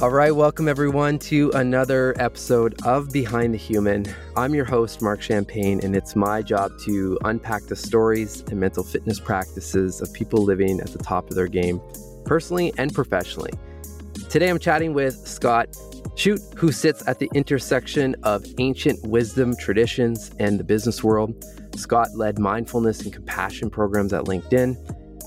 All 0.00 0.08
right, 0.08 0.34
welcome 0.34 0.66
everyone 0.66 1.18
to 1.18 1.50
another 1.50 2.14
episode 2.18 2.74
of 2.86 3.12
Behind 3.12 3.52
the 3.52 3.58
Human. 3.58 4.06
I'm 4.34 4.54
your 4.54 4.64
host, 4.64 5.02
Marc 5.02 5.20
Champagne, 5.20 5.78
and 5.84 5.94
it's 5.94 6.16
my 6.16 6.40
job 6.40 6.72
to 6.86 7.18
unpack 7.22 7.64
the 7.64 7.76
stories 7.76 8.42
and 8.50 8.58
mental 8.58 8.82
fitness 8.82 9.20
practices 9.20 10.00
of 10.00 10.10
people 10.14 10.42
living 10.42 10.80
at 10.80 10.86
the 10.86 10.98
top 10.98 11.28
of 11.28 11.36
their 11.36 11.48
game, 11.48 11.82
personally 12.24 12.72
and 12.78 12.94
professionally. 12.94 13.50
Today 14.30 14.48
I'm 14.48 14.58
chatting 14.58 14.94
with 14.94 15.16
Scott 15.28 15.68
Shute, 16.14 16.40
who 16.56 16.72
sits 16.72 17.06
at 17.06 17.18
the 17.18 17.30
intersection 17.34 18.16
of 18.22 18.42
ancient 18.56 19.06
wisdom 19.06 19.54
traditions 19.54 20.30
and 20.38 20.58
the 20.58 20.64
business 20.64 21.04
world. 21.04 21.44
Scott 21.76 22.08
led 22.14 22.38
mindfulness 22.38 23.02
and 23.02 23.12
compassion 23.12 23.68
programs 23.68 24.14
at 24.14 24.24
LinkedIn 24.24 24.78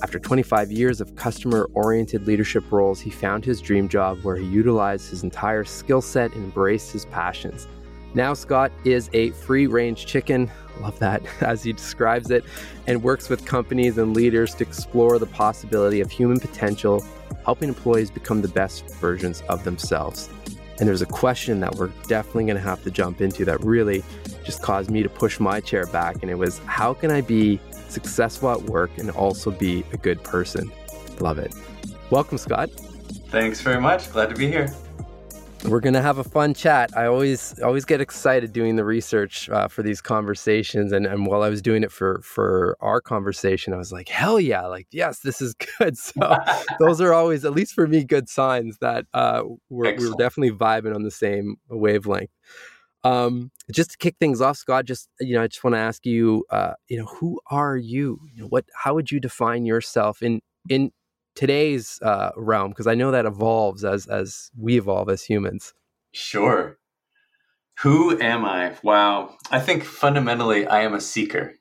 after 0.03 0.19
25 0.19 0.69
years 0.69 0.99
of 0.99 1.15
customer 1.15 1.69
oriented 1.73 2.27
leadership 2.27 2.69
roles, 2.73 2.99
he 2.99 3.09
found 3.09 3.45
his 3.45 3.61
dream 3.61 3.87
job 3.87 4.21
where 4.21 4.35
he 4.35 4.45
utilized 4.45 5.09
his 5.09 5.23
entire 5.23 5.63
skill 5.63 6.01
set 6.01 6.33
and 6.33 6.43
embraced 6.43 6.91
his 6.91 7.05
passions. 7.05 7.69
Now, 8.13 8.33
Scott 8.33 8.73
is 8.83 9.09
a 9.13 9.31
free 9.31 9.65
range 9.65 10.05
chicken, 10.05 10.51
love 10.81 10.99
that 10.99 11.23
as 11.41 11.63
he 11.63 11.71
describes 11.71 12.31
it, 12.31 12.43
and 12.85 13.01
works 13.01 13.29
with 13.29 13.45
companies 13.45 13.97
and 13.97 14.13
leaders 14.13 14.53
to 14.55 14.65
explore 14.65 15.17
the 15.19 15.25
possibility 15.25 16.01
of 16.01 16.11
human 16.11 16.37
potential, 16.37 17.01
helping 17.45 17.69
employees 17.69 18.11
become 18.11 18.41
the 18.41 18.49
best 18.49 18.83
versions 18.95 19.41
of 19.47 19.63
themselves. 19.63 20.29
And 20.79 20.89
there's 20.89 21.01
a 21.01 21.05
question 21.05 21.61
that 21.61 21.75
we're 21.75 21.91
definitely 22.09 22.43
going 22.45 22.57
to 22.57 22.61
have 22.61 22.83
to 22.83 22.91
jump 22.91 23.21
into 23.21 23.45
that 23.45 23.63
really 23.63 24.03
just 24.43 24.61
caused 24.61 24.91
me 24.91 25.01
to 25.01 25.07
push 25.07 25.39
my 25.39 25.61
chair 25.61 25.85
back. 25.87 26.17
And 26.21 26.29
it 26.29 26.37
was, 26.37 26.59
how 26.65 26.93
can 26.93 27.09
I 27.09 27.21
be 27.21 27.61
successful 27.93 28.51
at 28.51 28.63
work 28.63 28.91
and 28.97 29.09
also 29.11 29.51
be 29.51 29.83
a 29.93 29.97
good 29.97 30.23
person? 30.23 30.71
Love 31.19 31.37
it. 31.37 31.53
Welcome, 32.09 32.37
Scott. 32.37 32.69
Thanks 33.29 33.61
very 33.61 33.79
much. 33.79 34.11
Glad 34.11 34.29
to 34.29 34.35
be 34.35 34.47
here. 34.47 34.73
We're 35.65 35.79
gonna 35.79 36.01
have 36.01 36.17
a 36.17 36.25
fun 36.25 36.53
chat. 36.53 36.91
I 36.95 37.05
always 37.05 37.57
always 37.61 37.85
get 37.85 38.01
excited 38.01 38.51
doing 38.51 38.75
the 38.75 38.83
research 38.83 39.49
uh, 39.49 39.69
for 39.69 39.81
these 39.81 40.01
conversations, 40.01 40.91
and, 40.91 41.05
and 41.05 41.25
while 41.25 41.41
I 41.41 41.47
was 41.47 41.61
doing 41.61 41.83
it 41.83 41.91
for 41.91 42.19
for 42.21 42.75
our 42.81 42.99
conversation, 42.99 43.73
I 43.73 43.77
was 43.77 43.89
like, 43.91 44.09
hell 44.09 44.41
yeah, 44.41 44.65
like 44.65 44.87
yes, 44.91 45.19
this 45.19 45.41
is 45.41 45.55
good. 45.79 45.97
So 45.97 46.37
those 46.79 46.99
are 46.99 47.13
always, 47.13 47.45
at 47.45 47.53
least 47.53 47.73
for 47.73 47.87
me, 47.87 48.03
good 48.03 48.27
signs 48.27 48.77
that 48.79 49.05
uh, 49.13 49.43
we're, 49.69 49.95
we're 49.97 50.15
definitely 50.17 50.51
vibing 50.51 50.93
on 50.93 51.03
the 51.03 51.11
same 51.11 51.55
wavelength. 51.69 52.29
Um, 53.03 53.51
just 53.71 53.91
to 53.91 53.97
kick 53.97 54.15
things 54.19 54.39
off, 54.39 54.57
Scott, 54.57 54.85
just 54.85 55.09
you 55.19 55.35
know, 55.35 55.43
I 55.43 55.47
just 55.47 55.63
want 55.63 55.75
to 55.75 55.79
ask 55.79 56.05
you, 56.05 56.45
uh, 56.49 56.73
you 56.87 56.97
know, 56.97 57.05
who 57.05 57.41
are 57.47 57.75
you? 57.75 58.19
You 58.33 58.43
know, 58.43 58.47
what? 58.47 58.65
How 58.75 58.93
would 58.93 59.11
you 59.11 59.19
define 59.19 59.65
yourself 59.65 60.21
in 60.21 60.41
in 60.69 60.91
today's 61.35 61.99
uh, 62.01 62.31
realm? 62.37 62.69
Because 62.69 62.87
I 62.87 62.95
know 62.95 63.11
that 63.11 63.25
evolves 63.25 63.83
as 63.83 64.07
as 64.07 64.51
we 64.57 64.77
evolve 64.77 65.09
as 65.09 65.23
humans. 65.23 65.73
Sure. 66.13 66.77
Who 67.81 68.19
am 68.21 68.45
I? 68.45 68.75
Wow. 68.83 69.35
I 69.51 69.59
think 69.59 69.83
fundamentally, 69.83 70.67
I 70.67 70.81
am 70.83 70.93
a 70.93 71.01
seeker, 71.01 71.55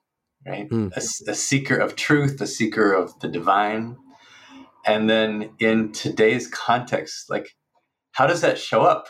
right? 0.46 0.68
Mm. 0.68 0.92
A, 0.94 1.30
a 1.30 1.34
seeker 1.34 1.76
of 1.76 1.96
truth, 1.96 2.40
a 2.40 2.46
seeker 2.46 2.92
of 2.92 3.18
the 3.20 3.28
divine. 3.28 3.96
And 4.84 5.08
then 5.08 5.50
in 5.58 5.92
today's 5.92 6.48
context, 6.48 7.30
like, 7.30 7.48
how 8.12 8.26
does 8.26 8.42
that 8.42 8.58
show 8.58 8.82
up? 8.82 9.06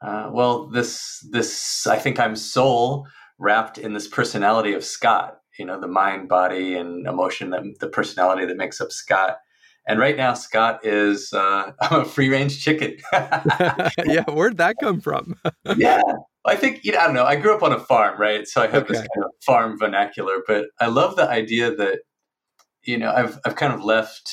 Uh, 0.00 0.30
well, 0.32 0.66
this 0.66 1.26
this 1.30 1.86
I 1.86 1.98
think 1.98 2.20
I'm 2.20 2.36
soul 2.36 3.06
wrapped 3.38 3.78
in 3.78 3.94
this 3.94 4.08
personality 4.08 4.72
of 4.72 4.84
Scott. 4.84 5.38
You 5.58 5.64
know, 5.64 5.80
the 5.80 5.88
mind, 5.88 6.28
body, 6.28 6.76
and 6.76 7.06
emotion 7.06 7.50
that 7.50 7.62
the 7.80 7.88
personality 7.88 8.46
that 8.46 8.56
makes 8.56 8.80
up 8.80 8.92
Scott. 8.92 9.38
And 9.88 9.98
right 9.98 10.16
now, 10.16 10.34
Scott 10.34 10.84
is 10.84 11.32
uh, 11.32 11.72
I'm 11.80 12.02
a 12.02 12.04
free 12.04 12.28
range 12.28 12.62
chicken. 12.62 12.98
yeah, 13.12 14.24
where'd 14.30 14.58
that 14.58 14.76
come 14.80 15.00
from? 15.00 15.40
yeah, 15.76 16.02
I 16.46 16.54
think 16.54 16.84
you 16.84 16.92
know, 16.92 16.98
I 16.98 17.04
don't 17.06 17.14
know. 17.14 17.24
I 17.24 17.36
grew 17.36 17.56
up 17.56 17.62
on 17.62 17.72
a 17.72 17.80
farm, 17.80 18.20
right? 18.20 18.46
So 18.46 18.62
I 18.62 18.68
have 18.68 18.84
okay. 18.84 18.92
this 18.92 19.00
kind 19.00 19.24
of 19.24 19.30
farm 19.44 19.78
vernacular. 19.78 20.42
But 20.46 20.66
I 20.80 20.86
love 20.86 21.16
the 21.16 21.28
idea 21.28 21.74
that 21.74 22.00
you 22.84 22.98
know 22.98 23.10
I've 23.10 23.40
I've 23.44 23.56
kind 23.56 23.72
of 23.72 23.82
left 23.82 24.30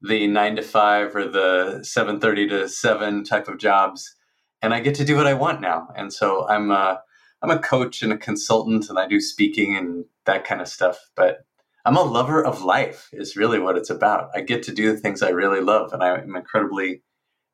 the 0.00 0.26
nine 0.26 0.56
to 0.56 0.62
five 0.62 1.14
or 1.14 1.28
the 1.28 1.80
seven 1.82 2.18
thirty 2.18 2.48
to 2.48 2.66
seven 2.66 3.24
type 3.24 3.48
of 3.48 3.58
jobs 3.58 4.14
and 4.62 4.72
I 4.72 4.80
get 4.80 4.94
to 4.96 5.04
do 5.04 5.16
what 5.16 5.26
I 5.26 5.34
want 5.34 5.60
now. 5.60 5.88
And 5.96 6.12
so 6.12 6.46
I'm 6.48 6.70
a, 6.70 7.02
I'm 7.42 7.50
a 7.50 7.58
coach 7.58 8.02
and 8.02 8.12
a 8.12 8.18
consultant, 8.18 8.88
and 8.88 8.98
I 8.98 9.06
do 9.08 9.20
speaking 9.20 9.76
and 9.76 10.04
that 10.24 10.44
kind 10.44 10.60
of 10.60 10.68
stuff. 10.68 10.98
But 11.16 11.44
I'm 11.84 11.96
a 11.96 12.02
lover 12.02 12.42
of 12.44 12.62
life. 12.62 13.08
Is 13.12 13.36
really 13.36 13.58
what 13.58 13.76
it's 13.76 13.90
about. 13.90 14.30
I 14.34 14.40
get 14.40 14.62
to 14.64 14.72
do 14.72 14.92
the 14.92 14.98
things 14.98 15.22
I 15.22 15.30
really 15.30 15.60
love, 15.60 15.92
and 15.92 16.02
I'm 16.02 16.36
incredibly 16.36 17.02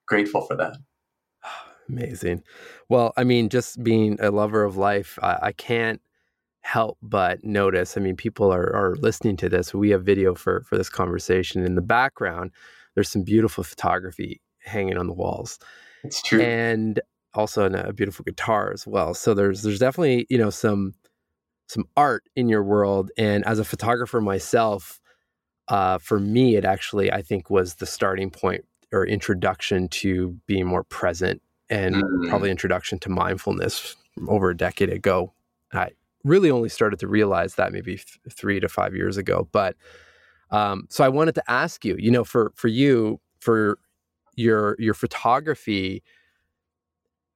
grateful 0.06 0.42
for 0.42 0.56
that. 0.56 0.76
Amazing. 1.88 2.42
Well, 2.90 3.14
I 3.16 3.24
mean, 3.24 3.48
just 3.48 3.82
being 3.82 4.18
a 4.20 4.30
lover 4.30 4.62
of 4.62 4.76
life, 4.76 5.18
I, 5.22 5.38
I 5.42 5.52
can't 5.52 6.02
help 6.60 6.98
but 7.00 7.42
notice. 7.42 7.96
I 7.96 8.00
mean, 8.00 8.14
people 8.14 8.52
are, 8.52 8.74
are 8.76 8.96
listening 8.96 9.38
to 9.38 9.48
this. 9.48 9.72
We 9.72 9.88
have 9.90 10.04
video 10.04 10.34
for 10.34 10.62
for 10.64 10.76
this 10.76 10.90
conversation 10.90 11.64
in 11.64 11.76
the 11.76 11.80
background. 11.80 12.50
There's 12.94 13.08
some 13.08 13.22
beautiful 13.22 13.64
photography 13.64 14.42
hanging 14.64 14.98
on 14.98 15.06
the 15.06 15.14
walls. 15.14 15.58
It's 16.04 16.22
true. 16.22 16.40
And 16.40 17.00
also 17.34 17.66
a 17.66 17.92
beautiful 17.92 18.24
guitar 18.24 18.72
as 18.72 18.86
well. 18.86 19.14
So 19.14 19.34
there's 19.34 19.62
there's 19.62 19.78
definitely, 19.78 20.26
you 20.28 20.38
know, 20.38 20.50
some 20.50 20.94
some 21.68 21.84
art 21.96 22.24
in 22.34 22.48
your 22.48 22.62
world. 22.62 23.10
And 23.18 23.44
as 23.46 23.58
a 23.58 23.64
photographer 23.64 24.20
myself, 24.20 25.00
uh, 25.68 25.98
for 25.98 26.18
me, 26.18 26.56
it 26.56 26.64
actually 26.64 27.12
I 27.12 27.22
think 27.22 27.50
was 27.50 27.76
the 27.76 27.86
starting 27.86 28.30
point 28.30 28.64
or 28.92 29.06
introduction 29.06 29.88
to 29.88 30.38
being 30.46 30.66
more 30.66 30.84
present 30.84 31.42
and 31.68 31.96
mm. 31.96 32.28
probably 32.28 32.50
introduction 32.50 32.98
to 33.00 33.10
mindfulness 33.10 33.96
over 34.28 34.50
a 34.50 34.56
decade 34.56 34.90
ago. 34.90 35.32
I 35.72 35.90
really 36.24 36.50
only 36.50 36.70
started 36.70 36.98
to 37.00 37.06
realize 37.06 37.56
that 37.56 37.72
maybe 37.72 37.96
th- 37.96 38.06
three 38.32 38.58
to 38.60 38.68
five 38.68 38.94
years 38.94 39.16
ago. 39.18 39.48
But 39.52 39.76
um, 40.50 40.86
so 40.88 41.04
I 41.04 41.08
wanted 41.08 41.34
to 41.34 41.50
ask 41.50 41.84
you, 41.84 41.96
you 41.98 42.10
know, 42.10 42.24
for 42.24 42.52
for 42.54 42.68
you, 42.68 43.20
for 43.40 43.78
your 44.38 44.76
your 44.78 44.94
photography 44.94 46.02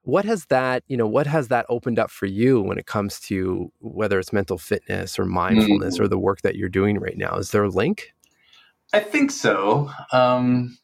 what 0.03 0.25
has 0.25 0.47
that 0.47 0.83
you 0.89 0.97
know 0.97 1.07
what 1.07 1.27
has 1.27 1.49
that 1.49 1.65
opened 1.69 1.99
up 1.99 2.11
for 2.11 2.27
you 2.27 2.61
when 2.61 2.79
it 2.79 2.87
comes 2.87 3.21
to 3.21 3.73
whether 3.81 4.19
it's 4.19 4.33
mental 4.33 4.59
fitness 4.59 5.19
or 5.19 5.25
mindfulness 5.25 5.99
mm. 5.99 6.01
or 6.01 6.09
the 6.09 6.19
work 6.19 6.43
that 6.43 6.57
you're 6.57 6.69
doing 6.69 6.99
right 6.99 7.17
now? 7.17 7.37
Is 7.37 7.51
there 7.53 7.65
a 7.65 7.69
link? 7.69 8.13
I 8.93 9.01
think 9.01 9.31
so. 9.31 9.91
Um, 10.13 10.77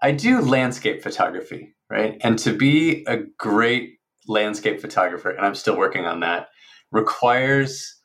i 0.00 0.10
do 0.10 0.40
landscape 0.40 1.02
photography 1.02 1.74
right? 1.90 2.16
And 2.22 2.38
to 2.38 2.56
be 2.56 3.04
a 3.06 3.18
great 3.36 3.98
landscape 4.26 4.80
photographer 4.80 5.30
and 5.30 5.44
i'm 5.44 5.54
still 5.54 5.76
working 5.76 6.06
on 6.06 6.20
that 6.20 6.48
requires 6.90 8.00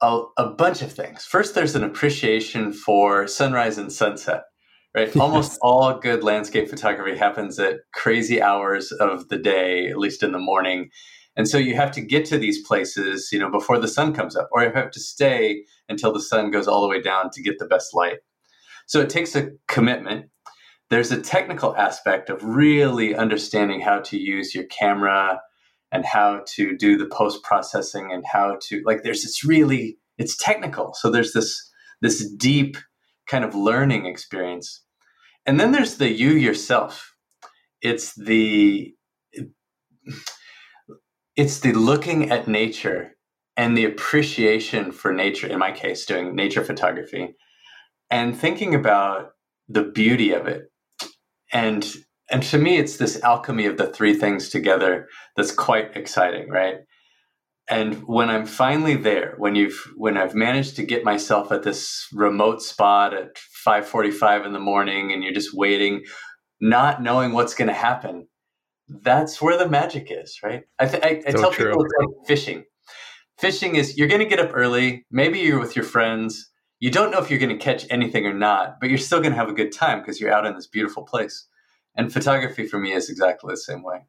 a, 0.00 0.22
a 0.36 0.50
bunch 0.50 0.82
of 0.82 0.92
things. 0.92 1.24
First 1.24 1.54
there's 1.54 1.74
an 1.74 1.84
appreciation 1.84 2.72
for 2.72 3.26
sunrise 3.26 3.78
and 3.78 3.92
sunset 3.92 4.44
right? 4.94 5.14
Almost 5.20 5.58
all 5.62 5.98
good 5.98 6.22
landscape 6.22 6.68
photography 6.68 7.16
happens 7.16 7.58
at 7.58 7.80
crazy 7.92 8.40
hours 8.40 8.92
of 8.92 9.28
the 9.28 9.38
day, 9.38 9.88
at 9.88 9.98
least 9.98 10.22
in 10.22 10.32
the 10.32 10.38
morning. 10.38 10.90
And 11.36 11.48
so 11.48 11.58
you 11.58 11.74
have 11.74 11.90
to 11.92 12.00
get 12.00 12.24
to 12.26 12.38
these 12.38 12.64
places, 12.64 13.30
you 13.32 13.38
know, 13.38 13.50
before 13.50 13.78
the 13.78 13.88
sun 13.88 14.14
comes 14.14 14.36
up, 14.36 14.48
or 14.52 14.62
you 14.62 14.70
have 14.72 14.92
to 14.92 15.00
stay 15.00 15.64
until 15.88 16.12
the 16.12 16.20
sun 16.20 16.50
goes 16.50 16.68
all 16.68 16.82
the 16.82 16.88
way 16.88 17.00
down 17.00 17.30
to 17.30 17.42
get 17.42 17.58
the 17.58 17.66
best 17.66 17.92
light. 17.92 18.18
So 18.86 19.00
it 19.00 19.10
takes 19.10 19.34
a 19.34 19.50
commitment. 19.66 20.26
There's 20.90 21.10
a 21.10 21.20
technical 21.20 21.76
aspect 21.76 22.30
of 22.30 22.44
really 22.44 23.16
understanding 23.16 23.80
how 23.80 24.00
to 24.00 24.18
use 24.18 24.54
your 24.54 24.64
camera 24.64 25.40
and 25.90 26.04
how 26.04 26.42
to 26.54 26.76
do 26.76 26.96
the 26.96 27.06
post 27.06 27.42
processing 27.42 28.10
and 28.12 28.24
how 28.26 28.58
to 28.60 28.82
like 28.84 29.02
there's 29.02 29.22
this 29.22 29.44
really 29.44 29.96
it's 30.18 30.36
technical. 30.36 30.94
So 30.94 31.10
there's 31.10 31.32
this 31.32 31.70
this 32.02 32.28
deep 32.36 32.76
kind 33.26 33.44
of 33.44 33.54
learning 33.54 34.06
experience. 34.06 34.82
And 35.46 35.58
then 35.58 35.72
there's 35.72 35.96
the 35.96 36.10
you 36.10 36.30
yourself. 36.30 37.14
It's 37.82 38.14
the 38.14 38.94
it's 41.36 41.60
the 41.60 41.72
looking 41.72 42.30
at 42.30 42.46
nature 42.46 43.16
and 43.56 43.76
the 43.76 43.84
appreciation 43.84 44.92
for 44.92 45.12
nature 45.12 45.46
in 45.46 45.58
my 45.58 45.72
case 45.72 46.06
doing 46.06 46.34
nature 46.34 46.64
photography 46.64 47.34
and 48.10 48.36
thinking 48.36 48.74
about 48.74 49.30
the 49.68 49.82
beauty 49.82 50.32
of 50.32 50.46
it. 50.46 50.70
And 51.52 51.86
and 52.30 52.42
to 52.44 52.58
me 52.58 52.78
it's 52.78 52.96
this 52.96 53.22
alchemy 53.22 53.66
of 53.66 53.76
the 53.76 53.86
three 53.86 54.14
things 54.14 54.48
together 54.48 55.08
that's 55.36 55.52
quite 55.52 55.96
exciting 55.96 56.48
right 56.48 56.76
and 57.68 58.06
when 58.06 58.30
i'm 58.30 58.46
finally 58.46 58.96
there 58.96 59.34
when 59.38 59.54
you've 59.54 59.92
when 59.96 60.16
i've 60.16 60.34
managed 60.34 60.76
to 60.76 60.84
get 60.84 61.04
myself 61.04 61.52
at 61.52 61.62
this 61.62 62.06
remote 62.12 62.62
spot 62.62 63.14
at 63.14 63.36
5:45 63.66 64.46
in 64.46 64.52
the 64.52 64.60
morning 64.60 65.12
and 65.12 65.22
you're 65.24 65.34
just 65.34 65.54
waiting 65.54 66.04
not 66.60 67.02
knowing 67.02 67.32
what's 67.32 67.54
going 67.54 67.68
to 67.68 67.74
happen 67.74 68.28
that's 68.88 69.40
where 69.42 69.58
the 69.58 69.68
magic 69.68 70.08
is 70.10 70.40
right 70.42 70.64
i, 70.78 70.86
th- 70.86 71.02
I, 71.04 71.22
I 71.26 71.32
so 71.32 71.40
tell 71.40 71.52
true. 71.52 71.66
people 71.66 71.84
it's 71.84 71.94
like 71.98 72.26
fishing 72.26 72.64
fishing 73.38 73.76
is 73.76 73.96
you're 73.98 74.08
going 74.08 74.20
to 74.20 74.26
get 74.26 74.40
up 74.40 74.52
early 74.54 75.06
maybe 75.10 75.40
you're 75.40 75.60
with 75.60 75.76
your 75.76 75.84
friends 75.84 76.50
you 76.80 76.90
don't 76.90 77.10
know 77.10 77.18
if 77.18 77.30
you're 77.30 77.38
going 77.40 77.56
to 77.56 77.64
catch 77.64 77.86
anything 77.90 78.26
or 78.26 78.34
not 78.34 78.76
but 78.80 78.90
you're 78.90 78.98
still 78.98 79.20
going 79.20 79.32
to 79.32 79.38
have 79.38 79.48
a 79.48 79.54
good 79.54 79.72
time 79.72 80.00
because 80.00 80.20
you're 80.20 80.32
out 80.32 80.46
in 80.46 80.54
this 80.54 80.66
beautiful 80.66 81.04
place 81.04 81.46
And 81.96 82.12
photography 82.12 82.66
for 82.66 82.78
me 82.78 82.92
is 82.92 83.10
exactly 83.10 83.52
the 83.52 83.58
same 83.58 83.82
way. 83.82 84.06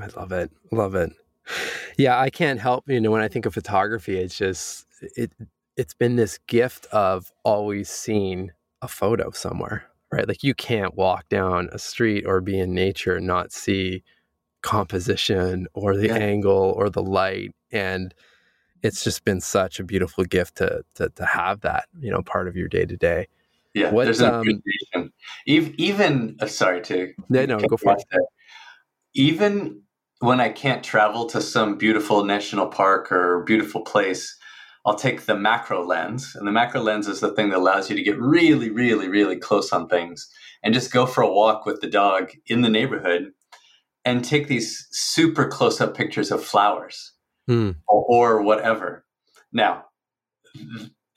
I 0.00 0.06
love 0.16 0.32
it. 0.32 0.50
Love 0.72 0.94
it. 0.94 1.12
Yeah, 1.96 2.18
I 2.18 2.30
can't 2.30 2.60
help, 2.60 2.88
you 2.88 3.00
know, 3.00 3.10
when 3.10 3.22
I 3.22 3.28
think 3.28 3.46
of 3.46 3.54
photography, 3.54 4.18
it's 4.18 4.36
just 4.36 4.86
it 5.16 5.32
it's 5.76 5.94
been 5.94 6.16
this 6.16 6.38
gift 6.46 6.86
of 6.86 7.32
always 7.44 7.88
seeing 7.88 8.50
a 8.82 8.88
photo 8.88 9.30
somewhere, 9.30 9.84
right? 10.12 10.26
Like 10.28 10.42
you 10.42 10.54
can't 10.54 10.94
walk 10.94 11.28
down 11.28 11.68
a 11.72 11.78
street 11.78 12.24
or 12.26 12.40
be 12.40 12.58
in 12.58 12.74
nature 12.74 13.16
and 13.16 13.26
not 13.26 13.52
see 13.52 14.02
composition 14.62 15.66
or 15.74 15.96
the 15.96 16.08
yeah. 16.08 16.16
angle 16.16 16.74
or 16.76 16.90
the 16.90 17.02
light 17.02 17.54
and 17.72 18.14
it's 18.82 19.04
just 19.04 19.24
been 19.24 19.40
such 19.40 19.80
a 19.80 19.84
beautiful 19.84 20.24
gift 20.24 20.56
to 20.56 20.84
to, 20.94 21.08
to 21.10 21.24
have 21.24 21.60
that 21.62 21.86
you 21.98 22.10
know 22.10 22.22
part 22.22 22.46
of 22.46 22.56
your 22.56 22.68
day 22.68 22.84
to 22.84 22.96
day 22.96 23.26
yeah 23.72 23.90
what, 23.90 24.04
there's 24.04 24.20
an 24.20 24.34
um, 24.34 24.40
appreciation 24.40 25.12
even, 25.46 25.74
even 25.78 26.36
uh, 26.40 26.46
sorry 26.46 26.82
to 26.82 27.12
yeah, 27.30 27.46
no 27.46 27.58
go 27.58 27.76
for 27.76 27.92
it 27.94 28.04
even 29.14 29.80
when 30.20 30.40
i 30.40 30.48
can't 30.48 30.84
travel 30.84 31.26
to 31.26 31.40
some 31.40 31.76
beautiful 31.76 32.24
national 32.24 32.68
park 32.68 33.12
or 33.12 33.44
beautiful 33.44 33.82
place 33.82 34.36
I'll 34.86 34.94
take 34.94 35.26
the 35.26 35.36
macro 35.36 35.84
lens, 35.84 36.34
and 36.34 36.46
the 36.46 36.52
macro 36.52 36.80
lens 36.80 37.06
is 37.06 37.20
the 37.20 37.32
thing 37.32 37.50
that 37.50 37.58
allows 37.58 37.90
you 37.90 37.96
to 37.96 38.02
get 38.02 38.18
really, 38.18 38.70
really, 38.70 39.08
really 39.08 39.36
close 39.36 39.72
on 39.72 39.88
things 39.88 40.26
and 40.62 40.72
just 40.72 40.92
go 40.92 41.06
for 41.06 41.22
a 41.22 41.30
walk 41.30 41.66
with 41.66 41.80
the 41.80 41.86
dog 41.86 42.30
in 42.46 42.62
the 42.62 42.70
neighborhood 42.70 43.32
and 44.04 44.24
take 44.24 44.48
these 44.48 44.88
super 44.90 45.46
close 45.46 45.80
up 45.80 45.94
pictures 45.94 46.30
of 46.30 46.42
flowers 46.42 47.12
mm. 47.48 47.76
or, 47.86 48.04
or 48.08 48.42
whatever. 48.42 49.04
Now, 49.52 49.84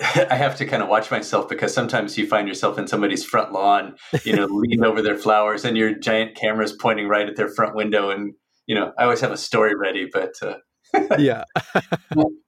I 0.01 0.35
have 0.35 0.57
to 0.57 0.65
kind 0.65 0.83
of 0.83 0.89
watch 0.89 1.09
myself 1.09 1.47
because 1.47 1.73
sometimes 1.73 2.17
you 2.17 2.27
find 2.27 2.47
yourself 2.47 2.77
in 2.77 2.87
somebody's 2.87 3.23
front 3.23 3.53
lawn, 3.53 3.95
you 4.25 4.35
know, 4.35 4.45
leaning 4.49 4.83
over 4.83 5.01
their 5.01 5.17
flowers 5.17 5.63
and 5.63 5.77
your 5.77 5.93
giant 5.93 6.35
camera 6.35 6.65
is 6.65 6.73
pointing 6.73 7.07
right 7.07 7.29
at 7.29 7.37
their 7.37 7.47
front 7.47 7.75
window. 7.75 8.09
And, 8.09 8.33
you 8.67 8.75
know, 8.75 8.93
I 8.97 9.03
always 9.03 9.21
have 9.21 9.31
a 9.31 9.37
story 9.37 9.75
ready, 9.75 10.09
but 10.11 10.33
uh, 10.41 10.55
yeah. 11.17 11.43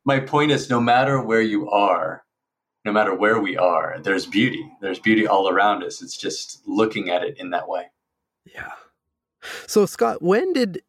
My 0.05 0.19
point 0.19 0.51
is 0.51 0.69
no 0.69 0.79
matter 0.79 1.21
where 1.21 1.41
you 1.41 1.69
are, 1.69 2.23
no 2.83 2.91
matter 2.91 3.15
where 3.15 3.39
we 3.39 3.57
are, 3.57 3.97
there's 4.01 4.25
beauty. 4.25 4.63
There's 4.81 4.99
beauty 4.99 5.27
all 5.27 5.49
around 5.49 5.83
us. 5.83 6.01
It's 6.01 6.17
just 6.17 6.61
looking 6.67 7.09
at 7.09 7.23
it 7.23 7.37
in 7.39 7.49
that 7.49 7.67
way. 7.67 7.85
Yeah. 8.45 8.71
So 9.67 9.85
Scott, 9.85 10.21
when 10.21 10.53
did 10.53 10.81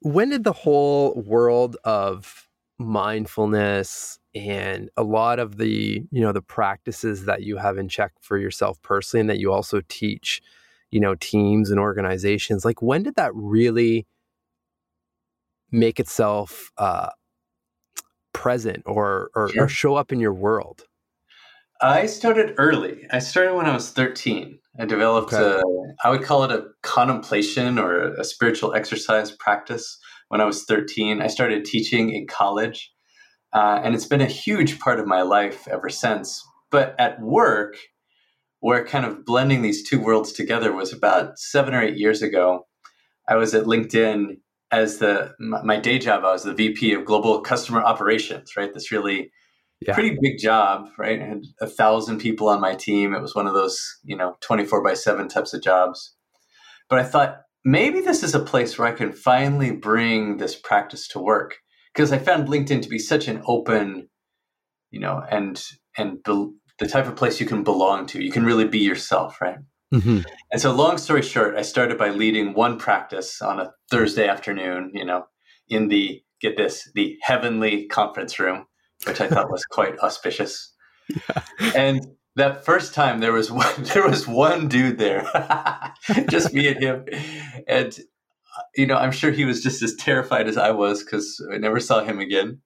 when 0.00 0.30
did 0.30 0.44
the 0.44 0.52
whole 0.52 1.20
world 1.26 1.76
of 1.84 2.48
mindfulness 2.78 4.18
and 4.34 4.90
a 4.96 5.02
lot 5.02 5.38
of 5.38 5.56
the, 5.56 6.04
you 6.10 6.20
know, 6.20 6.32
the 6.32 6.42
practices 6.42 7.24
that 7.24 7.42
you 7.42 7.56
have 7.56 7.78
in 7.78 7.88
check 7.88 8.12
for 8.20 8.38
yourself 8.38 8.80
personally 8.82 9.20
and 9.22 9.30
that 9.30 9.38
you 9.38 9.52
also 9.52 9.80
teach, 9.88 10.42
you 10.90 11.00
know, 11.00 11.14
teams 11.16 11.70
and 11.70 11.80
organizations, 11.80 12.64
like 12.64 12.82
when 12.82 13.02
did 13.02 13.16
that 13.16 13.32
really 13.34 14.06
make 15.70 16.00
itself 16.00 16.70
uh, 16.78 17.10
present 18.32 18.82
or 18.86 19.30
or, 19.34 19.50
or 19.58 19.68
show 19.68 19.94
up 19.94 20.12
in 20.12 20.20
your 20.20 20.34
world? 20.34 20.84
I 21.82 22.06
started 22.06 22.54
early. 22.56 23.06
I 23.10 23.18
started 23.18 23.54
when 23.54 23.66
I 23.66 23.74
was 23.74 23.90
13. 23.90 24.58
I 24.78 24.86
developed 24.86 25.32
okay. 25.32 25.60
a, 25.60 26.06
I 26.06 26.10
would 26.10 26.22
call 26.22 26.44
it 26.44 26.50
a 26.50 26.64
contemplation 26.82 27.78
or 27.78 28.14
a 28.14 28.24
spiritual 28.24 28.74
exercise 28.74 29.30
practice 29.30 29.98
when 30.28 30.40
I 30.40 30.44
was 30.44 30.64
13. 30.64 31.20
I 31.20 31.26
started 31.26 31.64
teaching 31.64 32.14
in 32.14 32.26
college, 32.26 32.90
uh, 33.52 33.80
and 33.82 33.94
it's 33.94 34.06
been 34.06 34.22
a 34.22 34.26
huge 34.26 34.78
part 34.78 35.00
of 35.00 35.06
my 35.06 35.22
life 35.22 35.68
ever 35.68 35.90
since. 35.90 36.42
But 36.70 36.94
at 36.98 37.20
work, 37.20 37.76
where 38.60 38.84
kind 38.84 39.04
of 39.04 39.24
blending 39.24 39.62
these 39.62 39.88
two 39.88 40.00
worlds 40.00 40.32
together 40.32 40.72
was 40.72 40.92
about 40.92 41.38
seven 41.38 41.74
or 41.74 41.82
eight 41.82 41.96
years 41.96 42.22
ago. 42.22 42.66
I 43.28 43.36
was 43.36 43.54
at 43.54 43.64
LinkedIn 43.64 44.38
as 44.70 44.98
the 44.98 45.34
my 45.38 45.78
day 45.78 45.98
job, 45.98 46.24
I 46.24 46.32
was 46.32 46.44
the 46.44 46.54
VP 46.54 46.92
of 46.94 47.04
Global 47.04 47.40
Customer 47.40 47.82
Operations. 47.82 48.56
Right, 48.56 48.72
this 48.72 48.92
really 48.92 49.30
yeah. 49.80 49.94
pretty 49.94 50.16
big 50.20 50.38
job. 50.38 50.88
Right, 50.98 51.20
I 51.20 51.24
had 51.24 51.42
a 51.60 51.66
thousand 51.66 52.18
people 52.18 52.48
on 52.48 52.60
my 52.60 52.74
team. 52.74 53.14
It 53.14 53.22
was 53.22 53.34
one 53.34 53.46
of 53.46 53.54
those 53.54 53.80
you 54.04 54.16
know 54.16 54.36
twenty 54.40 54.64
four 54.64 54.82
by 54.82 54.94
seven 54.94 55.28
types 55.28 55.54
of 55.54 55.62
jobs. 55.62 56.14
But 56.88 56.98
I 56.98 57.04
thought 57.04 57.42
maybe 57.64 58.00
this 58.00 58.22
is 58.22 58.34
a 58.34 58.40
place 58.40 58.78
where 58.78 58.88
I 58.88 58.92
can 58.92 59.12
finally 59.12 59.72
bring 59.72 60.36
this 60.36 60.54
practice 60.54 61.08
to 61.08 61.18
work 61.18 61.56
because 61.94 62.12
I 62.12 62.18
found 62.18 62.48
LinkedIn 62.48 62.82
to 62.82 62.88
be 62.88 62.98
such 62.98 63.28
an 63.28 63.42
open, 63.46 64.08
you 64.90 65.00
know, 65.00 65.22
and 65.30 65.62
and 65.96 66.22
be, 66.24 66.52
the 66.78 66.88
type 66.88 67.06
of 67.06 67.16
place 67.16 67.40
you 67.40 67.46
can 67.46 67.64
belong 67.64 68.06
to. 68.06 68.22
You 68.22 68.30
can 68.30 68.44
really 68.44 68.66
be 68.66 68.80
yourself, 68.80 69.40
right? 69.40 69.58
Mm-hmm. 69.94 70.20
And 70.52 70.60
so, 70.60 70.72
long 70.72 70.98
story 70.98 71.22
short, 71.22 71.56
I 71.56 71.62
started 71.62 71.98
by 71.98 72.10
leading 72.10 72.54
one 72.54 72.78
practice 72.78 73.40
on 73.40 73.60
a 73.60 73.72
Thursday 73.90 74.28
afternoon, 74.28 74.90
you 74.94 75.04
know, 75.04 75.26
in 75.68 75.88
the, 75.88 76.22
get 76.40 76.56
this, 76.56 76.90
the 76.94 77.16
heavenly 77.22 77.86
conference 77.86 78.38
room, 78.38 78.66
which 79.06 79.20
I 79.20 79.28
thought 79.28 79.50
was 79.50 79.64
quite 79.70 79.98
auspicious. 80.00 80.72
Yeah. 81.08 81.42
And 81.74 82.06
that 82.34 82.64
first 82.64 82.94
time 82.94 83.20
there 83.20 83.32
was 83.32 83.50
one, 83.52 83.82
there 83.94 84.06
was 84.06 84.26
one 84.26 84.68
dude 84.68 84.98
there, 84.98 85.30
just 86.30 86.52
me 86.52 86.68
and 86.68 86.82
him. 86.82 87.06
And, 87.68 87.98
you 88.74 88.86
know, 88.86 88.96
I'm 88.96 89.12
sure 89.12 89.30
he 89.30 89.44
was 89.44 89.62
just 89.62 89.82
as 89.82 89.94
terrified 89.94 90.48
as 90.48 90.56
I 90.56 90.70
was 90.72 91.04
because 91.04 91.44
I 91.52 91.58
never 91.58 91.80
saw 91.80 92.02
him 92.02 92.18
again. 92.18 92.60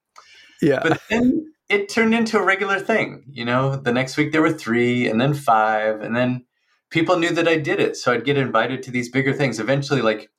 Yeah. 0.62 0.80
But 0.82 1.00
then 1.10 1.52
it 1.68 1.88
turned 1.88 2.14
into 2.14 2.38
a 2.38 2.44
regular 2.44 2.80
thing. 2.80 3.24
You 3.30 3.44
know, 3.44 3.76
the 3.76 3.92
next 3.92 4.16
week 4.16 4.32
there 4.32 4.42
were 4.42 4.52
three 4.52 5.08
and 5.08 5.20
then 5.20 5.34
five 5.34 6.00
and 6.00 6.14
then 6.16 6.44
people 6.90 7.18
knew 7.18 7.30
that 7.30 7.48
I 7.48 7.56
did 7.56 7.80
it. 7.80 7.96
So 7.96 8.12
I'd 8.12 8.24
get 8.24 8.36
invited 8.36 8.82
to 8.84 8.90
these 8.90 9.08
bigger 9.08 9.32
things. 9.32 9.58
Eventually, 9.58 10.02
like 10.02 10.30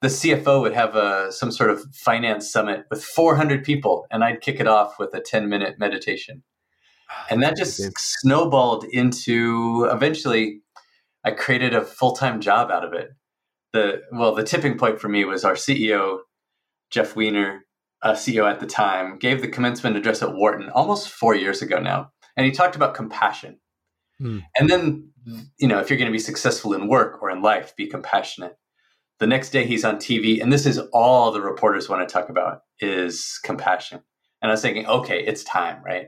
the 0.00 0.08
CFO 0.08 0.60
would 0.62 0.74
have 0.74 0.96
a 0.96 1.32
some 1.32 1.50
sort 1.50 1.70
of 1.70 1.82
finance 1.94 2.50
summit 2.50 2.86
with 2.90 3.04
400 3.04 3.64
people, 3.64 4.06
and 4.10 4.24
I'd 4.24 4.40
kick 4.40 4.60
it 4.60 4.66
off 4.66 4.98
with 4.98 5.14
a 5.14 5.20
10 5.20 5.48
minute 5.48 5.78
meditation. 5.78 6.42
And 7.30 7.42
that 7.42 7.56
just 7.56 7.80
snowballed 7.98 8.84
into 8.84 9.88
eventually 9.90 10.60
I 11.24 11.30
created 11.32 11.74
a 11.74 11.84
full 11.84 12.12
time 12.12 12.40
job 12.40 12.70
out 12.70 12.84
of 12.84 12.92
it. 12.92 13.10
The 13.72 14.02
well, 14.12 14.34
the 14.34 14.44
tipping 14.44 14.78
point 14.78 15.00
for 15.00 15.08
me 15.08 15.24
was 15.24 15.44
our 15.44 15.54
CEO, 15.54 16.20
Jeff 16.90 17.16
Weiner, 17.16 17.64
uh, 18.02 18.12
CEO 18.12 18.50
at 18.50 18.60
the 18.60 18.66
time, 18.66 19.18
gave 19.18 19.42
the 19.42 19.48
commencement 19.48 19.96
address 19.96 20.22
at 20.22 20.34
Wharton 20.34 20.70
almost 20.70 21.10
four 21.10 21.34
years 21.34 21.60
ago 21.60 21.78
now, 21.78 22.12
and 22.36 22.46
he 22.46 22.52
talked 22.52 22.76
about 22.76 22.94
compassion. 22.94 23.58
Hmm. 24.18 24.38
And 24.58 24.68
then, 24.70 25.10
you 25.58 25.68
know, 25.68 25.80
if 25.80 25.90
you're 25.90 25.98
going 25.98 26.10
to 26.10 26.12
be 26.12 26.18
successful 26.18 26.74
in 26.74 26.88
work 26.88 27.22
or 27.22 27.30
in 27.30 27.42
life, 27.42 27.74
be 27.76 27.86
compassionate. 27.86 28.56
The 29.18 29.26
next 29.26 29.50
day 29.50 29.66
he's 29.66 29.84
on 29.84 29.96
TV, 29.96 30.40
and 30.40 30.52
this 30.52 30.66
is 30.66 30.78
all 30.92 31.32
the 31.32 31.40
reporters 31.40 31.88
want 31.88 32.08
to 32.08 32.12
talk 32.12 32.28
about 32.28 32.60
is 32.80 33.40
compassion. 33.42 34.00
And 34.40 34.50
I 34.50 34.54
was 34.54 34.62
thinking, 34.62 34.86
okay, 34.86 35.24
it's 35.24 35.42
time, 35.42 35.82
right? 35.84 36.06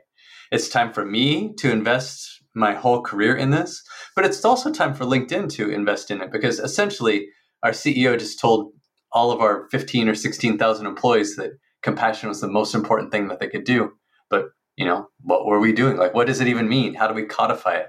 It's 0.53 0.69
time 0.69 0.93
for 0.93 1.05
me 1.05 1.55
to 1.59 1.71
invest 1.73 2.43
my 2.55 2.75
whole 2.75 3.03
career 3.03 3.37
in 3.37 3.51
this, 3.51 3.83
but 4.15 4.25
it's 4.25 4.45
also 4.45 4.71
time 4.71 4.95
for 4.95 5.05
LinkedIn 5.05 5.49
to 5.55 5.71
invest 5.71 6.11
in 6.11 6.21
it 6.21 6.33
because 6.33 6.59
essentially 6.59 7.29
our 7.63 7.71
CEO 7.71 8.19
just 8.19 8.41
told 8.41 8.73
all 9.13 9.31
of 9.31 9.41
our 9.41 9.69
15 9.71 10.09
or 10.09 10.15
16,000 10.15 10.87
employees 10.87 11.37
that 11.37 11.53
compassion 11.83 12.29
was 12.29 12.41
the 12.41 12.49
most 12.49 12.75
important 12.75 13.11
thing 13.11 13.29
that 13.29 13.41
they 13.41 13.49
could 13.49 13.65
do. 13.65 13.93
But, 14.29 14.47
you 14.77 14.85
know, 14.85 15.09
what 15.21 15.47
were 15.47 15.61
we 15.61 15.73
doing? 15.73 15.97
Like, 15.97 16.15
what 16.15 16.27
does 16.27 16.41
it 16.41 16.49
even 16.49 16.69
mean? 16.69 16.95
How 16.95 17.09
do 17.09 17.15
we 17.15 17.25
codify 17.25 17.75
it? 17.77 17.89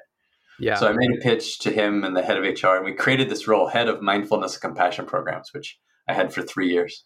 Yeah. 0.61 0.75
So 0.75 0.87
I 0.87 0.93
made 0.93 1.11
a 1.11 1.21
pitch 1.21 1.59
to 1.59 1.71
him 1.71 2.03
and 2.03 2.15
the 2.15 2.21
head 2.21 2.37
of 2.37 2.43
HR, 2.43 2.75
and 2.75 2.85
we 2.85 2.93
created 2.93 3.29
this 3.29 3.47
role, 3.47 3.67
head 3.67 3.87
of 3.87 4.01
mindfulness 4.01 4.53
and 4.53 4.61
compassion 4.61 5.05
programs, 5.05 5.53
which 5.53 5.79
I 6.07 6.13
had 6.13 6.33
for 6.33 6.41
three 6.41 6.69
years. 6.69 7.03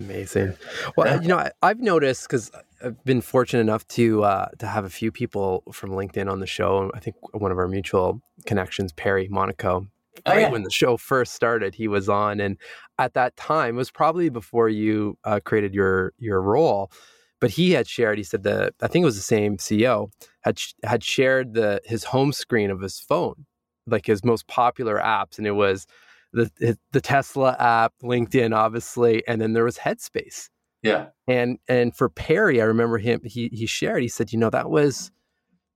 Amazing. 0.00 0.56
Well, 0.96 1.06
yeah. 1.06 1.20
you 1.20 1.28
know, 1.28 1.48
I, 1.62 1.68
have 1.68 1.78
noticed 1.78 2.22
because 2.22 2.50
I've 2.82 3.02
been 3.04 3.20
fortunate 3.20 3.60
enough 3.60 3.86
to 3.88 4.24
uh, 4.24 4.48
to 4.58 4.66
have 4.66 4.84
a 4.84 4.90
few 4.90 5.12
people 5.12 5.62
from 5.72 5.90
LinkedIn 5.90 6.30
on 6.30 6.40
the 6.40 6.46
show. 6.46 6.90
I 6.94 7.00
think 7.00 7.16
one 7.32 7.52
of 7.52 7.58
our 7.58 7.68
mutual 7.68 8.22
connections, 8.46 8.92
Perry 8.92 9.28
Monaco, 9.30 9.86
oh, 10.24 10.30
right 10.32 10.40
yeah. 10.40 10.50
when 10.50 10.62
the 10.62 10.70
show 10.70 10.96
first 10.96 11.34
started, 11.34 11.74
he 11.74 11.86
was 11.86 12.08
on, 12.08 12.40
and 12.40 12.56
at 12.98 13.12
that 13.14 13.36
time, 13.36 13.74
it 13.74 13.78
was 13.78 13.90
probably 13.90 14.30
before 14.30 14.70
you 14.70 15.18
uh, 15.24 15.38
created 15.44 15.74
your 15.74 16.14
your 16.18 16.40
role 16.40 16.90
but 17.40 17.50
he 17.50 17.72
had 17.72 17.88
shared 17.88 18.18
he 18.18 18.24
said 18.24 18.42
that 18.42 18.74
i 18.80 18.86
think 18.86 19.02
it 19.02 19.06
was 19.06 19.16
the 19.16 19.22
same 19.22 19.56
ceo 19.56 20.10
had 20.42 20.58
had 20.84 21.02
shared 21.02 21.54
the 21.54 21.80
his 21.84 22.04
home 22.04 22.32
screen 22.32 22.70
of 22.70 22.80
his 22.80 23.00
phone 23.00 23.46
like 23.86 24.06
his 24.06 24.24
most 24.24 24.46
popular 24.46 24.98
apps 24.98 25.38
and 25.38 25.46
it 25.46 25.52
was 25.52 25.86
the 26.32 26.78
the 26.92 27.00
tesla 27.00 27.56
app 27.58 27.92
linkedin 28.02 28.54
obviously 28.54 29.26
and 29.26 29.40
then 29.40 29.52
there 29.52 29.64
was 29.64 29.78
headspace. 29.78 30.48
Yeah. 30.82 31.08
And 31.28 31.58
and 31.68 31.94
for 31.94 32.08
perry 32.08 32.62
i 32.62 32.64
remember 32.64 32.98
him 32.98 33.20
he 33.24 33.50
he 33.52 33.66
shared 33.66 34.02
he 34.02 34.08
said 34.08 34.32
you 34.32 34.38
know 34.38 34.50
that 34.50 34.70
was 34.70 35.10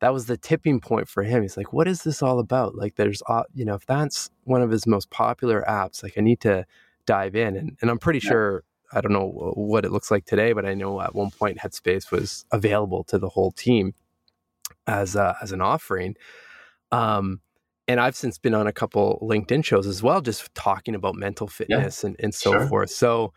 that 0.00 0.12
was 0.12 0.26
the 0.26 0.36
tipping 0.36 0.80
point 0.80 1.08
for 1.08 1.22
him. 1.22 1.42
He's 1.42 1.56
like 1.56 1.72
what 1.72 1.88
is 1.88 2.02
this 2.02 2.22
all 2.22 2.38
about? 2.38 2.74
Like 2.74 2.96
there's 2.96 3.22
you 3.54 3.64
know 3.64 3.74
if 3.74 3.86
that's 3.86 4.30
one 4.44 4.62
of 4.62 4.70
his 4.70 4.86
most 4.86 5.10
popular 5.10 5.64
apps 5.68 6.02
like 6.02 6.14
i 6.16 6.20
need 6.20 6.40
to 6.40 6.66
dive 7.06 7.34
in 7.34 7.56
and, 7.56 7.76
and 7.80 7.90
i'm 7.90 7.98
pretty 7.98 8.20
yeah. 8.22 8.30
sure 8.30 8.64
I 8.92 9.00
don't 9.00 9.12
know 9.12 9.52
what 9.54 9.84
it 9.84 9.92
looks 9.92 10.10
like 10.10 10.24
today, 10.24 10.52
but 10.52 10.64
I 10.64 10.74
know 10.74 11.00
at 11.00 11.14
one 11.14 11.30
point 11.30 11.58
Headspace 11.58 12.10
was 12.10 12.44
available 12.52 13.04
to 13.04 13.18
the 13.18 13.28
whole 13.28 13.50
team 13.52 13.94
as 14.86 15.16
a, 15.16 15.36
as 15.42 15.52
an 15.52 15.60
offering. 15.60 16.16
Um, 16.92 17.40
and 17.88 18.00
I've 18.00 18.16
since 18.16 18.38
been 18.38 18.54
on 18.54 18.66
a 18.66 18.72
couple 18.72 19.18
LinkedIn 19.22 19.64
shows 19.64 19.86
as 19.86 20.02
well, 20.02 20.20
just 20.20 20.54
talking 20.54 20.94
about 20.94 21.16
mental 21.16 21.48
fitness 21.48 22.02
yeah, 22.02 22.08
and, 22.08 22.16
and 22.20 22.34
so 22.34 22.52
sure. 22.52 22.68
forth. 22.68 22.90
So 22.90 23.32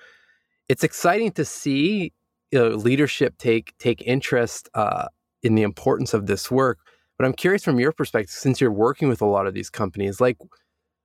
it's 0.69 0.83
exciting 0.83 1.31
to 1.33 1.45
see 1.45 2.13
you 2.51 2.59
know, 2.59 2.69
leadership 2.69 3.37
take 3.37 3.77
take 3.77 4.01
interest 4.01 4.69
uh, 4.73 5.07
in 5.43 5.55
the 5.55 5.63
importance 5.63 6.13
of 6.13 6.27
this 6.27 6.49
work. 6.49 6.79
But 7.17 7.25
I'm 7.25 7.33
curious 7.33 7.63
from 7.63 7.79
your 7.79 7.91
perspective, 7.91 8.29
since 8.29 8.61
you're 8.61 8.71
working 8.71 9.09
with 9.09 9.21
a 9.21 9.25
lot 9.25 9.47
of 9.47 9.53
these 9.53 9.69
companies, 9.69 10.21
like 10.21 10.37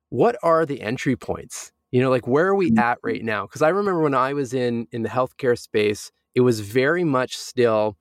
what 0.09 0.37
are 0.43 0.65
the 0.65 0.81
entry 0.81 1.15
points? 1.15 1.71
You 1.93 2.01
know, 2.01 2.09
like 2.09 2.25
where 2.27 2.47
are 2.47 2.55
we 2.55 2.75
at 2.75 2.97
right 3.03 3.17
mm-hmm. 3.17 3.25
now? 3.27 3.45
Because 3.45 3.61
I 3.61 3.69
remember 3.69 4.01
when 4.01 4.15
I 4.15 4.33
was 4.33 4.51
in 4.51 4.87
in 4.91 5.03
the 5.03 5.09
healthcare 5.09 5.57
space, 5.57 6.11
it 6.33 6.41
was 6.41 6.59
very 6.59 7.03
much 7.03 7.37
still 7.37 7.97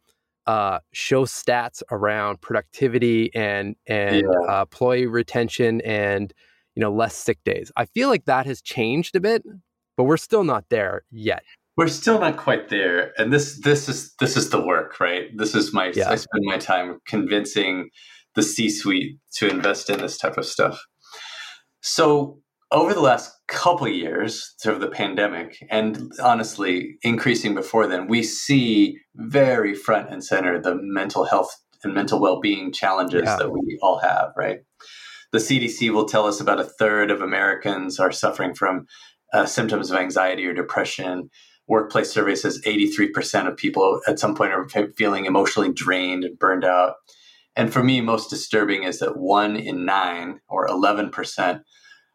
uh, 0.47 0.79
show 0.93 1.27
stats 1.27 1.83
around 1.91 2.41
productivity 2.41 3.31
and 3.35 3.77
and 3.87 4.17
yeah. 4.23 4.51
uh, 4.51 4.63
employee 4.63 5.07
retention 5.07 5.83
and 5.83 6.33
you 6.75 6.81
know 6.81 6.91
less 6.91 7.15
sick 7.15 7.45
days. 7.45 7.71
I 7.77 7.85
feel 7.85 8.09
like 8.09 8.25
that 8.25 8.47
has 8.47 8.63
changed 8.63 9.15
a 9.15 9.21
bit, 9.21 9.43
but 9.99 10.05
we're 10.05 10.17
still 10.17 10.43
not 10.43 10.65
there 10.71 11.03
yet. 11.11 11.43
We're 11.77 11.89
still 11.89 12.19
not 12.19 12.39
quite 12.39 12.71
there, 12.71 13.13
and 13.19 13.31
this 13.31 13.61
this 13.61 13.91
is 13.91 14.15
this 14.21 14.39
is 14.39 14.49
the 14.49 14.65
work, 14.65 15.01
right? 15.01 15.27
This 15.37 15.55
is 15.55 15.75
my 15.75 15.93
yeah. 15.95 16.09
I 16.09 16.15
spend 16.15 16.45
my 16.45 16.57
time 16.57 16.99
convincing 17.07 17.91
the 18.37 18.43
C-suite 18.43 19.19
to 19.35 19.51
invest 19.51 19.91
in 19.91 19.99
this 19.99 20.17
type 20.17 20.39
of 20.39 20.47
stuff. 20.47 20.83
So 21.83 22.42
over 22.73 22.95
the 22.95 23.01
last 23.01 23.39
couple 23.49 23.87
years 23.87 24.55
sort 24.59 24.75
of 24.75 24.81
the 24.81 24.89
pandemic, 24.89 25.57
and 25.71 26.11
honestly, 26.23 26.97
increasing 27.03 27.55
before 27.55 27.87
then, 27.87 28.09
we 28.09 28.23
see 28.23 28.99
very 29.15 29.75
front 29.75 30.11
and 30.11 30.25
center 30.25 30.61
the 30.61 30.75
mental 30.81 31.25
health 31.25 31.55
and 31.85 31.95
mental 31.95 32.21
well 32.21 32.41
being 32.41 32.73
challenges 32.73 33.23
yeah. 33.25 33.37
that 33.37 33.53
we 33.53 33.79
all 33.83 33.99
have, 33.99 34.33
right? 34.37 34.61
The 35.33 35.39
CDC 35.39 35.93
will 35.93 36.07
tell 36.07 36.27
us 36.27 36.41
about 36.41 36.61
a 36.61 36.65
third 36.65 37.11
of 37.11 37.21
Americans 37.21 37.99
are 38.01 38.13
suffering 38.13 38.55
from 38.55 38.87
uh, 39.33 39.47
symptoms 39.47 39.91
of 39.91 39.99
anxiety 39.99 40.47
or 40.47 40.55
depression. 40.55 41.31
Workplace 41.69 42.11
survey 42.11 42.35
says 42.35 42.61
83% 42.67 43.49
of 43.49 43.57
people 43.57 44.01
at 44.07 44.19
some 44.19 44.35
point 44.35 44.53
are 44.53 44.69
feeling 44.97 45.25
emotionally 45.25 45.73
drained 45.73 46.25
and 46.25 46.39
burned 46.39 46.65
out. 46.65 46.95
And 47.57 47.73
for 47.73 47.83
me, 47.83 48.01
most 48.01 48.31
disturbing 48.31 48.83
is 48.83 48.99
that 48.99 49.17
one 49.17 49.57
in 49.57 49.85
nine 49.85 50.41
or 50.49 50.67
11% 50.67 51.61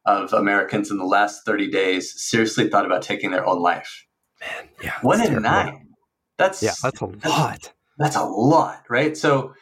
of 0.08 0.34
Americans 0.34 0.90
in 0.90 0.98
the 0.98 1.06
last 1.06 1.46
30 1.46 1.70
days 1.70 2.14
seriously 2.18 2.70
thought 2.70 2.86
about 2.86 3.02
taking 3.02 3.32
their 3.32 3.46
own 3.46 3.62
life. 3.62 4.06
Man, 4.40 4.70
yeah. 4.82 4.94
One 5.02 5.20
in 5.20 5.28
terrible. 5.28 5.44
nine. 5.44 5.88
That's 6.38 6.64
yeah, 6.64 6.74
that's 6.82 7.02
a 7.02 7.06
lot. 7.06 7.74
That's 7.98 8.16
a 8.16 8.24
lot, 8.24 8.84
right? 8.90 9.18
So 9.18 9.54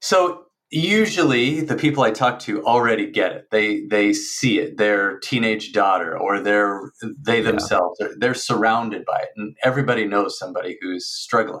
so 0.00 0.44
usually 0.70 1.60
the 1.60 1.76
people 1.76 2.02
I 2.02 2.10
talk 2.10 2.38
to 2.40 2.64
already 2.64 3.10
get 3.10 3.32
it. 3.32 3.50
They 3.50 3.86
they 3.86 4.12
see 4.12 4.58
it. 4.58 4.78
Their 4.78 5.18
teenage 5.18 5.72
daughter 5.72 6.16
or 6.18 6.40
their 6.40 6.90
they 7.20 7.40
themselves 7.40 7.98
yeah. 8.00 8.08
they're 8.18 8.34
surrounded 8.34 9.04
by 9.04 9.18
it 9.20 9.30
and 9.36 9.56
everybody 9.62 10.06
knows 10.06 10.38
somebody 10.38 10.78
who's 10.80 11.06
struggling. 11.06 11.60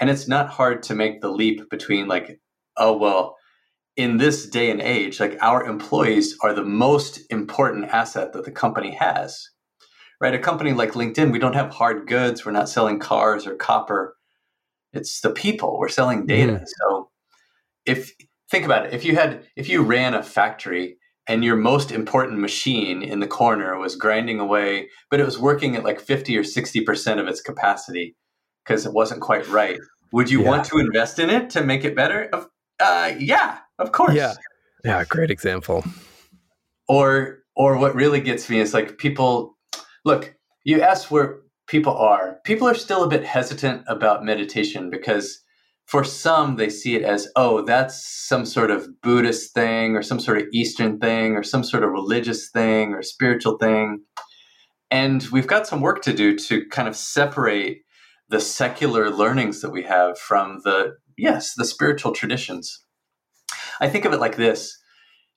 And 0.00 0.08
it's 0.08 0.26
not 0.26 0.48
hard 0.48 0.82
to 0.84 0.94
make 0.94 1.20
the 1.20 1.30
leap 1.30 1.68
between 1.70 2.08
like 2.08 2.40
oh 2.76 2.96
well 2.96 3.36
in 4.00 4.16
this 4.16 4.46
day 4.46 4.70
and 4.70 4.80
age, 4.80 5.20
like 5.20 5.36
our 5.40 5.66
employees 5.66 6.36
are 6.42 6.54
the 6.54 6.64
most 6.64 7.20
important 7.30 7.86
asset 7.86 8.32
that 8.32 8.44
the 8.44 8.50
company 8.50 8.92
has. 8.92 9.48
Right? 10.20 10.34
A 10.34 10.38
company 10.38 10.72
like 10.72 10.92
LinkedIn, 10.92 11.32
we 11.32 11.38
don't 11.38 11.54
have 11.54 11.70
hard 11.70 12.06
goods, 12.06 12.44
we're 12.44 12.52
not 12.52 12.68
selling 12.68 12.98
cars 12.98 13.46
or 13.46 13.54
copper. 13.54 14.16
It's 14.92 15.20
the 15.20 15.30
people. 15.30 15.78
We're 15.78 15.88
selling 15.88 16.26
data. 16.26 16.52
Mm. 16.52 16.66
So 16.66 17.10
if 17.86 18.12
think 18.50 18.64
about 18.64 18.86
it, 18.86 18.92
if 18.92 19.04
you 19.04 19.14
had 19.16 19.46
if 19.56 19.68
you 19.68 19.82
ran 19.82 20.14
a 20.14 20.22
factory 20.22 20.98
and 21.26 21.44
your 21.44 21.56
most 21.56 21.92
important 21.92 22.40
machine 22.40 23.02
in 23.02 23.20
the 23.20 23.26
corner 23.26 23.78
was 23.78 23.94
grinding 23.96 24.40
away, 24.40 24.88
but 25.10 25.20
it 25.20 25.24
was 25.24 25.38
working 25.38 25.76
at 25.76 25.84
like 25.84 26.00
50 26.00 26.36
or 26.36 26.42
60% 26.42 27.20
of 27.20 27.28
its 27.28 27.40
capacity 27.40 28.16
because 28.64 28.84
it 28.84 28.92
wasn't 28.92 29.20
quite 29.20 29.46
right. 29.48 29.78
Would 30.12 30.30
you 30.30 30.42
yeah. 30.42 30.48
want 30.48 30.64
to 30.66 30.78
invest 30.78 31.18
in 31.18 31.30
it 31.30 31.50
to 31.50 31.62
make 31.62 31.84
it 31.84 31.94
better? 31.94 32.28
Uh, 32.80 33.12
yeah, 33.18 33.58
of 33.80 33.92
course. 33.92 34.14
Yeah. 34.14 34.34
Yeah, 34.84 35.04
great 35.04 35.30
example. 35.30 35.84
Or 36.88 37.38
or 37.56 37.76
what 37.76 37.94
really 37.94 38.20
gets 38.20 38.48
me 38.48 38.60
is 38.60 38.72
like 38.72 38.98
people 38.98 39.58
look, 40.04 40.34
you 40.64 40.80
ask 40.80 41.10
where 41.10 41.40
people 41.66 41.96
are. 41.96 42.38
People 42.44 42.68
are 42.68 42.74
still 42.74 43.04
a 43.04 43.08
bit 43.08 43.24
hesitant 43.24 43.84
about 43.86 44.24
meditation 44.24 44.90
because 44.90 45.40
for 45.86 46.04
some 46.04 46.54
they 46.54 46.70
see 46.70 46.94
it 46.94 47.02
as 47.02 47.28
oh 47.34 47.62
that's 47.62 48.06
some 48.28 48.46
sort 48.46 48.70
of 48.70 48.88
buddhist 49.02 49.52
thing 49.54 49.96
or 49.96 50.02
some 50.02 50.20
sort 50.20 50.38
of 50.38 50.46
eastern 50.52 50.98
thing 51.00 51.34
or 51.34 51.42
some 51.42 51.64
sort 51.64 51.82
of 51.82 51.90
religious 51.90 52.48
thing 52.50 52.92
or 52.92 53.02
spiritual 53.02 53.58
thing 53.58 54.00
and 54.92 55.24
we've 55.32 55.48
got 55.48 55.66
some 55.66 55.80
work 55.80 56.00
to 56.00 56.12
do 56.12 56.38
to 56.38 56.64
kind 56.68 56.86
of 56.86 56.94
separate 56.94 57.78
the 58.28 58.40
secular 58.40 59.10
learnings 59.10 59.60
that 59.62 59.70
we 59.70 59.82
have 59.82 60.16
from 60.16 60.60
the 60.62 60.92
yes 61.18 61.54
the 61.54 61.64
spiritual 61.64 62.12
traditions 62.12 62.84
I 63.80 63.88
think 63.88 64.04
of 64.04 64.12
it 64.12 64.20
like 64.20 64.36
this. 64.36 64.76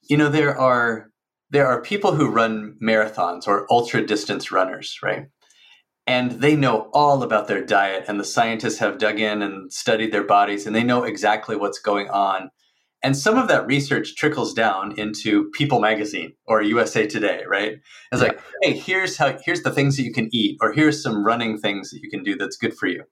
You 0.09 0.17
know, 0.17 0.29
there 0.29 0.57
are 0.57 1.07
there 1.49 1.67
are 1.67 1.81
people 1.81 2.15
who 2.15 2.29
run 2.29 2.75
marathons 2.81 3.47
or 3.47 3.67
ultra 3.71 4.05
distance 4.05 4.51
runners, 4.51 4.97
right? 5.03 5.27
And 6.05 6.31
they 6.31 6.55
know 6.55 6.89
all 6.93 7.23
about 7.23 7.47
their 7.47 7.63
diet, 7.63 8.05
and 8.07 8.19
the 8.19 8.25
scientists 8.25 8.79
have 8.79 8.97
dug 8.97 9.19
in 9.19 9.41
and 9.41 9.71
studied 9.71 10.11
their 10.11 10.25
bodies, 10.25 10.65
and 10.65 10.75
they 10.75 10.83
know 10.83 11.03
exactly 11.03 11.55
what's 11.55 11.79
going 11.79 12.09
on. 12.09 12.49
And 13.03 13.15
some 13.15 13.37
of 13.37 13.47
that 13.49 13.67
research 13.67 14.15
trickles 14.15 14.53
down 14.53 14.97
into 14.97 15.49
People 15.51 15.79
Magazine 15.79 16.33
or 16.45 16.61
USA 16.61 17.05
Today, 17.05 17.43
right? 17.47 17.73
It's 18.11 18.21
yeah. 18.21 18.29
like, 18.29 18.41
hey, 18.61 18.73
here's 18.73 19.17
how 19.17 19.37
here's 19.45 19.61
the 19.61 19.71
things 19.71 19.95
that 19.97 20.03
you 20.03 20.13
can 20.13 20.29
eat, 20.33 20.57
or 20.61 20.73
here's 20.73 21.03
some 21.03 21.23
running 21.25 21.57
things 21.57 21.91
that 21.91 21.99
you 22.01 22.09
can 22.09 22.23
do 22.23 22.35
that's 22.35 22.57
good 22.57 22.75
for 22.75 22.87
you. 22.87 23.03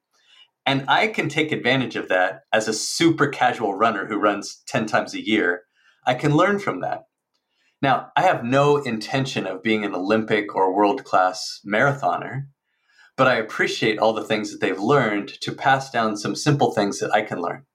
And 0.65 0.86
I 0.88 1.08
can 1.08 1.27
take 1.27 1.51
advantage 1.51 1.96
of 1.96 2.08
that 2.10 2.41
as 2.53 2.68
a 2.68 2.74
super 2.74 3.27
casual 3.27 3.74
runner 3.74 4.06
who 4.06 4.18
runs 4.18 4.62
10 4.68 4.86
times 4.86 5.13
a 5.13 5.25
year. 5.25 5.63
I 6.06 6.13
can 6.13 6.36
learn 6.36 6.60
from 6.60 6.82
that. 6.82 7.06
Now, 7.82 8.12
I 8.15 8.22
have 8.22 8.44
no 8.44 8.77
intention 8.77 9.48
of 9.48 9.63
being 9.63 9.84
an 9.84 9.96
Olympic 9.96 10.56
or 10.56 10.75
world 10.75 11.03
class 11.03 11.60
marathoner, 11.65 12.44
but 13.18 13.27
I 13.27 13.36
appreciate 13.36 13.98
all 13.98 14.13
the 14.13 14.24
things 14.24 14.51
that 14.51 14.62
they've 14.62 14.80
learned 14.80 15.30
to 15.41 15.51
pass 15.51 15.89
down 15.89 16.15
some 16.15 16.36
simple 16.36 16.72
things 16.72 17.00
that 17.00 17.12
I 17.12 17.24
can 17.24 17.41
learn. 17.41 17.65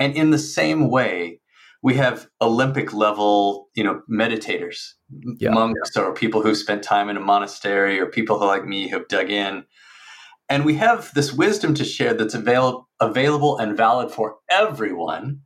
And 0.00 0.14
in 0.14 0.30
the 0.30 0.38
same 0.38 0.90
way, 0.90 1.40
we 1.82 1.94
have 1.94 2.28
Olympic 2.40 2.92
level, 2.92 3.68
you 3.76 3.84
know, 3.84 4.02
meditators, 4.10 4.94
yeah. 5.38 5.50
monks, 5.50 5.96
or 5.96 6.12
people 6.12 6.42
who've 6.42 6.56
spent 6.56 6.82
time 6.82 7.08
in 7.08 7.16
a 7.16 7.20
monastery, 7.20 8.00
or 8.00 8.06
people 8.06 8.40
who, 8.40 8.46
like 8.46 8.64
me, 8.64 8.88
who 8.88 8.98
have 8.98 9.08
dug 9.08 9.30
in 9.30 9.64
and 10.48 10.64
we 10.64 10.74
have 10.74 11.12
this 11.14 11.32
wisdom 11.32 11.74
to 11.74 11.84
share 11.84 12.14
that's 12.14 12.34
avail- 12.34 12.88
available 13.00 13.58
and 13.58 13.76
valid 13.76 14.10
for 14.10 14.36
everyone, 14.50 15.40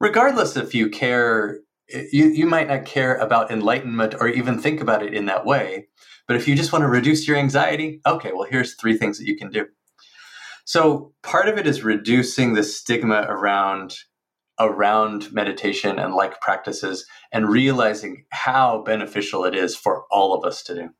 regardless 0.00 0.56
if 0.56 0.74
you 0.74 0.90
care, 0.90 1.60
you, 1.88 2.26
you 2.26 2.46
might 2.46 2.68
not 2.68 2.84
care 2.84 3.16
about 3.16 3.50
enlightenment 3.50 4.14
or 4.20 4.28
even 4.28 4.58
think 4.58 4.80
about 4.80 5.02
it 5.02 5.14
in 5.14 5.26
that 5.26 5.46
way. 5.46 5.88
But 6.28 6.36
if 6.36 6.46
you 6.46 6.54
just 6.54 6.72
want 6.72 6.82
to 6.82 6.88
reduce 6.88 7.26
your 7.26 7.36
anxiety, 7.36 8.00
okay, 8.06 8.32
well, 8.32 8.46
here's 8.48 8.74
three 8.74 8.96
things 8.96 9.18
that 9.18 9.26
you 9.26 9.36
can 9.36 9.50
do. 9.50 9.66
So 10.64 11.12
part 11.22 11.48
of 11.48 11.58
it 11.58 11.66
is 11.66 11.82
reducing 11.82 12.54
the 12.54 12.62
stigma 12.62 13.26
around 13.28 13.96
around 14.60 15.32
meditation 15.32 15.98
and 15.98 16.14
like 16.14 16.40
practices 16.40 17.06
and 17.32 17.48
realizing 17.48 18.24
how 18.30 18.82
beneficial 18.84 19.44
it 19.44 19.54
is 19.54 19.74
for 19.74 20.04
all 20.10 20.34
of 20.34 20.44
us 20.44 20.62
to 20.62 20.74
do. 20.74 20.90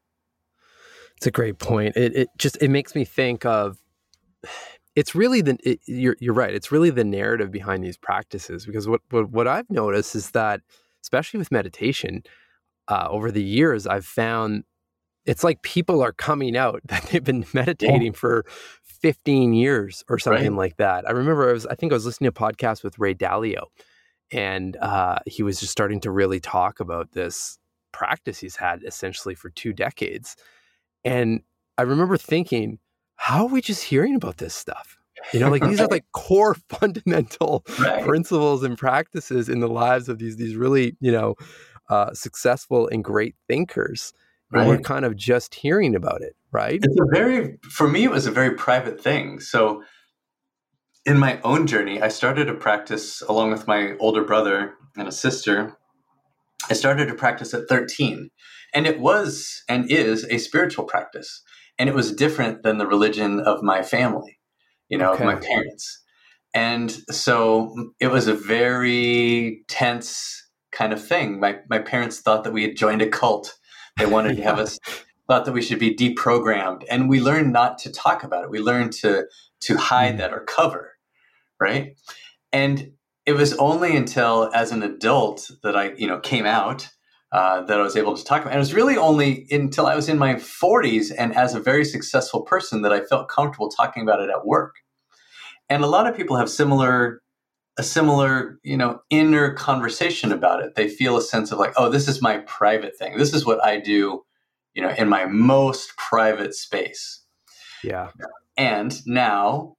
It's 1.23 1.29
a 1.29 1.31
great 1.31 1.61
point. 1.61 1.97
It, 1.97 2.17
it 2.17 2.29
just 2.37 2.61
it 2.61 2.69
makes 2.69 2.97
me 2.97 3.05
think 3.05 3.47
of 3.47 3.79
it's 4.97 5.15
really 5.15 5.41
the 5.41 5.57
it, 5.63 5.79
you're 5.87 6.17
you're 6.19 6.35
right. 6.35 6.53
It's 6.53 6.73
really 6.73 6.91
the 6.91 7.05
narrative 7.05 7.53
behind 7.53 7.85
these 7.85 7.97
practices 7.97 8.67
because 8.67 8.89
what 8.89 9.03
what, 9.11 9.31
what 9.31 9.47
I've 9.47 9.71
noticed 9.71 10.17
is 10.17 10.33
that 10.33 10.63
especially 11.01 11.39
with 11.39 11.53
meditation 11.53 12.25
uh, 12.89 13.07
over 13.09 13.31
the 13.31 13.41
years, 13.41 13.87
I've 13.87 14.05
found 14.05 14.65
it's 15.25 15.45
like 15.45 15.63
people 15.63 16.03
are 16.03 16.13
coming 16.13 16.57
out 16.57 16.81
that 16.87 17.05
they've 17.05 17.23
been 17.23 17.47
meditating 17.53 18.15
yeah. 18.15 18.19
for 18.19 18.45
15 18.83 19.53
years 19.55 20.03
or 20.09 20.19
something 20.19 20.55
right. 20.55 20.59
like 20.59 20.77
that. 20.79 21.09
I 21.09 21.13
remember 21.13 21.49
I 21.49 21.53
was 21.53 21.67
I 21.67 21.77
think 21.77 21.93
I 21.93 21.95
was 21.95 22.05
listening 22.05 22.33
to 22.33 22.45
a 22.45 22.49
podcast 22.51 22.83
with 22.83 22.99
Ray 22.99 23.15
Dalio 23.15 23.67
and 24.33 24.77
uh, 24.79 25.21
he 25.27 25.45
was 25.45 25.61
just 25.61 25.71
starting 25.71 26.01
to 26.01 26.11
really 26.11 26.41
talk 26.41 26.81
about 26.81 27.13
this 27.13 27.61
practice 27.93 28.41
he's 28.41 28.57
had 28.57 28.83
essentially 28.83 29.37
for 29.37 29.51
two 29.51 29.73
decades 29.73 30.35
and 31.05 31.43
I 31.79 31.83
remember 31.83 32.17
thinking, 32.17 32.79
how 33.17 33.45
are 33.45 33.53
we 33.53 33.61
just 33.61 33.85
hearing 33.85 34.15
about 34.15 34.39
this 34.39 34.55
stuff? 34.55 34.99
You 35.33 35.41
know, 35.41 35.49
like 35.49 35.63
these 35.63 35.81
are 35.81 35.87
like 35.91 36.05
core 36.13 36.55
fundamental 36.69 37.65
right. 37.81 38.05
principles 38.05 38.63
and 38.63 38.77
practices 38.77 39.49
in 39.49 39.61
the 39.61 39.69
lives 39.69 40.09
of 40.09 40.19
these 40.19 40.37
these 40.37 40.57
really, 40.57 40.97
you 41.01 41.13
know, 41.13 41.35
uh, 41.89 42.13
successful 42.13 42.89
and 42.89 43.05
great 43.05 43.35
thinkers. 43.49 44.13
Right. 44.51 44.63
And 44.63 44.71
we're 44.71 44.81
kind 44.81 45.05
of 45.05 45.17
just 45.17 45.55
hearing 45.55 45.95
about 45.95 46.21
it, 46.21 46.37
right? 46.51 46.79
It's 46.83 47.01
a 47.01 47.07
very, 47.11 47.59
for 47.71 47.89
me, 47.89 48.05
it 48.05 48.11
was 48.11 48.27
a 48.27 48.31
very 48.31 48.51
private 48.51 49.01
thing. 49.01 49.41
So, 49.41 49.83
in 51.07 51.19
my 51.19 51.41
own 51.43 51.67
journey, 51.67 52.03
I 52.03 52.09
started 52.09 52.51
a 52.51 52.55
practice 52.55 53.23
along 53.23 53.51
with 53.51 53.67
my 53.67 53.97
older 53.99 54.23
brother 54.23 54.75
and 54.95 55.09
a 55.09 55.13
sister 55.13 55.77
I 56.71 56.75
started 56.75 57.09
to 57.09 57.15
practice 57.15 57.55
at 57.55 57.69
13. 57.69 58.31
And 58.75 58.87
it 58.87 59.01
was 59.01 59.63
and 59.69 59.91
is 59.91 60.25
a 60.25 60.39
spiritual 60.39 60.85
practice. 60.85 61.43
And 61.79 61.89
it 61.89 61.95
was 61.95 62.15
different 62.15 62.63
than 62.63 62.79
the 62.79 62.87
religion 62.87 63.41
of 63.41 63.63
my 63.63 63.83
family, 63.83 64.39
you 64.89 64.99
know, 64.99 65.13
okay. 65.13 65.25
of 65.25 65.27
my 65.27 65.35
parents. 65.37 66.03
And 66.55 66.91
so 67.11 67.75
it 67.99 68.09
was 68.09 68.29
a 68.29 68.35
very 68.35 69.65
tense 69.69 70.43
kind 70.71 70.93
of 70.93 71.05
thing. 71.05 71.41
My, 71.41 71.59
my 71.69 71.79
parents 71.79 72.21
thought 72.21 72.45
that 72.45 72.53
we 72.53 72.63
had 72.63 72.77
joined 72.77 73.03
a 73.03 73.09
cult. 73.09 73.55
They 73.99 74.07
wanted 74.07 74.37
to 74.37 74.43
have 74.43 74.59
us 74.59 74.79
thought 75.29 75.45
that 75.45 75.53
we 75.53 75.63
should 75.63 75.79
be 75.79 75.95
deprogrammed. 75.95 76.85
And 76.91 77.09
we 77.09 77.21
learned 77.21 77.53
not 77.53 77.79
to 77.79 77.93
talk 77.93 78.23
about 78.25 78.45
it. 78.45 78.51
We 78.51 78.59
learned 78.59 78.93
to 78.95 79.27
to 79.61 79.77
hide 79.77 80.15
mm. 80.15 80.19
that 80.19 80.33
or 80.33 80.41
cover, 80.41 80.97
right? 81.61 81.97
And 82.53 82.93
it 83.25 83.35
was 83.35 83.55
only 83.55 83.97
until 83.97 84.51
as 84.53 84.73
an 84.73 84.83
adult 84.83 85.51
that 85.63 85.77
I, 85.77 85.93
you 85.93 86.07
know, 86.07 86.19
came 86.19 86.45
out 86.45 86.89
uh, 87.33 87.63
that 87.63 87.81
I 87.81 87.83
was 87.83 87.97
able 87.97 88.17
to 88.17 88.25
talk 88.25 88.43
about. 88.43 88.51
And 88.51 88.59
it 88.59 88.61
was 88.61 88.75
really 88.75 88.97
only 88.97 89.47
until 89.51 89.87
I 89.87 89.97
was 89.97 90.09
in 90.09 90.19
my 90.19 90.35
40s 90.35 91.11
and 91.17 91.35
as 91.35 91.55
a 91.55 91.61
very 91.61 91.85
successful 91.85 92.43
person 92.43 92.83
that 92.83 92.93
I 92.93 93.01
felt 93.01 93.29
comfortable 93.29 93.71
talking 93.71 94.03
about 94.03 94.21
it 94.21 94.31
at 94.31 94.47
work. 94.47 94.77
And 95.69 95.83
a 95.83 95.87
lot 95.87 96.07
of 96.07 96.17
people 96.17 96.37
have 96.37 96.51
similar 96.51 97.23
a 97.79 97.83
similar, 97.83 98.59
you 98.63 98.77
know, 98.77 99.01
inner 99.09 99.55
conversation 99.55 100.31
about 100.31 100.63
it. 100.63 100.75
They 100.75 100.89
feel 100.89 101.17
a 101.17 101.23
sense 101.23 101.53
of 101.53 101.59
like, 101.59 101.73
oh, 101.77 101.89
this 101.89 102.07
is 102.07 102.21
my 102.21 102.39
private 102.41 102.97
thing. 102.99 103.17
This 103.17 103.33
is 103.33 103.47
what 103.47 103.65
I 103.65 103.81
do, 103.81 104.25
you 104.75 104.83
know, 104.83 104.91
in 104.91 105.09
my 105.09 105.25
most 105.25 105.97
private 105.97 106.55
space. 106.55 107.25
Yeah. 107.83 108.11
And 108.59 108.95
now 109.07 109.77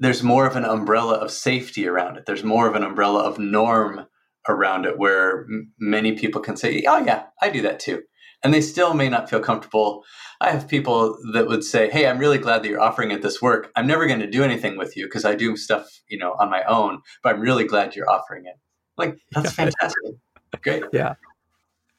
there's 0.00 0.22
more 0.22 0.46
of 0.46 0.54
an 0.54 0.66
umbrella 0.66 1.14
of 1.14 1.30
safety 1.30 1.88
around 1.88 2.18
it. 2.18 2.26
There's 2.26 2.44
more 2.44 2.68
of 2.68 2.74
an 2.74 2.82
umbrella 2.82 3.22
of 3.22 3.38
norm 3.38 4.06
around 4.48 4.86
it 4.86 4.98
where 4.98 5.42
m- 5.42 5.72
many 5.78 6.12
people 6.12 6.40
can 6.40 6.56
say, 6.56 6.84
oh, 6.86 6.98
yeah, 6.98 7.24
I 7.40 7.50
do 7.50 7.62
that 7.62 7.80
too. 7.80 8.02
And 8.42 8.52
they 8.52 8.60
still 8.60 8.94
may 8.94 9.08
not 9.08 9.28
feel 9.28 9.40
comfortable. 9.40 10.04
I 10.40 10.50
have 10.50 10.68
people 10.68 11.18
that 11.32 11.48
would 11.48 11.64
say, 11.64 11.90
hey, 11.90 12.06
I'm 12.06 12.18
really 12.18 12.38
glad 12.38 12.62
that 12.62 12.68
you're 12.68 12.80
offering 12.80 13.10
it 13.10 13.22
this 13.22 13.40
work. 13.40 13.72
I'm 13.74 13.86
never 13.86 14.06
going 14.06 14.20
to 14.20 14.30
do 14.30 14.44
anything 14.44 14.76
with 14.76 14.96
you 14.96 15.06
because 15.06 15.24
I 15.24 15.34
do 15.34 15.56
stuff, 15.56 15.88
you 16.08 16.18
know, 16.18 16.36
on 16.38 16.50
my 16.50 16.62
own, 16.64 17.00
but 17.22 17.34
I'm 17.34 17.40
really 17.40 17.64
glad 17.64 17.96
you're 17.96 18.10
offering 18.10 18.44
it. 18.46 18.56
Like, 18.98 19.16
that's 19.32 19.52
fantastic. 19.54 20.14
Great. 20.62 20.84
Yeah. 20.92 21.14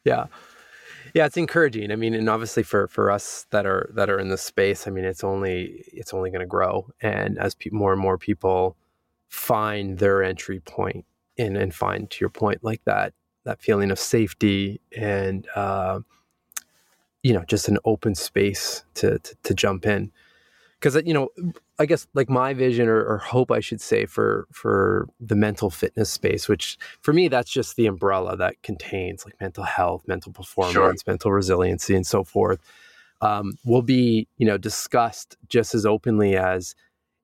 Yeah 0.06 0.28
yeah 1.14 1.26
it's 1.26 1.38
encouraging 1.38 1.92
i 1.92 1.96
mean 1.96 2.14
and 2.14 2.30
obviously 2.30 2.64
for 2.64 2.88
for 2.88 3.10
us 3.10 3.46
that 3.50 3.66
are 3.66 3.90
that 3.94 4.10
are 4.10 4.20
in 4.20 4.30
the 4.30 4.38
space 4.38 4.88
i 4.88 4.92
mean 4.92 5.04
it's 5.04 5.24
only 5.24 5.84
it's 5.88 6.14
only 6.14 6.30
going 6.30 6.42
to 6.42 6.46
grow 6.46 6.88
and 7.02 7.38
as 7.40 7.56
pe- 7.56 7.70
more 7.72 7.92
and 7.92 8.02
more 8.02 8.18
people 8.18 8.76
find 9.28 9.98
their 9.98 10.22
entry 10.24 10.60
point 10.60 11.06
and 11.38 11.58
and 11.58 11.74
find 11.74 12.10
to 12.10 12.18
your 12.22 12.30
point 12.30 12.64
like 12.64 12.84
that 12.86 13.14
that 13.44 13.62
feeling 13.62 13.92
of 13.92 14.00
safety 14.00 14.82
and 14.96 15.48
uh, 15.56 16.00
you 17.24 17.34
know 17.34 17.44
just 17.46 17.68
an 17.68 17.78
open 17.86 18.16
space 18.16 18.84
to 18.94 19.20
to, 19.20 19.36
to 19.44 19.54
jump 19.54 19.86
in 19.86 20.12
because 20.80 20.96
you 21.06 21.14
know 21.14 21.30
i 21.80 21.86
guess 21.86 22.08
like 22.14 22.30
my 22.30 22.54
vision 22.54 22.88
or, 22.88 23.04
or, 23.04 23.18
hope 23.18 23.52
i 23.52 23.60
should 23.60 23.82
say 23.82 24.06
for 24.06 24.48
for 24.52 25.08
the 25.20 25.36
mental 25.36 25.70
fitness 25.70 26.10
space 26.10 26.48
which 26.48 26.78
for 27.02 27.14
me 27.14 27.28
that's 27.28 27.50
just 27.50 27.76
the 27.76 27.88
umbrella 27.88 28.38
that 28.38 28.62
contains 28.64 29.26
like 29.26 29.40
mental 29.42 29.64
health 29.64 30.04
mental 30.08 30.32
performance 30.32 30.74
sure. 30.74 30.94
mental 31.08 31.32
resiliency 31.32 31.96
and 31.96 32.06
so 32.06 32.24
forth 32.24 32.60
um, 33.20 33.58
will 33.66 33.82
be 33.82 34.28
you 34.38 34.46
know 34.46 34.58
discussed 34.58 35.38
just 35.50 35.74
as 35.74 35.86
openly 35.86 36.38
as 36.38 36.76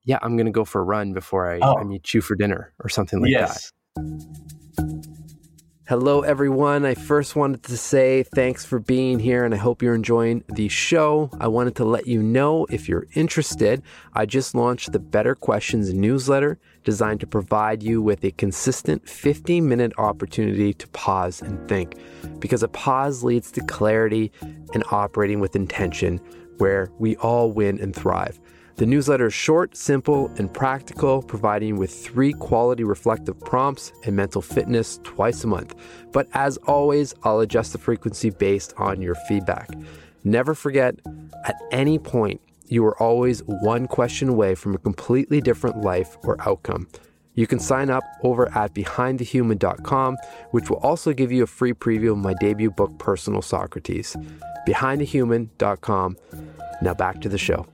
yeah 0.04 0.18
i'm 0.22 0.36
gonna 0.36 0.50
go 0.50 0.64
for 0.64 0.80
a 0.80 0.84
run 0.84 1.12
before 1.12 1.48
i, 1.50 1.58
oh. 1.60 1.78
I 1.78 1.84
meet 1.84 2.12
you 2.12 2.20
for 2.20 2.34
dinner 2.34 2.72
or 2.80 2.88
something 2.88 3.20
like 3.20 3.30
yes. 3.30 3.72
Hello, 5.86 6.22
everyone. 6.22 6.86
I 6.86 6.94
first 6.94 7.36
wanted 7.36 7.62
to 7.64 7.76
say 7.76 8.22
thanks 8.22 8.64
for 8.64 8.78
being 8.78 9.18
here 9.18 9.44
and 9.44 9.52
I 9.52 9.58
hope 9.58 9.82
you're 9.82 9.94
enjoying 9.94 10.42
the 10.48 10.66
show. 10.68 11.28
I 11.38 11.48
wanted 11.48 11.76
to 11.76 11.84
let 11.84 12.06
you 12.06 12.22
know 12.22 12.66
if 12.70 12.88
you're 12.88 13.06
interested, 13.12 13.82
I 14.14 14.24
just 14.24 14.54
launched 14.54 14.92
the 14.92 14.98
Better 14.98 15.34
Questions 15.34 15.92
newsletter 15.92 16.58
designed 16.84 17.20
to 17.20 17.26
provide 17.26 17.82
you 17.82 18.00
with 18.00 18.24
a 18.24 18.30
consistent 18.30 19.06
15 19.06 19.68
minute 19.68 19.92
opportunity 19.98 20.72
to 20.72 20.88
pause 20.88 21.42
and 21.42 21.68
think. 21.68 21.96
Because 22.40 22.62
a 22.62 22.68
pause 22.68 23.22
leads 23.22 23.52
to 23.52 23.60
clarity 23.60 24.32
and 24.40 24.82
operating 24.90 25.38
with 25.38 25.54
intention, 25.54 26.16
where 26.56 26.90
we 26.98 27.14
all 27.16 27.52
win 27.52 27.78
and 27.78 27.94
thrive. 27.94 28.40
The 28.76 28.86
newsletter 28.86 29.26
is 29.26 29.34
short, 29.34 29.76
simple, 29.76 30.32
and 30.36 30.52
practical, 30.52 31.22
providing 31.22 31.76
with 31.76 31.92
three 31.92 32.32
quality 32.32 32.82
reflective 32.82 33.38
prompts 33.38 33.92
and 34.04 34.16
mental 34.16 34.42
fitness 34.42 34.98
twice 35.04 35.44
a 35.44 35.46
month. 35.46 35.76
But 36.10 36.28
as 36.32 36.56
always, 36.66 37.14
I'll 37.22 37.38
adjust 37.38 37.72
the 37.72 37.78
frequency 37.78 38.30
based 38.30 38.74
on 38.76 39.00
your 39.00 39.14
feedback. 39.28 39.70
Never 40.24 40.54
forget, 40.54 40.96
at 41.44 41.54
any 41.70 42.00
point, 42.00 42.40
you 42.66 42.84
are 42.86 43.00
always 43.00 43.44
one 43.44 43.86
question 43.86 44.28
away 44.28 44.56
from 44.56 44.74
a 44.74 44.78
completely 44.78 45.40
different 45.40 45.82
life 45.82 46.16
or 46.24 46.36
outcome. 46.40 46.88
You 47.34 47.46
can 47.46 47.60
sign 47.60 47.90
up 47.90 48.02
over 48.24 48.48
at 48.56 48.74
behindthehuman.com, 48.74 50.16
which 50.50 50.68
will 50.68 50.78
also 50.78 51.12
give 51.12 51.30
you 51.30 51.44
a 51.44 51.46
free 51.46 51.74
preview 51.74 52.12
of 52.12 52.18
my 52.18 52.34
debut 52.34 52.72
book, 52.72 52.98
Personal 52.98 53.42
Socrates. 53.42 54.16
Behindthehuman.com. 54.66 56.16
Now 56.82 56.94
back 56.94 57.20
to 57.20 57.28
the 57.28 57.38
show. 57.38 57.66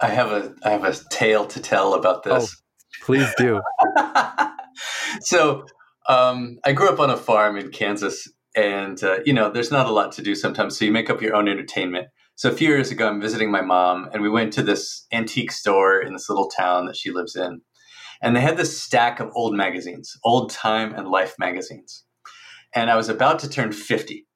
I 0.00 0.08
have 0.08 0.32
a 0.32 0.54
I 0.64 0.70
have 0.70 0.84
a 0.84 0.94
tale 1.10 1.46
to 1.46 1.60
tell 1.60 1.94
about 1.94 2.22
this. 2.22 2.54
Oh, 2.54 3.04
please 3.04 3.28
do. 3.36 3.60
so 5.20 5.66
um, 6.08 6.58
I 6.64 6.72
grew 6.72 6.88
up 6.88 7.00
on 7.00 7.10
a 7.10 7.16
farm 7.16 7.56
in 7.56 7.70
Kansas, 7.70 8.28
and 8.54 9.02
uh, 9.02 9.18
you 9.24 9.32
know, 9.32 9.50
there's 9.50 9.70
not 9.70 9.86
a 9.86 9.92
lot 9.92 10.12
to 10.12 10.22
do 10.22 10.34
sometimes, 10.34 10.78
so 10.78 10.84
you 10.84 10.92
make 10.92 11.10
up 11.10 11.22
your 11.22 11.34
own 11.34 11.48
entertainment. 11.48 12.08
So 12.36 12.50
a 12.50 12.54
few 12.54 12.68
years 12.68 12.90
ago, 12.90 13.08
I'm 13.08 13.20
visiting 13.20 13.50
my 13.50 13.62
mom, 13.62 14.08
and 14.12 14.22
we 14.22 14.28
went 14.28 14.52
to 14.54 14.62
this 14.62 15.06
antique 15.12 15.52
store 15.52 16.00
in 16.00 16.12
this 16.12 16.28
little 16.28 16.48
town 16.48 16.86
that 16.86 16.96
she 16.96 17.12
lives 17.12 17.36
in, 17.36 17.60
and 18.20 18.34
they 18.34 18.40
had 18.40 18.56
this 18.56 18.80
stack 18.80 19.20
of 19.20 19.30
old 19.34 19.54
magazines, 19.54 20.16
old 20.24 20.50
time 20.50 20.94
and 20.94 21.08
life 21.08 21.34
magazines. 21.38 22.04
And 22.74 22.90
I 22.90 22.96
was 22.96 23.08
about 23.08 23.38
to 23.40 23.48
turn 23.48 23.70
50. 23.70 24.26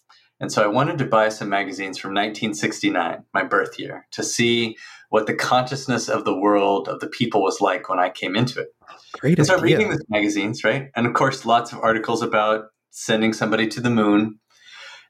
And 0.41 0.53
so 0.53 0.63
I 0.63 0.69
wanted 0.69 0.99
to 0.99 1.05
buy 1.05 1.31
some 1.31 1.49
magazines 1.49 1.99
from 1.99 2.11
1969, 2.11 3.25
my 3.35 3.43
birth 3.43 3.79
year, 3.79 4.07
to 4.13 4.23
see 4.23 4.77
what 5.11 5.27
the 5.27 5.35
consciousness 5.35 6.09
of 6.09 6.25
the 6.25 6.39
world, 6.39 6.89
of 6.89 7.01
the 7.01 7.07
people 7.07 7.43
was 7.43 7.61
like 7.61 7.89
when 7.89 7.99
I 7.99 8.11
came 8.11 8.37
into 8.37 8.61
it. 8.61 8.69
Great 9.15 9.39
and 9.39 9.47
so 9.47 9.57
I'm 9.57 9.63
reading 9.63 9.91
these 9.91 10.05
magazines, 10.09 10.65
right? 10.65 10.91
And 10.95 11.07
of 11.07 11.15
course, 11.15 11.47
lots 11.47 11.73
of 11.73 11.81
articles 11.81 12.23
about 12.23 12.67
sending 12.91 13.33
somebody 13.33 13.67
to 13.69 13.81
the 13.81 13.91
moon. 13.91 14.39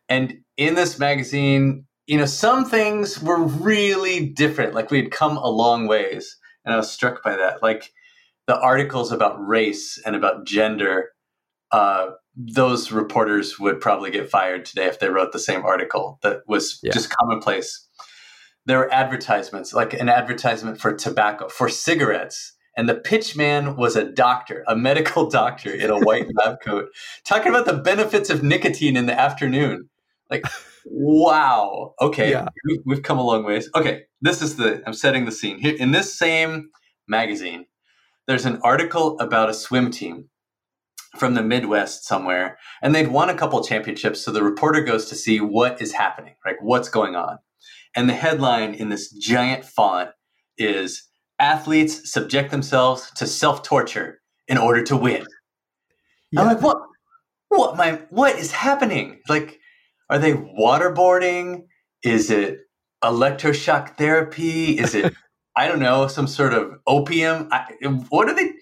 And 0.08 0.38
in 0.56 0.74
this 0.74 0.98
magazine, 0.98 1.84
you 2.06 2.16
know, 2.16 2.26
some 2.26 2.64
things 2.64 3.20
were 3.22 3.42
really 3.42 4.28
different. 4.30 4.74
Like 4.74 4.90
we 4.90 5.02
had 5.02 5.10
come 5.10 5.36
a 5.36 5.48
long 5.48 5.86
ways. 5.86 6.36
And 6.64 6.72
I 6.72 6.76
was 6.76 6.90
struck 6.90 7.22
by 7.22 7.36
that. 7.36 7.62
Like 7.62 7.90
the 8.46 8.58
articles 8.58 9.12
about 9.12 9.36
race 9.44 10.00
and 10.04 10.14
about 10.14 10.46
gender 10.46 11.10
uh, 11.70 12.10
those 12.34 12.92
reporters 12.92 13.58
would 13.58 13.80
probably 13.80 14.10
get 14.10 14.30
fired 14.30 14.64
today 14.64 14.86
if 14.86 15.00
they 15.00 15.08
wrote 15.08 15.32
the 15.32 15.38
same 15.38 15.64
article 15.64 16.18
that 16.22 16.42
was 16.46 16.78
yeah. 16.82 16.92
just 16.92 17.10
commonplace. 17.10 17.87
There 18.68 18.78
were 18.78 18.92
advertisements, 18.92 19.72
like 19.72 19.94
an 19.94 20.10
advertisement 20.10 20.78
for 20.78 20.92
tobacco, 20.94 21.48
for 21.48 21.70
cigarettes. 21.70 22.52
And 22.76 22.86
the 22.86 22.94
pitchman 22.94 23.78
was 23.78 23.96
a 23.96 24.04
doctor, 24.04 24.62
a 24.68 24.76
medical 24.76 25.28
doctor 25.30 25.72
in 25.72 25.88
a 25.88 25.98
white 25.98 26.26
lab 26.34 26.60
coat, 26.60 26.90
talking 27.24 27.48
about 27.48 27.64
the 27.64 27.72
benefits 27.72 28.28
of 28.28 28.42
nicotine 28.42 28.94
in 28.94 29.06
the 29.06 29.18
afternoon. 29.18 29.88
Like, 30.30 30.44
wow. 30.84 31.94
Okay, 31.98 32.30
yeah. 32.30 32.46
we, 32.66 32.78
we've 32.84 33.02
come 33.02 33.18
a 33.18 33.22
long 33.22 33.42
ways. 33.42 33.70
Okay, 33.74 34.02
this 34.20 34.42
is 34.42 34.56
the, 34.56 34.82
I'm 34.86 34.92
setting 34.92 35.24
the 35.24 35.32
scene. 35.32 35.58
Here, 35.58 35.74
in 35.74 35.92
this 35.92 36.14
same 36.14 36.68
magazine, 37.08 37.64
there's 38.26 38.44
an 38.44 38.60
article 38.62 39.18
about 39.18 39.48
a 39.48 39.54
swim 39.54 39.90
team 39.90 40.28
from 41.16 41.32
the 41.32 41.42
Midwest 41.42 42.04
somewhere, 42.04 42.58
and 42.82 42.94
they'd 42.94 43.08
won 43.08 43.30
a 43.30 43.34
couple 43.34 43.64
championships. 43.64 44.20
So 44.20 44.30
the 44.30 44.42
reporter 44.42 44.82
goes 44.82 45.06
to 45.06 45.14
see 45.14 45.40
what 45.40 45.80
is 45.80 45.92
happening, 45.92 46.34
right? 46.44 46.56
What's 46.60 46.90
going 46.90 47.16
on? 47.16 47.38
And 47.96 48.08
the 48.08 48.14
headline 48.14 48.74
in 48.74 48.88
this 48.88 49.10
giant 49.10 49.64
font 49.64 50.10
is 50.56 51.08
Athletes 51.38 52.10
subject 52.10 52.50
themselves 52.50 53.10
to 53.16 53.26
self 53.26 53.62
torture 53.62 54.20
in 54.46 54.58
order 54.58 54.82
to 54.84 54.96
win. 54.96 55.24
Yeah. 56.30 56.40
I'm 56.40 56.46
like, 56.46 56.62
what? 56.62 56.78
What 57.48 57.76
my 57.76 58.00
what 58.10 58.38
is 58.38 58.52
happening? 58.52 59.20
Like, 59.28 59.58
are 60.10 60.18
they 60.18 60.34
waterboarding? 60.34 61.64
Is 62.02 62.30
it 62.30 62.58
electroshock 63.02 63.96
therapy? 63.96 64.78
Is 64.78 64.94
it 64.94 65.14
I 65.58 65.66
don't 65.66 65.80
know, 65.80 66.06
some 66.06 66.28
sort 66.28 66.54
of 66.54 66.74
opium? 66.86 67.48
I, 67.50 67.72
what 68.10 68.28
are 68.28 68.34
they? 68.34 68.52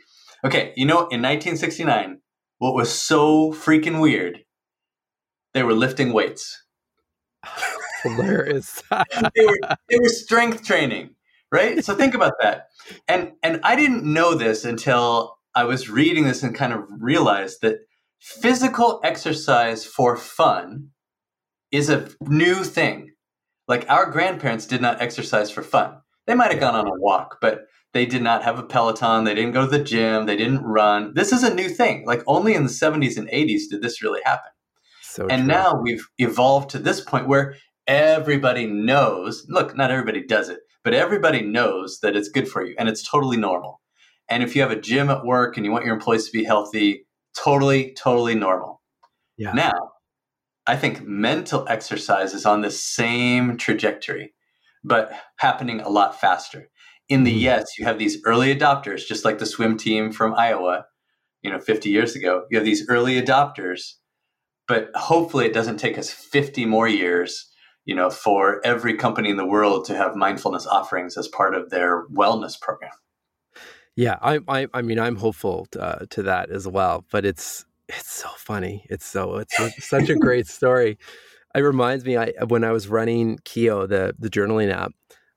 Okay, 0.45 0.73
you 0.77 0.87
know, 0.87 1.01
in 1.09 1.21
1969, 1.21 2.21
what 2.57 2.75
was 2.75 2.91
so 2.91 3.53
freaking 3.53 4.01
weird, 4.01 4.41
they 5.53 5.63
were 5.63 5.75
lifting 5.75 6.15
weights. 6.15 6.65
Hilarious. 8.11 8.83
they, 8.91 9.47
were, 9.47 9.59
they 9.89 9.99
were 9.99 10.09
strength 10.09 10.65
training, 10.65 11.11
right? 11.53 11.85
So 11.85 11.95
think 11.95 12.15
about 12.15 12.33
that. 12.41 12.69
And 13.09 13.33
and 13.43 13.61
I 13.63 13.77
didn't 13.77 14.05
know 14.05 14.35
this 14.35 14.65
until 14.65 15.39
I 15.55 15.65
was 15.65 15.89
reading 15.89 16.25
this 16.25 16.43
and 16.43 16.55
kind 16.55 16.73
of 16.73 16.85
realized 16.89 17.61
that 17.63 17.79
physical 18.21 19.01
exercise 19.03 19.85
for 19.85 20.17
fun 20.17 20.91
is 21.73 21.89
a 21.91 22.09
new 22.21 22.63
thing. 22.65 23.13
Like 23.69 23.89
our 23.91 24.11
grandparents 24.11 24.67
did 24.67 24.81
not 24.81 25.01
exercise 25.01 25.51
for 25.51 25.63
fun. 25.63 25.99
They 26.27 26.35
might 26.35 26.51
have 26.51 26.61
gone 26.61 26.75
on 26.75 26.87
a 26.87 27.01
walk, 27.01 27.39
but 27.41 27.67
they 27.93 28.07
did 28.07 28.23
not 28.23 28.43
have 28.45 28.59
a 28.59 28.63
Peloton. 28.63 29.25
They 29.25 29.35
didn't 29.35 29.53
go 29.53 29.65
to 29.65 29.79
the 29.79 29.83
gym. 29.83 30.27
They 30.27 30.37
didn't 30.37 30.63
run. 30.63 31.15
This 31.15 31.33
is 31.33 31.43
a 31.43 31.55
new 31.55 31.69
thing. 31.69 32.05
Like 32.05 32.23
only 32.27 32.55
in 32.55 32.65
the 32.65 32.71
70s 32.71 33.17
and 33.17 33.29
80s 33.29 33.63
did 33.71 33.83
this 33.83 34.03
really 34.03 34.21
happen. 34.25 34.51
So 35.03 35.27
and 35.29 35.45
true. 35.45 35.55
now 35.55 35.81
we've 35.81 36.07
evolved 36.19 36.71
to 36.71 36.79
this 36.79 37.01
point 37.01 37.27
where 37.27 37.57
everybody 37.87 38.67
knows 38.67 39.47
look, 39.49 39.77
not 39.77 39.91
everybody 39.91 40.25
does 40.25 40.49
it, 40.49 40.61
but 40.85 40.95
everybody 40.95 41.43
knows 41.43 42.01
that 42.01 42.17
it's 42.17 42.29
good 42.29 42.49
for 42.49 42.65
you 42.65 42.75
and 42.79 42.89
it's 42.89 43.09
totally 43.09 43.37
normal. 43.37 43.81
And 44.29 44.43
if 44.43 44.57
you 44.57 44.63
have 44.63 44.71
a 44.71 44.81
gym 44.81 45.09
at 45.11 45.25
work 45.25 45.57
and 45.57 45.65
you 45.65 45.73
want 45.73 45.85
your 45.85 45.95
employees 45.95 46.27
to 46.27 46.33
be 46.33 46.45
healthy, 46.45 47.07
totally, 47.37 47.93
totally 47.93 48.35
normal. 48.35 48.81
Yeah. 49.37 49.53
Now, 49.53 49.93
I 50.67 50.77
think 50.77 51.07
mental 51.07 51.65
exercise 51.69 52.35
is 52.35 52.45
on 52.45 52.63
the 52.63 52.71
same 52.71 53.57
trajectory, 53.57 54.35
but 54.83 55.13
happening 55.37 55.81
a 55.81 55.89
lot 55.89 56.21
faster. 56.21 56.71
In 57.09 57.23
the 57.23 57.31
mm-hmm. 57.31 57.41
yes, 57.41 57.79
you 57.79 57.85
have 57.85 57.99
these 57.99 58.19
early 58.25 58.55
adopters, 58.55 59.07
just 59.07 59.25
like 59.25 59.39
the 59.39 59.47
swim 59.47 59.77
team 59.77 60.11
from 60.11 60.35
Iowa, 60.35 60.87
you 61.43 61.51
know, 61.51 61.61
50 61.61 61.89
years 61.89 62.17
ago. 62.17 62.47
You 62.51 62.59
have 62.59 62.65
these 62.65 62.89
early 62.89 63.21
adopters, 63.21 63.95
but 64.67 64.91
hopefully 64.97 65.47
it 65.47 65.55
doesn't 65.55 65.77
take 65.77 65.99
us 65.99 66.11
50 66.11 66.65
more 66.65 66.89
years, 66.89 67.49
you 67.87 67.95
know, 67.95 68.11
for 68.11 68.61
every 68.67 68.95
company 68.95 69.31
in 69.31 69.37
the 69.37 69.47
world 69.47 69.87
to 69.87 69.97
have 69.97 70.15
mindfulness 70.15 70.67
offerings 70.67 71.17
as 71.17 71.29
part 71.29 71.55
of 71.55 71.71
their 71.71 72.07
wellness 72.09 72.61
program. 72.61 72.91
Yeah, 73.95 74.19
I, 74.21 74.41
I, 74.47 74.67
I 74.75 74.83
mean, 74.83 74.99
I'm 74.99 75.17
hopeful 75.17 75.67
to, 75.71 75.81
uh, 75.81 76.07
to 76.11 76.23
that 76.25 76.51
as 76.51 76.69
well. 76.69 77.05
But 77.11 77.25
it's 77.25 77.65
it's 77.89 78.11
so 78.11 78.29
funny. 78.37 78.85
It's 78.91 79.07
so 79.07 79.37
it's, 79.37 79.59
it's 79.59 79.89
such 79.89 80.11
a 80.11 80.17
great 80.27 80.47
story. 80.47 80.99
It 81.55 81.61
reminds 81.61 82.05
me, 82.05 82.19
I 82.19 82.33
when 82.47 82.65
I 82.65 82.73
was 82.73 82.89
running 82.89 83.39
Kio, 83.45 83.87
the 83.87 84.15
the 84.19 84.29
journaling 84.29 84.71
app. 84.71 84.93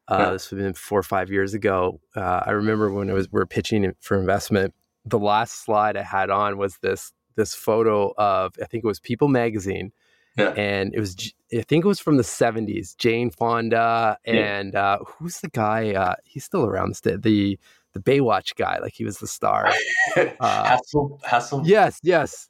Uh, 0.09 0.17
yeah. 0.17 0.31
This 0.31 0.49
was 0.49 0.59
been 0.59 0.73
four 0.73 0.99
or 0.99 1.03
five 1.03 1.29
years 1.29 1.53
ago. 1.53 2.01
Uh, 2.15 2.41
I 2.45 2.51
remember 2.51 2.91
when 2.91 3.11
I 3.11 3.13
was 3.13 3.31
we 3.31 3.39
are 3.39 3.45
pitching 3.45 3.93
for 4.01 4.19
investment. 4.19 4.73
The 5.05 5.19
last 5.19 5.63
slide 5.63 5.95
I 5.95 6.01
had 6.01 6.31
on 6.31 6.57
was 6.57 6.77
this 6.81 7.13
this 7.35 7.53
photo 7.53 8.13
of 8.17 8.55
I 8.61 8.65
think 8.65 8.83
it 8.83 8.87
was 8.87 8.99
People 8.99 9.27
Magazine, 9.27 9.91
yeah. 10.39 10.49
and 10.51 10.93
it 10.93 10.99
was 10.99 11.33
I 11.53 11.61
think 11.61 11.85
it 11.85 11.87
was 11.87 11.99
from 11.99 12.17
the 12.17 12.23
'70s. 12.23 12.95
Jane 12.97 13.31
Fonda 13.31 14.17
and 14.25 14.73
yeah. 14.73 14.93
uh, 14.93 14.97
who's 15.05 15.39
the 15.39 15.49
guy? 15.49 15.93
Uh, 15.93 16.15
he's 16.23 16.43
still 16.43 16.65
around. 16.65 16.95
The 17.03 17.17
the 17.17 17.59
the 17.93 17.99
Baywatch 17.99 18.55
guy, 18.55 18.79
like 18.79 18.93
he 18.93 19.03
was 19.03 19.17
the 19.17 19.27
star. 19.27 19.71
Uh, 20.17 20.63
Hassel, 20.65 21.19
Hassel. 21.23 21.61
Yes, 21.65 21.99
yes, 22.03 22.49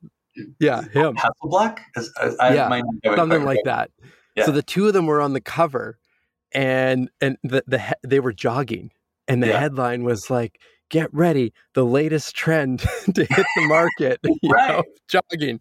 yeah, 0.60 0.82
him. 0.82 1.16
Hasselblack. 1.16 1.80
I, 2.40 2.54
yeah, 2.54 3.16
something 3.16 3.44
like 3.44 3.60
that. 3.66 3.92
Yeah. 4.36 4.46
So 4.46 4.52
the 4.52 4.64
two 4.64 4.88
of 4.88 4.94
them 4.94 5.06
were 5.06 5.22
on 5.22 5.34
the 5.34 5.42
cover, 5.42 5.98
and 6.54 7.10
and 7.22 7.38
the 7.44 7.64
the 7.68 7.96
they 8.06 8.20
were 8.20 8.34
jogging, 8.34 8.92
and 9.28 9.44
the 9.44 9.48
yeah. 9.48 9.60
headline 9.60 10.04
was 10.04 10.30
like, 10.30 10.60
"Get 10.90 11.14
ready, 11.14 11.54
the 11.74 11.86
latest 11.86 12.36
trend 12.36 12.80
to 13.14 13.26
hit 13.26 13.46
the 13.56 13.68
market." 13.68 14.20
right, 14.50 14.70
know, 14.70 14.84
jogging. 15.08 15.60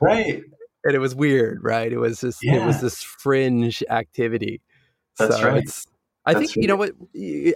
Right. 0.00 0.42
And 0.84 0.94
it 0.94 0.98
was 0.98 1.14
weird, 1.14 1.62
right? 1.62 1.92
It 1.92 1.98
was 1.98 2.20
just 2.20 2.42
yeah. 2.42 2.62
it 2.62 2.66
was 2.66 2.80
this 2.80 3.02
fringe 3.02 3.82
activity. 3.88 4.60
That's 5.18 5.36
so 5.36 5.44
right. 5.44 5.62
It's, 5.62 5.86
I 6.24 6.34
think 6.34 6.54
you 6.56 6.66
know 6.66 6.76
what. 6.76 6.92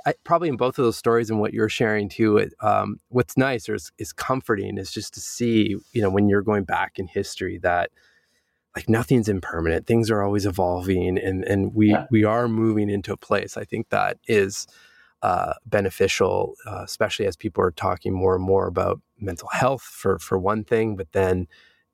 I, 0.06 0.14
probably 0.24 0.48
in 0.48 0.56
both 0.56 0.78
of 0.78 0.84
those 0.84 0.96
stories 0.96 1.30
and 1.30 1.40
what 1.40 1.54
you're 1.54 1.68
sharing 1.68 2.08
too. 2.08 2.38
It, 2.38 2.54
um, 2.60 3.00
what's 3.08 3.36
nice 3.36 3.68
or 3.68 3.74
is, 3.74 3.92
is 3.98 4.12
comforting 4.12 4.76
is 4.78 4.90
just 4.90 5.14
to 5.14 5.20
see 5.20 5.76
you 5.92 6.02
know 6.02 6.10
when 6.10 6.28
you're 6.28 6.42
going 6.42 6.64
back 6.64 6.98
in 6.98 7.06
history 7.06 7.58
that 7.58 7.90
like 8.74 8.88
nothing's 8.88 9.28
impermanent. 9.28 9.86
Things 9.86 10.10
are 10.10 10.22
always 10.22 10.46
evolving, 10.46 11.18
and 11.18 11.44
and 11.44 11.74
we 11.74 11.90
yeah. 11.90 12.06
we 12.10 12.24
are 12.24 12.48
moving 12.48 12.90
into 12.90 13.12
a 13.12 13.16
place. 13.16 13.56
I 13.56 13.64
think 13.64 13.88
that 13.88 14.18
is 14.26 14.66
uh, 15.22 15.54
beneficial, 15.64 16.54
uh, 16.66 16.82
especially 16.84 17.26
as 17.26 17.36
people 17.36 17.64
are 17.64 17.70
talking 17.70 18.12
more 18.12 18.34
and 18.34 18.44
more 18.44 18.66
about 18.66 19.00
mental 19.18 19.48
health 19.48 19.82
for 19.82 20.18
for 20.18 20.38
one 20.38 20.62
thing, 20.62 20.94
but 20.96 21.12
then 21.12 21.48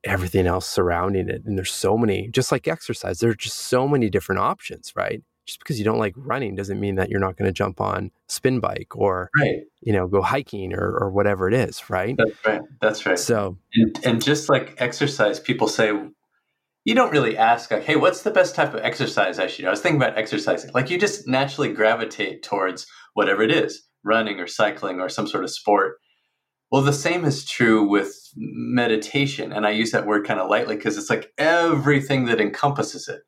everything 0.05 0.47
else 0.47 0.69
surrounding 0.69 1.29
it. 1.29 1.43
And 1.45 1.57
there's 1.57 1.73
so 1.73 1.97
many, 1.97 2.29
just 2.29 2.53
like 2.53 2.69
exercise, 2.69 3.21
there's 3.21 3.37
just 3.37 3.57
so 3.57 3.87
many 3.87 4.11
different 4.11 4.41
options, 4.41 4.93
right? 4.97 5.23
just 5.47 5.59
because 5.59 5.79
you 5.79 5.85
don't 5.85 5.99
like 5.99 6.15
running 6.17 6.55
doesn't 6.55 6.79
mean 6.79 6.95
that 6.97 7.11
you're 7.11 7.21
not 7.21 7.37
going 7.37 7.47
to 7.47 7.53
jump 7.53 7.81
on 7.81 8.11
spin 8.29 8.61
bike 8.61 8.95
or 8.95 9.31
right. 9.39 9.63
you 9.81 9.93
know 9.93 10.07
go 10.07 10.23
hiking 10.23 10.73
or, 10.73 10.97
or 10.99 11.11
whatever 11.11 11.49
it 11.49 11.55
is 11.55 11.91
right 11.91 12.17
that's 12.17 12.47
right 12.47 12.61
that's 12.81 13.07
right 13.07 13.19
so 13.19 13.57
and, 13.75 14.01
and 14.05 14.25
just 14.25 14.49
like 14.49 14.75
exercise 14.79 15.41
people 15.41 15.69
say 15.69 15.93
you 16.85 16.95
don't 16.95 17.13
really 17.13 17.37
ask 17.37 17.71
like 17.71 17.85
hey 17.85 17.97
what's 17.97 18.23
the 18.23 18.31
best 18.31 18.55
type 18.55 18.75
of 18.75 18.81
exercise 18.83 19.39
i 19.39 19.47
should 19.47 19.63
do 19.63 19.69
i 19.69 19.71
was 19.71 19.81
thinking 19.81 20.01
about 20.01 20.17
exercising 20.17 20.71
like 20.75 20.91
you 20.91 20.99
just 20.99 21.27
naturally 21.27 21.73
gravitate 21.73 22.43
towards 22.43 22.87
whatever 23.15 23.43
it 23.43 23.51
is 23.51 23.83
running 24.05 24.39
or 24.39 24.47
cycling 24.47 25.01
or 25.01 25.09
some 25.09 25.27
sort 25.27 25.45
of 25.45 25.51
sport 25.51 25.97
well 26.73 26.83
the 26.83 26.93
same 26.93 27.25
is 27.25 27.45
true 27.45 27.87
with 27.87 28.33
meditation 28.37 29.53
and 29.53 29.67
i 29.67 29.71
use 29.71 29.93
that 29.93 30.07
word 30.07 30.27
kind 30.27 30.41
of 30.41 30.51
lightly 30.51 30.75
because 30.75 30.99
it's 30.99 31.11
like 31.11 31.33
everything 31.39 32.25
that 32.25 32.41
encompasses 32.41 33.09
it 33.09 33.23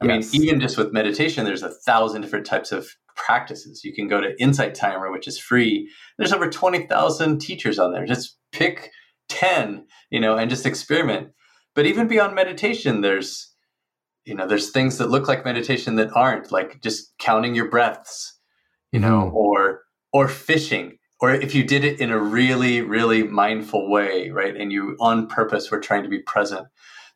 I 0.00 0.06
yes. 0.06 0.32
mean, 0.32 0.42
even 0.42 0.60
just 0.60 0.76
with 0.76 0.92
meditation, 0.92 1.44
there's 1.44 1.62
a 1.62 1.70
thousand 1.70 2.20
different 2.20 2.46
types 2.46 2.70
of 2.70 2.88
practices. 3.14 3.82
You 3.82 3.94
can 3.94 4.08
go 4.08 4.20
to 4.20 4.40
Insight 4.40 4.74
Timer, 4.74 5.10
which 5.10 5.26
is 5.26 5.38
free. 5.38 5.90
There's 6.18 6.32
over 6.32 6.50
20,000 6.50 7.40
teachers 7.40 7.78
on 7.78 7.92
there. 7.92 8.04
Just 8.04 8.36
pick 8.52 8.90
10, 9.28 9.86
you 10.10 10.20
know, 10.20 10.36
and 10.36 10.50
just 10.50 10.66
experiment. 10.66 11.28
But 11.74 11.86
even 11.86 12.08
beyond 12.08 12.34
meditation, 12.34 13.00
there's, 13.00 13.54
you 14.24 14.34
know, 14.34 14.46
there's 14.46 14.70
things 14.70 14.98
that 14.98 15.10
look 15.10 15.28
like 15.28 15.44
meditation 15.44 15.96
that 15.96 16.14
aren't, 16.14 16.52
like 16.52 16.82
just 16.82 17.16
counting 17.18 17.54
your 17.54 17.70
breaths, 17.70 18.38
you 18.92 19.00
know, 19.00 19.30
mm. 19.30 19.34
or 19.34 19.82
or 20.12 20.28
fishing. 20.28 20.95
Or 21.20 21.32
if 21.32 21.54
you 21.54 21.64
did 21.64 21.84
it 21.84 22.00
in 22.00 22.10
a 22.10 22.18
really, 22.18 22.82
really 22.82 23.22
mindful 23.22 23.90
way, 23.90 24.30
right? 24.30 24.54
And 24.56 24.70
you 24.70 24.96
on 25.00 25.26
purpose 25.28 25.70
were 25.70 25.80
trying 25.80 26.02
to 26.02 26.08
be 26.08 26.20
present. 26.20 26.66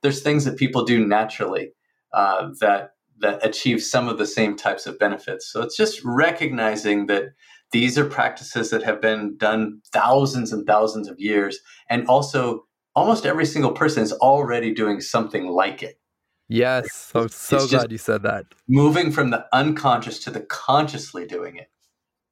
There's 0.02 0.22
things 0.22 0.44
that 0.46 0.56
people 0.56 0.84
do 0.84 1.06
naturally 1.06 1.72
uh, 2.12 2.50
that 2.60 2.94
that 3.18 3.44
achieve 3.44 3.82
some 3.82 4.08
of 4.08 4.16
the 4.16 4.26
same 4.26 4.56
types 4.56 4.86
of 4.86 4.98
benefits. 4.98 5.52
So 5.52 5.60
it's 5.60 5.76
just 5.76 6.00
recognizing 6.04 7.06
that 7.06 7.34
these 7.70 7.98
are 7.98 8.06
practices 8.06 8.70
that 8.70 8.82
have 8.82 9.00
been 9.00 9.36
done 9.36 9.82
thousands 9.92 10.52
and 10.52 10.66
thousands 10.66 11.06
of 11.06 11.20
years, 11.20 11.60
and 11.88 12.06
also 12.06 12.64
almost 12.96 13.26
every 13.26 13.46
single 13.46 13.72
person 13.72 14.02
is 14.02 14.12
already 14.14 14.72
doing 14.72 15.00
something 15.00 15.48
like 15.48 15.82
it. 15.82 16.00
Yes, 16.48 17.12
I'm 17.14 17.28
so 17.28 17.56
it's 17.56 17.70
glad 17.70 17.92
you 17.92 17.98
said 17.98 18.22
that. 18.24 18.46
Moving 18.66 19.12
from 19.12 19.30
the 19.30 19.46
unconscious 19.52 20.18
to 20.20 20.30
the 20.30 20.40
consciously 20.40 21.24
doing 21.26 21.56
it. 21.56 21.68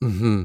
Mm-hmm. 0.03 0.45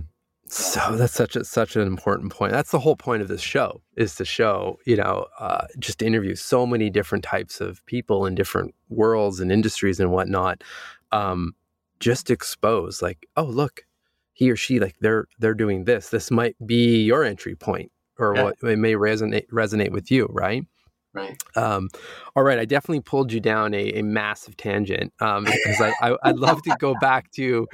So 0.73 0.95
that's 0.95 1.13
such 1.13 1.35
a 1.35 1.45
such 1.45 1.75
an 1.75 1.83
important 1.83 2.31
point. 2.31 2.51
That's 2.51 2.71
the 2.71 2.79
whole 2.79 2.95
point 2.95 3.21
of 3.21 3.27
this 3.27 3.41
show 3.41 3.83
is 3.95 4.15
to 4.15 4.25
show, 4.25 4.79
you 4.87 4.95
know, 4.95 5.27
uh, 5.37 5.67
just 5.77 5.99
to 5.99 6.05
interview 6.07 6.33
so 6.33 6.65
many 6.65 6.89
different 6.89 7.23
types 7.23 7.61
of 7.61 7.85
people 7.85 8.25
in 8.25 8.33
different 8.33 8.73
worlds 8.89 9.39
and 9.39 9.51
industries 9.51 9.99
and 9.99 10.11
whatnot. 10.11 10.63
Um, 11.11 11.53
just 11.99 12.31
expose, 12.31 13.03
like, 13.03 13.27
oh, 13.37 13.43
look, 13.43 13.85
he 14.33 14.49
or 14.49 14.55
she, 14.55 14.79
like 14.79 14.95
they're 14.99 15.27
they're 15.37 15.53
doing 15.53 15.83
this. 15.83 16.09
This 16.09 16.31
might 16.31 16.55
be 16.65 17.03
your 17.03 17.23
entry 17.23 17.53
point, 17.53 17.91
or 18.17 18.35
yeah. 18.35 18.43
what 18.43 18.55
it 18.63 18.79
may 18.79 18.93
resonate 18.93 19.45
resonate 19.49 19.91
with 19.91 20.09
you, 20.09 20.25
right? 20.31 20.65
Right. 21.13 21.37
Um, 21.55 21.89
all 22.35 22.41
right. 22.41 22.57
I 22.57 22.65
definitely 22.65 23.01
pulled 23.01 23.31
you 23.31 23.39
down 23.39 23.75
a, 23.75 23.99
a 23.99 24.01
massive 24.01 24.57
tangent 24.57 25.13
um, 25.19 25.43
because 25.43 25.79
I, 25.79 25.93
I, 26.01 26.31
would 26.31 26.39
love 26.39 26.63
to 26.63 26.75
go 26.79 26.95
back 26.99 27.31
to 27.33 27.67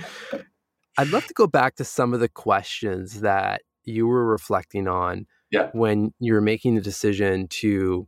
I'd 0.97 1.09
love 1.09 1.25
to 1.27 1.33
go 1.33 1.47
back 1.47 1.75
to 1.75 1.85
some 1.85 2.13
of 2.13 2.19
the 2.19 2.29
questions 2.29 3.21
that 3.21 3.61
you 3.83 4.07
were 4.07 4.25
reflecting 4.25 4.87
on 4.87 5.25
yeah. 5.51 5.69
when 5.73 6.13
you 6.19 6.33
were 6.33 6.41
making 6.41 6.75
the 6.75 6.81
decision 6.81 7.47
to 7.47 8.07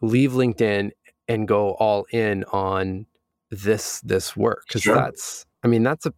leave 0.00 0.32
LinkedIn 0.32 0.90
and 1.28 1.46
go 1.46 1.72
all 1.72 2.06
in 2.10 2.44
on 2.44 3.06
this 3.50 4.00
this 4.00 4.36
work 4.36 4.64
because 4.68 4.82
sure. 4.82 4.94
that's 4.94 5.46
I 5.62 5.68
mean 5.68 5.82
that's 5.82 6.06
a 6.06 6.12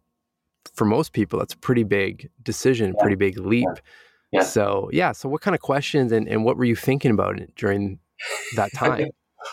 for 0.73 0.85
most 0.85 1.13
people 1.13 1.39
that's 1.39 1.53
a 1.53 1.57
pretty 1.57 1.83
big 1.83 2.29
decision, 2.43 2.93
yeah. 2.95 3.01
pretty 3.01 3.15
big 3.15 3.37
leap. 3.37 3.67
Yeah. 4.31 4.43
So 4.43 4.89
yeah, 4.93 5.11
so 5.11 5.27
what 5.27 5.41
kind 5.41 5.55
of 5.55 5.61
questions 5.61 6.11
and, 6.11 6.27
and 6.27 6.45
what 6.45 6.57
were 6.57 6.65
you 6.65 6.75
thinking 6.75 7.11
about 7.11 7.39
during 7.55 7.99
that 8.55 8.71
time? 8.75 9.09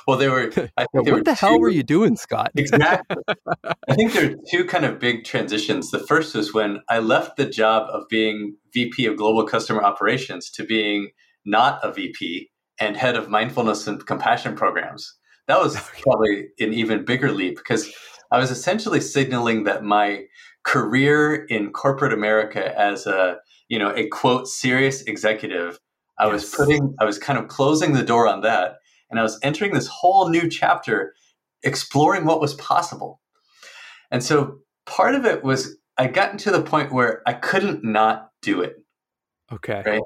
Well, 0.07 0.17
they 0.17 0.29
were. 0.29 0.51
I 0.77 0.87
think 0.87 1.09
what 1.09 1.25
the 1.25 1.33
two, 1.33 1.47
hell 1.47 1.61
were 1.61 1.69
you 1.69 1.83
doing, 1.83 2.17
Scott? 2.17 2.53
exactly. 2.57 3.17
I 3.89 3.95
think 3.95 4.13
there 4.13 4.33
are 4.33 4.35
two 4.51 4.65
kind 4.65 4.85
of 4.85 4.99
big 4.99 5.25
transitions. 5.25 5.91
The 5.91 5.99
first 5.99 6.35
was 6.35 6.55
when 6.55 6.81
I 6.89 6.99
left 6.99 7.37
the 7.37 7.47
job 7.47 7.89
of 7.91 8.09
being 8.09 8.57
VP 8.73 9.07
of 9.07 9.17
Global 9.17 9.45
Customer 9.45 9.83
Operations 9.83 10.51
to 10.53 10.65
being 10.65 11.11
not 11.45 11.81
a 11.83 11.93
VP 11.93 12.51
and 12.81 12.97
head 12.97 13.17
of 13.17 13.29
mindfulness 13.29 13.87
and 13.87 14.05
compassion 14.07 14.55
programs. 14.55 15.15
That 15.47 15.61
was 15.61 15.77
probably 16.03 16.49
an 16.61 16.73
even 16.75 17.05
bigger 17.05 17.33
leap 17.33 17.57
because 17.57 17.93
I 18.31 18.39
was 18.39 18.51
essentially 18.51 19.01
signaling 19.01 19.65
that 19.65 19.83
my 19.83 20.25
career 20.65 21.47
in 21.47 21.73
corporate 21.73 22.13
America 22.13 22.79
as 22.79 23.07
a 23.07 23.39
you 23.69 23.79
know 23.79 23.93
a 23.95 24.07
quote 24.09 24.47
serious 24.47 25.03
executive 25.03 25.79
I 26.19 26.25
yes. 26.25 26.33
was 26.33 26.55
putting, 26.55 26.95
I 27.01 27.05
was 27.05 27.19
kind 27.19 27.39
of 27.39 27.49
closing 27.49 27.93
the 27.93 28.03
door 28.03 28.27
on 28.27 28.41
that, 28.43 28.79
and 29.11 29.19
I 29.19 29.23
was 29.23 29.39
entering 29.43 29.73
this 29.73 29.87
whole 29.87 30.29
new 30.29 30.49
chapter, 30.49 31.15
exploring 31.63 32.25
what 32.25 32.41
was 32.41 32.55
possible. 32.55 33.21
And 34.11 34.23
so 34.23 34.59
part 34.87 35.15
of 35.15 35.25
it 35.25 35.43
was 35.45 35.77
I 35.97 36.07
gotten 36.07 36.39
to 36.39 36.51
the 36.51 36.63
point 36.63 36.93
where 36.93 37.23
I 37.27 37.33
couldn't 37.33 37.85
not 37.85 38.31
do 38.43 38.61
it. 38.63 38.77
Okay. 39.53 39.83
Right. 39.85 40.03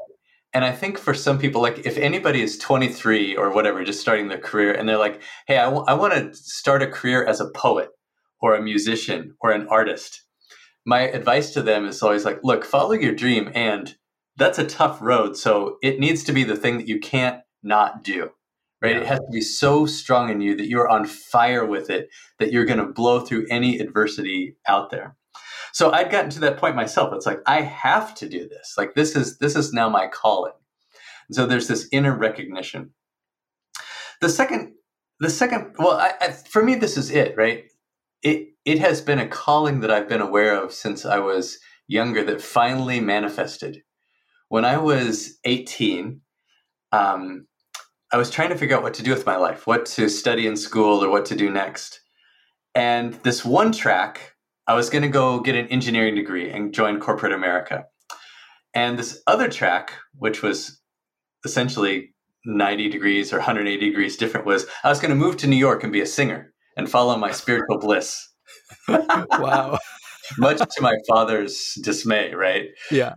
And 0.54 0.64
I 0.64 0.72
think 0.72 0.98
for 0.98 1.14
some 1.14 1.38
people, 1.38 1.62
like 1.62 1.86
if 1.86 1.96
anybody 1.96 2.42
is 2.42 2.58
23 2.58 3.36
or 3.36 3.50
whatever, 3.52 3.84
just 3.84 4.00
starting 4.00 4.28
their 4.28 4.38
career, 4.38 4.72
and 4.72 4.88
they're 4.88 4.98
like, 4.98 5.22
hey, 5.46 5.58
I, 5.58 5.64
w- 5.64 5.84
I 5.86 5.94
want 5.94 6.12
to 6.12 6.34
start 6.34 6.82
a 6.82 6.86
career 6.86 7.24
as 7.24 7.40
a 7.40 7.50
poet 7.50 7.88
or 8.40 8.54
a 8.54 8.62
musician 8.62 9.34
or 9.40 9.52
an 9.52 9.66
artist, 9.68 10.24
my 10.84 11.00
advice 11.00 11.52
to 11.52 11.62
them 11.62 11.86
is 11.86 12.02
always 12.02 12.24
like, 12.24 12.40
look, 12.42 12.64
follow 12.64 12.92
your 12.92 13.14
dream. 13.14 13.50
And 13.54 13.94
that's 14.36 14.58
a 14.58 14.66
tough 14.66 15.00
road. 15.00 15.36
So 15.36 15.76
it 15.82 15.98
needs 15.98 16.24
to 16.24 16.32
be 16.32 16.44
the 16.44 16.56
thing 16.56 16.76
that 16.78 16.88
you 16.88 17.00
can't 17.00 17.40
not 17.62 18.02
do, 18.02 18.30
right? 18.82 18.96
Yeah. 18.96 19.02
It 19.02 19.06
has 19.06 19.18
to 19.20 19.30
be 19.30 19.40
so 19.40 19.86
strong 19.86 20.30
in 20.30 20.40
you 20.40 20.56
that 20.56 20.68
you're 20.68 20.88
on 20.88 21.04
fire 21.04 21.64
with 21.64 21.88
it, 21.88 22.08
that 22.38 22.52
you're 22.52 22.64
going 22.64 22.78
to 22.80 22.86
blow 22.86 23.20
through 23.20 23.46
any 23.48 23.78
adversity 23.78 24.56
out 24.66 24.90
there. 24.90 25.16
So 25.72 25.90
I'd 25.90 26.10
gotten 26.10 26.30
to 26.30 26.40
that 26.40 26.58
point 26.58 26.76
myself. 26.76 27.14
It's 27.14 27.26
like 27.26 27.40
I 27.46 27.62
have 27.62 28.14
to 28.16 28.28
do 28.28 28.48
this. 28.48 28.74
Like 28.76 28.94
this 28.94 29.16
is 29.16 29.38
this 29.38 29.56
is 29.56 29.72
now 29.72 29.88
my 29.88 30.06
calling. 30.06 30.52
And 31.28 31.34
so 31.36 31.46
there's 31.46 31.68
this 31.68 31.88
inner 31.92 32.14
recognition. 32.14 32.90
The 34.20 34.28
second, 34.28 34.74
the 35.18 35.30
second, 35.30 35.74
well, 35.78 35.96
I, 35.96 36.12
I, 36.20 36.28
for 36.30 36.62
me, 36.62 36.74
this 36.74 36.96
is 36.96 37.10
it, 37.10 37.34
right? 37.36 37.64
It 38.22 38.48
it 38.64 38.78
has 38.80 39.00
been 39.00 39.18
a 39.18 39.26
calling 39.26 39.80
that 39.80 39.90
I've 39.90 40.08
been 40.08 40.20
aware 40.20 40.62
of 40.62 40.72
since 40.72 41.06
I 41.06 41.18
was 41.18 41.58
younger 41.88 42.22
that 42.24 42.42
finally 42.42 43.00
manifested. 43.00 43.82
When 44.48 44.64
I 44.64 44.76
was 44.76 45.38
18, 45.44 46.20
um, 46.92 47.46
I 48.12 48.18
was 48.18 48.30
trying 48.30 48.50
to 48.50 48.56
figure 48.56 48.76
out 48.76 48.82
what 48.82 48.94
to 48.94 49.02
do 49.02 49.10
with 49.10 49.24
my 49.24 49.36
life, 49.36 49.66
what 49.66 49.86
to 49.86 50.08
study 50.08 50.46
in 50.46 50.56
school 50.56 51.02
or 51.02 51.08
what 51.08 51.24
to 51.26 51.34
do 51.34 51.50
next. 51.50 52.00
And 52.74 53.14
this 53.22 53.44
one 53.44 53.72
track 53.72 54.32
I 54.66 54.74
was 54.74 54.90
going 54.90 55.02
to 55.02 55.08
go 55.08 55.40
get 55.40 55.56
an 55.56 55.66
engineering 55.68 56.14
degree 56.14 56.50
and 56.50 56.72
join 56.72 57.00
corporate 57.00 57.32
America. 57.32 57.86
And 58.74 58.98
this 58.98 59.20
other 59.26 59.48
track, 59.48 59.92
which 60.16 60.42
was 60.42 60.80
essentially 61.44 62.14
90 62.44 62.88
degrees 62.88 63.32
or 63.32 63.38
180 63.38 63.84
degrees 63.84 64.16
different, 64.16 64.46
was 64.46 64.66
I 64.84 64.88
was 64.88 65.00
going 65.00 65.10
to 65.10 65.16
move 65.16 65.36
to 65.38 65.46
New 65.46 65.56
York 65.56 65.82
and 65.82 65.92
be 65.92 66.00
a 66.00 66.06
singer 66.06 66.52
and 66.76 66.88
follow 66.88 67.16
my 67.16 67.32
spiritual 67.32 67.78
bliss. 67.78 68.16
wow. 68.88 69.78
Much 70.38 70.58
to 70.58 70.80
my 70.80 70.94
father's 71.08 71.74
dismay, 71.82 72.32
right? 72.32 72.68
Yeah. 72.90 73.14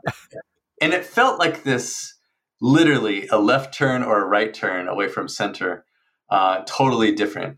And 0.81 0.93
it 0.93 1.05
felt 1.05 1.39
like 1.39 1.63
this 1.63 2.14
literally 2.65 3.28
a 3.28 3.38
left 3.38 3.75
turn 3.75 4.01
or 4.01 4.23
a 4.23 4.25
right 4.25 4.51
turn 4.51 4.88
away 4.88 5.08
from 5.08 5.28
center, 5.28 5.86
uh, 6.32 6.63
totally 6.65 7.12
different. 7.12 7.58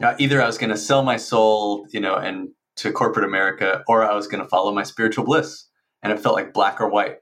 Uh, 0.00 0.14
either 0.18 0.40
I 0.40 0.46
was 0.46 0.56
going 0.56 0.70
to 0.70 0.78
sell 0.78 1.02
my 1.02 1.18
soul, 1.18 1.86
you 1.92 2.00
know, 2.00 2.14
and 2.14 2.48
to 2.76 2.90
corporate 2.90 3.26
America, 3.26 3.82
or 3.86 4.02
I 4.02 4.14
was 4.14 4.26
going 4.26 4.42
to 4.42 4.48
follow 4.48 4.72
my 4.72 4.82
spiritual 4.82 5.26
bliss. 5.26 5.66
And 6.02 6.10
it 6.10 6.20
felt 6.20 6.34
like 6.34 6.54
black 6.54 6.80
or 6.80 6.88
white. 6.88 7.16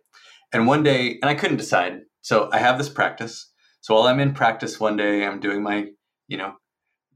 And 0.53 0.69
one 0.69 0.85
day, 0.85 1.19
and 1.21 1.29
I 1.29 1.35
couldn't 1.35 1.57
decide. 1.57 2.03
So 2.21 2.49
I 2.53 2.59
have 2.59 2.79
this 2.79 2.89
practice. 2.89 3.51
So 3.81 3.95
while 3.95 4.05
I'm 4.05 4.21
in 4.21 4.33
practice 4.33 4.79
one 4.79 4.97
day, 4.97 5.25
I'm 5.27 5.41
doing 5.41 5.61
my, 5.61 5.87
you 6.29 6.37
know, 6.37 6.53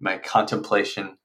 my 0.01 0.19
contemplation. 0.19 1.17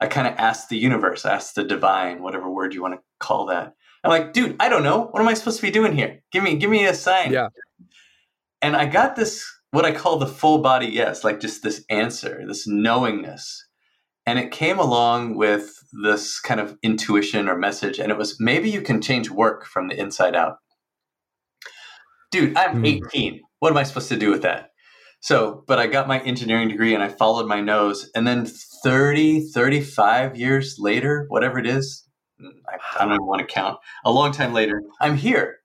I 0.00 0.06
kind 0.06 0.26
of 0.26 0.34
asked 0.38 0.70
the 0.70 0.78
universe, 0.78 1.26
asked 1.26 1.54
the 1.54 1.64
divine, 1.64 2.22
whatever 2.22 2.50
word 2.50 2.72
you 2.72 2.80
want 2.80 2.94
to 2.94 3.00
call 3.20 3.44
that. 3.46 3.74
I'm 4.02 4.10
like, 4.10 4.32
dude, 4.32 4.56
I 4.58 4.68
don't 4.68 4.82
know. 4.82 5.04
What 5.10 5.20
am 5.20 5.28
I 5.28 5.34
supposed 5.34 5.58
to 5.58 5.62
be 5.62 5.70
doing 5.70 5.92
here? 5.92 6.22
Give 6.32 6.42
me, 6.42 6.56
give 6.56 6.70
me 6.70 6.86
a 6.86 6.94
sign. 6.94 7.30
Yeah. 7.30 7.48
And 8.62 8.76
I 8.76 8.86
got 8.86 9.16
this, 9.16 9.44
what 9.72 9.84
I 9.84 9.92
call 9.92 10.18
the 10.18 10.26
full 10.26 10.58
body 10.58 10.86
yes, 10.86 11.24
like 11.24 11.40
just 11.40 11.62
this 11.62 11.84
answer, 11.90 12.44
this 12.46 12.66
knowingness 12.66 13.64
and 14.26 14.38
it 14.38 14.50
came 14.50 14.78
along 14.78 15.36
with 15.36 15.72
this 16.04 16.38
kind 16.40 16.60
of 16.60 16.78
intuition 16.82 17.48
or 17.48 17.56
message. 17.56 17.98
And 17.98 18.10
it 18.10 18.18
was 18.18 18.36
maybe 18.38 18.70
you 18.70 18.80
can 18.80 19.00
change 19.00 19.30
work 19.30 19.66
from 19.66 19.88
the 19.88 19.98
inside 19.98 20.36
out. 20.36 20.58
Dude, 22.30 22.56
I'm 22.56 22.82
mm. 22.82 23.02
18. 23.06 23.40
What 23.58 23.70
am 23.70 23.76
I 23.76 23.82
supposed 23.82 24.08
to 24.08 24.16
do 24.16 24.30
with 24.30 24.42
that? 24.42 24.70
So, 25.20 25.64
but 25.66 25.78
I 25.78 25.86
got 25.86 26.08
my 26.08 26.20
engineering 26.20 26.68
degree 26.68 26.94
and 26.94 27.02
I 27.02 27.08
followed 27.08 27.46
my 27.46 27.60
nose. 27.60 28.10
And 28.14 28.26
then 28.26 28.46
30, 28.46 29.48
35 29.50 30.36
years 30.36 30.76
later, 30.78 31.26
whatever 31.28 31.58
it 31.58 31.66
is, 31.66 32.08
I, 32.40 32.78
I 32.98 33.04
don't 33.04 33.14
even 33.14 33.26
want 33.26 33.40
to 33.40 33.52
count, 33.52 33.78
a 34.04 34.10
long 34.10 34.32
time 34.32 34.52
later, 34.52 34.82
I'm 35.00 35.16
here. 35.16 35.58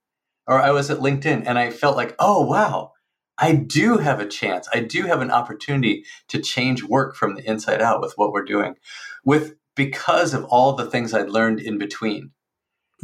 Or 0.47 0.60
I 0.60 0.71
was 0.71 0.89
at 0.89 0.99
LinkedIn 0.99 1.43
and 1.45 1.60
I 1.60 1.69
felt 1.71 1.97
like, 1.97 2.15
oh, 2.19 2.45
wow, 2.45 2.93
I 3.38 3.53
do 3.53 3.97
have 3.97 4.19
a 4.19 4.27
chance. 4.27 4.67
I 4.73 4.79
do 4.79 5.03
have 5.03 5.21
an 5.21 5.31
opportunity 5.31 6.05
to 6.29 6.41
change 6.41 6.83
work 6.83 7.15
from 7.15 7.36
the 7.36 7.47
inside 7.47 7.81
out 7.81 8.01
with 8.01 8.13
what 8.15 8.31
we're 8.31 8.45
doing, 8.45 8.75
with 9.23 9.55
because 9.75 10.33
of 10.33 10.45
all 10.45 10.73
the 10.73 10.86
things 10.86 11.13
I'd 11.13 11.29
learned 11.29 11.60
in 11.60 11.77
between. 11.77 12.31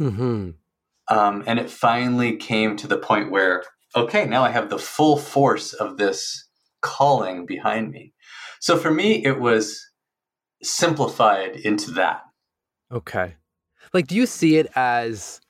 Mm-hmm. 0.00 0.50
Um, 1.08 1.44
and 1.46 1.58
it 1.58 1.70
finally 1.70 2.36
came 2.36 2.76
to 2.76 2.86
the 2.86 2.98
point 2.98 3.30
where, 3.30 3.62
okay, 3.94 4.24
now 4.24 4.42
I 4.42 4.50
have 4.50 4.70
the 4.70 4.78
full 4.78 5.16
force 5.18 5.72
of 5.72 5.98
this 5.98 6.48
calling 6.80 7.46
behind 7.46 7.90
me. 7.90 8.12
So 8.58 8.76
for 8.76 8.90
me, 8.90 9.24
it 9.24 9.38
was 9.38 9.86
simplified 10.62 11.56
into 11.56 11.90
that. 11.92 12.22
Okay. 12.90 13.34
Like, 13.92 14.06
do 14.06 14.16
you 14.16 14.26
see 14.26 14.56
it 14.56 14.66
as 14.74 15.40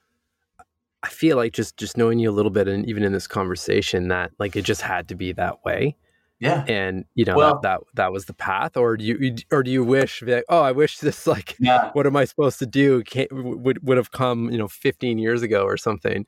I 1.05 1.09
feel 1.09 1.37
like 1.37 1.53
just 1.53 1.77
just 1.77 1.99
knowing 1.99 2.19
you 2.19 2.31
a 2.31 2.33
little 2.33 2.51
bit, 2.51 2.67
and 2.67 2.89
even 2.89 3.03
in 3.03 3.13
this 3.13 3.27
conversation, 3.27 4.09
that 4.09 4.31
like 4.39 4.57
it 4.57 4.63
just 4.63 4.81
had 4.81 5.09
to 5.09 5.15
be 5.15 5.33
that 5.33 5.63
way. 5.63 5.97
Yeah, 6.41 6.65
and 6.67 7.05
you 7.15 7.27
know 7.27 7.37
well, 7.37 7.61
that, 7.61 7.63
that 7.63 7.81
that 7.95 8.13
was 8.13 8.25
the 8.25 8.33
path, 8.33 8.75
or 8.79 8.97
do 8.97 9.05
you 9.05 9.37
or 9.53 9.63
do 9.63 9.71
you 9.71 9.85
wish 9.85 10.23
like, 10.23 10.45
oh, 10.49 10.63
I 10.63 10.73
wish 10.73 10.99
this 10.99 11.27
like 11.27 11.57
yeah. 11.61 11.91
what 11.93 12.07
am 12.07 12.17
I 12.17 12.25
supposed 12.25 12.59
to 12.61 12.67
do 12.67 13.03
Can't, 13.03 13.31
would 13.33 13.87
would 13.87 13.99
have 13.99 14.13
come 14.13 14.51
you 14.51 14.57
know 14.57 14.67
15 14.67 15.19
years 15.19 15.43
ago 15.43 15.65
or 15.65 15.77
something. 15.77 16.25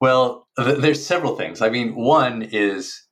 Well, 0.00 0.48
th- 0.58 0.78
there's 0.78 1.04
several 1.04 1.36
things. 1.36 1.60
I 1.60 1.68
mean, 1.68 1.94
one 1.94 2.40
is 2.40 3.06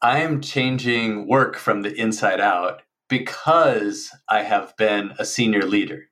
I 0.00 0.20
am 0.20 0.40
changing 0.40 1.28
work 1.28 1.56
from 1.56 1.82
the 1.82 1.94
inside 1.94 2.40
out 2.40 2.80
because 3.10 4.10
I 4.26 4.42
have 4.42 4.74
been 4.78 5.12
a 5.18 5.26
senior 5.26 5.64
leader, 5.64 6.04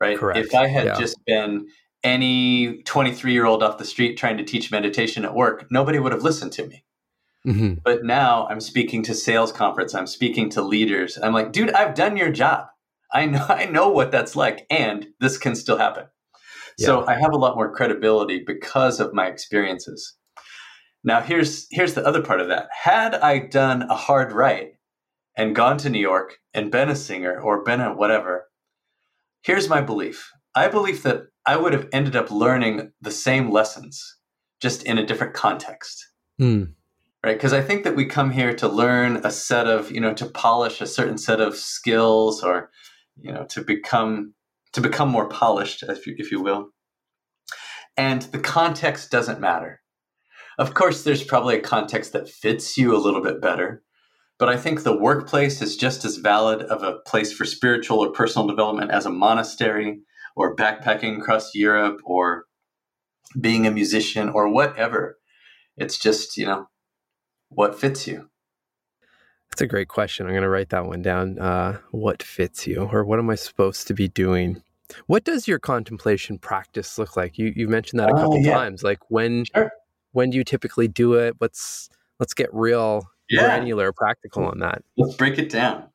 right? 0.00 0.18
Correct. 0.18 0.40
If 0.40 0.54
I 0.56 0.66
had 0.66 0.86
yeah. 0.86 0.98
just 0.98 1.16
been 1.24 1.68
any 2.02 2.82
23 2.82 3.32
year 3.32 3.46
old 3.46 3.62
off 3.62 3.78
the 3.78 3.84
street 3.84 4.16
trying 4.16 4.36
to 4.38 4.44
teach 4.44 4.70
meditation 4.70 5.24
at 5.24 5.34
work, 5.34 5.66
nobody 5.70 5.98
would 5.98 6.12
have 6.12 6.22
listened 6.22 6.52
to 6.52 6.66
me. 6.66 6.84
Mm-hmm. 7.46 7.74
But 7.84 8.04
now 8.04 8.46
I'm 8.48 8.60
speaking 8.60 9.02
to 9.04 9.14
sales 9.14 9.52
conference, 9.52 9.94
I'm 9.94 10.06
speaking 10.06 10.50
to 10.50 10.62
leaders. 10.62 11.18
I'm 11.22 11.32
like, 11.32 11.52
dude, 11.52 11.72
I've 11.72 11.94
done 11.94 12.16
your 12.16 12.30
job. 12.30 12.66
I 13.12 13.26
know 13.26 13.46
I 13.48 13.66
know 13.66 13.88
what 13.88 14.10
that's 14.10 14.36
like 14.36 14.66
and 14.70 15.08
this 15.20 15.38
can 15.38 15.54
still 15.54 15.78
happen. 15.78 16.06
Yeah. 16.78 16.86
So 16.86 17.06
I 17.06 17.14
have 17.14 17.32
a 17.32 17.38
lot 17.38 17.56
more 17.56 17.74
credibility 17.74 18.42
because 18.46 19.00
of 19.00 19.12
my 19.12 19.26
experiences. 19.26 20.16
Now 21.02 21.20
here's 21.20 21.66
here's 21.70 21.94
the 21.94 22.06
other 22.06 22.22
part 22.22 22.40
of 22.40 22.48
that. 22.48 22.68
Had 22.82 23.14
I 23.14 23.38
done 23.38 23.82
a 23.82 23.96
hard 23.96 24.32
right 24.32 24.72
and 25.36 25.56
gone 25.56 25.78
to 25.78 25.90
New 25.90 26.00
York 26.00 26.38
and 26.52 26.70
been 26.70 26.90
a 26.90 26.96
singer 26.96 27.40
or 27.40 27.64
been 27.64 27.80
a 27.80 27.94
whatever, 27.94 28.48
here's 29.42 29.68
my 29.68 29.80
belief. 29.80 30.30
I 30.54 30.68
believe 30.68 31.02
that 31.02 31.24
I 31.46 31.56
would 31.56 31.72
have 31.72 31.88
ended 31.92 32.16
up 32.16 32.30
learning 32.30 32.92
the 33.00 33.10
same 33.10 33.50
lessons, 33.50 34.18
just 34.60 34.82
in 34.82 34.98
a 34.98 35.06
different 35.06 35.34
context. 35.34 36.06
Mm. 36.40 36.74
Right? 37.24 37.36
Because 37.36 37.52
I 37.52 37.60
think 37.60 37.84
that 37.84 37.96
we 37.96 38.06
come 38.06 38.30
here 38.30 38.54
to 38.54 38.68
learn 38.68 39.20
a 39.24 39.30
set 39.30 39.66
of, 39.66 39.90
you 39.90 40.00
know, 40.00 40.14
to 40.14 40.26
polish 40.26 40.80
a 40.80 40.86
certain 40.86 41.18
set 41.18 41.40
of 41.40 41.54
skills 41.54 42.42
or, 42.42 42.70
you 43.20 43.32
know, 43.32 43.44
to 43.50 43.62
become 43.62 44.34
to 44.72 44.80
become 44.80 45.08
more 45.08 45.28
polished, 45.28 45.82
if 45.82 46.06
you, 46.06 46.14
if 46.16 46.30
you 46.30 46.40
will. 46.40 46.68
And 47.96 48.22
the 48.22 48.38
context 48.38 49.10
doesn't 49.10 49.40
matter. 49.40 49.80
Of 50.58 50.74
course, 50.74 51.02
there's 51.02 51.24
probably 51.24 51.56
a 51.56 51.60
context 51.60 52.12
that 52.12 52.28
fits 52.28 52.76
you 52.76 52.94
a 52.94 53.00
little 53.00 53.22
bit 53.22 53.40
better, 53.40 53.82
but 54.38 54.48
I 54.48 54.56
think 54.56 54.82
the 54.82 54.96
workplace 54.96 55.60
is 55.60 55.76
just 55.76 56.04
as 56.04 56.18
valid 56.18 56.62
of 56.62 56.82
a 56.82 56.98
place 57.06 57.32
for 57.32 57.44
spiritual 57.44 57.98
or 57.98 58.12
personal 58.12 58.46
development 58.46 58.90
as 58.90 59.06
a 59.06 59.10
monastery 59.10 60.00
or 60.40 60.56
backpacking 60.56 61.18
across 61.18 61.54
Europe 61.54 62.00
or 62.02 62.46
being 63.38 63.66
a 63.66 63.70
musician 63.70 64.30
or 64.30 64.48
whatever. 64.48 65.18
It's 65.76 65.98
just, 65.98 66.38
you 66.38 66.46
know, 66.46 66.66
what 67.50 67.78
fits 67.78 68.06
you. 68.06 68.30
That's 69.50 69.60
a 69.60 69.66
great 69.66 69.88
question. 69.88 70.24
I'm 70.24 70.32
going 70.32 70.42
to 70.42 70.48
write 70.48 70.70
that 70.70 70.86
one 70.86 71.02
down. 71.02 71.38
Uh, 71.38 71.78
what 71.90 72.22
fits 72.22 72.66
you, 72.66 72.88
or 72.90 73.04
what 73.04 73.18
am 73.18 73.28
I 73.28 73.34
supposed 73.34 73.86
to 73.88 73.94
be 73.94 74.08
doing? 74.08 74.62
What 75.08 75.24
does 75.24 75.46
your 75.46 75.58
contemplation 75.58 76.38
practice 76.38 76.96
look 76.96 77.18
like? 77.18 77.36
You 77.36 77.52
you 77.54 77.68
mentioned 77.68 78.00
that 78.00 78.08
a 78.08 78.14
couple 78.14 78.34
uh, 78.34 78.38
yeah. 78.38 78.54
times. 78.54 78.82
Like 78.82 79.10
when 79.10 79.44
sure. 79.54 79.70
when 80.12 80.30
do 80.30 80.38
you 80.38 80.44
typically 80.44 80.88
do 80.88 81.14
it? 81.14 81.36
Let's 81.40 81.90
let's 82.18 82.32
get 82.32 82.48
real 82.52 83.06
yeah. 83.28 83.42
granular, 83.42 83.92
practical 83.92 84.44
on 84.44 84.60
that. 84.60 84.82
Let's 84.96 85.16
break 85.16 85.38
it 85.38 85.50
down. 85.50 85.90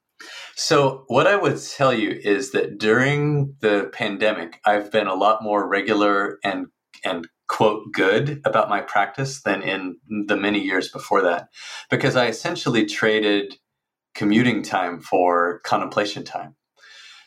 So, 0.56 1.04
what 1.08 1.28
I 1.28 1.36
would 1.36 1.62
tell 1.62 1.94
you 1.94 2.12
is 2.12 2.52
that 2.52 2.78
during 2.78 3.56
the 3.60 3.90
pandemic, 3.92 4.60
I've 4.66 4.92
been 4.92 5.08
a 5.08 5.14
lot 5.14 5.44
more 5.44 5.68
regular 5.68 6.40
and 6.44 6.68
and 7.04 7.28
quote 7.48 7.92
good 7.92 8.42
about 8.46 8.70
my 8.70 8.82
practice 8.82 9.42
than 9.42 9.62
in 9.62 9.98
the 10.28 10.36
many 10.36 10.60
years 10.60 10.90
before 10.90 11.22
that 11.22 11.50
because 11.92 12.16
I 12.16 12.28
essentially 12.28 12.86
traded 12.86 13.58
commuting 14.16 14.64
time 14.64 15.00
for 15.00 15.60
contemplation 15.60 16.24
time. 16.24 16.56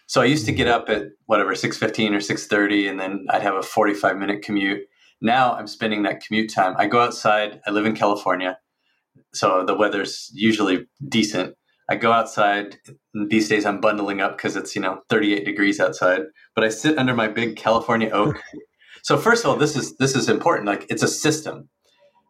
So 0.07 0.22
I 0.22 0.24
used 0.24 0.46
to 0.46 0.53
get 0.53 0.66
mm-hmm. 0.66 0.83
up 0.83 0.88
at 0.88 1.09
whatever 1.27 1.53
6:15 1.53 2.12
or 2.12 2.20
6:30 2.20 2.90
and 2.90 2.98
then 2.98 3.27
I'd 3.31 3.42
have 3.42 3.55
a 3.55 3.62
45 3.62 4.16
minute 4.16 4.42
commute. 4.42 4.81
Now 5.20 5.55
I'm 5.55 5.66
spending 5.66 6.03
that 6.03 6.22
commute 6.22 6.53
time. 6.53 6.74
I 6.79 6.87
go 6.87 7.01
outside. 7.01 7.61
I 7.66 7.70
live 7.70 7.87
in 7.87 7.94
California. 7.94 8.59
So 9.35 9.64
the 9.64 9.74
weather's 9.74 10.31
usually 10.33 10.87
decent. 11.07 11.55
I 11.88 11.96
go 11.96 12.12
outside. 12.12 12.79
These 13.14 13.48
days 13.48 13.64
I'm 13.64 13.81
bundling 13.81 14.20
up 14.20 14.37
because 14.37 14.57
it's, 14.57 14.74
you 14.74 14.83
know, 14.83 15.01
38 15.09 15.44
degrees 15.44 15.81
outside, 15.81 16.22
but 16.55 16.64
I 16.64 16.68
sit 16.68 16.98
under 16.98 17.14
my 17.14 17.29
big 17.29 17.57
California 17.57 18.11
oak. 18.11 18.37
so 19.03 19.16
first 19.16 19.44
of 19.44 19.51
all, 19.51 19.57
this 19.57 19.77
is 19.77 19.96
this 19.96 20.14
is 20.14 20.29
important. 20.29 20.66
Like 20.66 20.87
it's 20.90 21.03
a 21.03 21.09
system. 21.09 21.68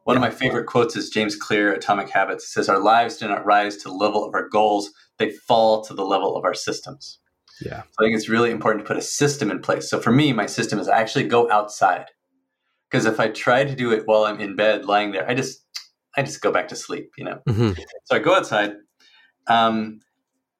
One 0.05 0.16
of 0.16 0.23
my 0.23 0.31
favorite 0.31 0.64
quotes 0.64 0.97
is 0.97 1.11
James 1.11 1.37
Clear, 1.37 1.71
Atomic 1.71 2.09
Habits. 2.09 2.44
It 2.44 2.49
says, 2.49 2.71
Our 2.71 2.83
lives 2.83 3.18
do 3.18 3.29
not 3.29 3.44
rise 3.44 3.77
to 3.79 3.90
the 3.90 3.94
level 3.94 4.25
of 4.25 4.35
our 4.35 4.49
goals, 4.49 4.90
they 5.18 5.31
fall 5.31 5.85
to 5.85 5.92
the 5.92 6.05
level 6.05 6.35
of 6.35 6.44
our 6.44 6.55
systems. 6.55 7.18
Yeah. 7.61 7.83
So 7.83 7.90
I 8.01 8.05
think 8.05 8.16
it's 8.16 8.29
really 8.29 8.51
important 8.51 8.85
to 8.85 8.88
put 8.88 8.97
a 8.97 9.03
system 9.03 9.51
in 9.51 9.61
place. 9.61 9.90
So 9.90 10.01
for 10.01 10.11
me, 10.11 10.33
my 10.33 10.47
system 10.47 10.79
is 10.79 10.88
I 10.88 10.99
actually 10.99 11.29
go 11.29 11.51
outside. 11.51 12.07
Because 12.90 13.05
if 13.05 13.21
I 13.21 13.29
try 13.29 13.64
to 13.64 13.75
do 13.75 13.92
it 13.92 14.05
while 14.07 14.25
I'm 14.25 14.40
in 14.40 14.57
bed 14.57 14.87
lying 14.87 15.12
there, 15.12 15.29
I 15.29 15.35
just 15.35 15.62
I 16.16 16.23
just 16.23 16.40
go 16.40 16.51
back 16.51 16.68
to 16.68 16.77
sleep, 16.77 17.11
you 17.18 17.25
know. 17.25 17.40
Mm-hmm. 17.47 17.73
So 18.05 18.16
I 18.16 18.18
go 18.18 18.35
outside. 18.35 18.73
Um, 19.49 20.01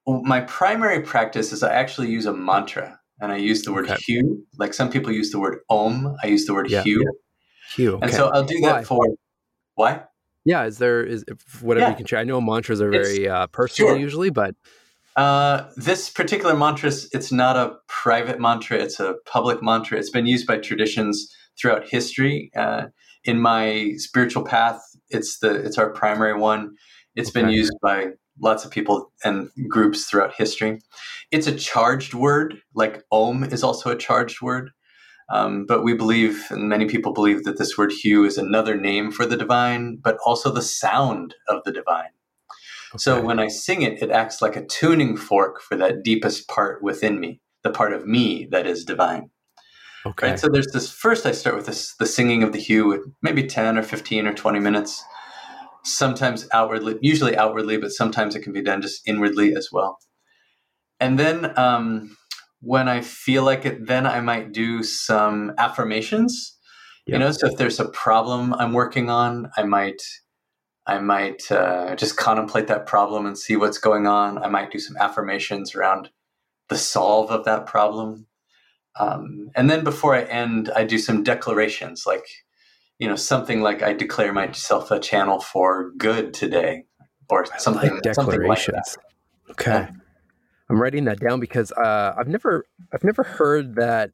my 0.07 0.41
primary 0.41 1.03
practice 1.03 1.53
is 1.53 1.63
I 1.63 1.73
actually 1.73 2.11
use 2.11 2.27
a 2.27 2.33
mantra, 2.33 2.99
and 3.21 3.31
I 3.31 3.37
use 3.37 3.63
the 3.63 3.73
word 3.73 3.91
okay. 3.91 4.01
HU. 4.07 4.45
Like 4.59 4.75
some 4.75 4.91
people 4.91 5.13
use 5.13 5.31
the 5.31 5.39
word 5.39 5.59
Om, 5.69 6.17
I 6.23 6.29
use 6.29 6.47
the 6.47 6.55
word 6.55 6.71
yeah. 6.71 6.83
HU. 6.83 7.05
HU. 7.77 7.95
Okay. 7.95 8.07
And 8.07 8.15
so 8.15 8.29
I'll 8.29 8.45
do 8.45 8.59
that 8.61 8.73
Why? 8.73 8.85
for 8.85 9.07
why? 9.75 10.03
Yeah, 10.45 10.65
is 10.65 10.79
there 10.79 11.05
is 11.05 11.25
whatever 11.61 11.87
yeah. 11.87 11.91
you 11.91 11.97
can 11.97 12.07
share? 12.07 12.19
I 12.19 12.25
know 12.25 12.41
mantras 12.41 12.81
are 12.81 12.91
very 12.91 13.29
uh, 13.29 13.47
personal 13.49 13.93
sure. 13.93 13.99
usually, 13.99 14.31
but 14.31 14.55
uh, 15.17 15.69
this 15.77 16.09
particular 16.11 16.57
mantra, 16.57 16.91
it's 17.13 17.31
not 17.31 17.57
a 17.57 17.77
private 17.87 18.41
mantra; 18.41 18.79
it's 18.79 18.99
a 18.99 19.17
public 19.27 19.63
mantra. 19.63 19.99
It's 19.99 20.11
been 20.11 20.27
used 20.27 20.47
by 20.47 20.59
traditions 20.59 21.31
throughout 21.61 21.89
history. 21.89 22.51
Uh, 22.57 22.87
in 23.25 23.41
my 23.41 23.93
spiritual 23.97 24.45
path, 24.45 24.81
it's 25.11 25.41
the 25.41 25.55
it's 25.55 25.77
our 25.77 25.91
primary 25.91 26.39
one. 26.39 26.77
It's 27.15 27.31
okay. 27.31 27.43
been 27.43 27.51
used 27.51 27.75
by 27.83 28.13
lots 28.41 28.65
of 28.65 28.71
people 28.71 29.13
and 29.25 29.51
groups 29.69 30.07
throughout 30.07 30.35
history. 30.35 30.81
It's 31.31 31.47
a 31.47 31.55
charged 31.55 32.15
word, 32.15 32.61
like 32.75 33.03
Om 33.11 33.45
is 33.45 33.63
also 33.63 33.91
a 33.91 33.97
charged 33.97 34.41
word. 34.43 34.71
Um, 35.31 35.67
but 35.67 35.85
we 35.85 35.93
believe, 35.93 36.47
and 36.51 36.69
many 36.69 36.87
people 36.87 37.13
believe, 37.13 37.45
that 37.45 37.59
this 37.59 37.77
word 37.77 37.93
HU 38.03 38.25
is 38.25 38.39
another 38.39 38.77
name 38.77 39.11
for 39.11 39.27
the 39.27 39.37
divine, 39.37 39.97
but 39.97 40.17
also 40.25 40.51
the 40.51 40.63
sound 40.63 41.35
of 41.49 41.63
the 41.65 41.73
divine. 41.73 42.11
Okay. 42.93 42.99
So 42.99 43.21
when 43.21 43.39
I 43.39 43.49
sing 43.49 43.83
it, 43.83 44.03
it 44.03 44.11
acts 44.11 44.41
like 44.41 44.57
a 44.57 44.65
tuning 44.65 45.17
fork 45.17 45.61
for 45.61 45.77
that 45.77 46.03
deepest 46.03 46.49
part 46.49 46.83
within 46.83 47.21
me, 47.21 47.43
the 47.63 47.71
part 47.71 47.93
of 47.93 48.07
me 48.07 48.49
that 48.51 48.67
is 48.67 48.85
divine. 48.85 49.31
Okay. 50.07 50.31
Right? 50.31 50.39
So 50.39 50.49
there's 50.49 50.73
this 50.73 50.91
first, 50.91 51.27
I 51.27 51.33
start 51.33 51.57
with 51.57 51.67
this, 51.67 51.95
the 51.97 52.07
singing 52.07 52.43
of 52.43 52.53
the 52.53 52.63
HU 52.63 52.87
with 52.87 53.03
maybe 53.21 53.47
10 53.47 53.77
or 53.77 53.83
15 53.83 54.27
or 54.27 54.33
20 54.33 54.61
minutes, 54.61 55.05
sometimes 55.89 56.49
outwardly, 56.53 56.99
usually 57.01 57.37
outwardly, 57.37 57.79
but 57.79 57.93
sometimes 57.93 58.35
it 58.35 58.43
can 58.43 58.53
be 58.53 58.63
done 58.63 58.83
just 58.83 59.07
inwardly 59.07 59.55
as 59.55 59.71
well. 59.73 59.99
And 61.01 61.19
then 61.19 61.59
um, 61.59 62.17
when 62.61 62.89
I 62.89 63.01
feel 63.01 63.45
like 63.45 63.65
it, 63.65 63.87
then 63.87 64.07
I 64.07 64.21
might 64.21 64.53
do 64.53 64.83
some 64.83 65.53
affirmations. 65.59 66.57
You 67.07 67.19
know, 67.19 67.31
so 67.33 67.47
if 67.47 67.57
there's 67.57 67.81
a 67.81 67.89
problem 67.89 68.53
I'm 68.53 68.75
working 68.75 69.09
on, 69.09 69.51
I 69.57 69.63
might 69.63 70.03
I 70.87 70.99
might 70.99 71.51
uh, 71.51 71.97
just 71.97 72.17
contemplate 72.17 72.67
that 72.69 72.87
problem 72.87 73.27
and 73.27 73.39
see 73.39 73.57
what's 73.57 73.79
going 73.79 74.07
on. 74.07 74.39
I 74.39 74.49
might 74.49 74.71
do 74.71 74.79
some 74.79 74.97
affirmations 74.99 75.75
around 75.75 76.11
the 76.69 76.77
solve 76.77 77.31
of 77.31 77.45
that 77.45 77.67
problem. 77.67 78.27
Um, 78.99 79.51
and 79.55 79.71
then 79.71 79.85
before 79.85 80.15
I 80.15 80.23
end, 80.23 80.71
I 80.75 80.85
do 80.85 80.99
some 80.99 81.23
declarations, 81.23 82.05
like, 82.07 82.27
you 82.99 83.09
know, 83.09 83.17
something 83.17 83.63
like 83.63 83.83
I 83.83 83.93
declare 83.93 84.33
myself 84.33 84.91
a 84.91 84.99
channel 84.99 85.41
for 85.41 85.93
good 85.97 86.35
today, 86.35 86.85
or 87.29 87.47
something. 87.59 87.91
Like 87.95 88.03
declarations. 88.03 88.89
Something 88.89 89.05
like 89.49 89.51
okay. 89.51 89.71
Yeah. 89.71 89.91
I'm 90.71 90.81
writing 90.81 91.05
that 91.05 91.21
down 91.21 91.41
because 91.41 91.73
uh, 91.73 92.15
I've 92.19 92.29
never 92.29 92.67
I've 92.93 93.05
never 93.05 93.23
heard 93.23 93.77
that 93.77 94.11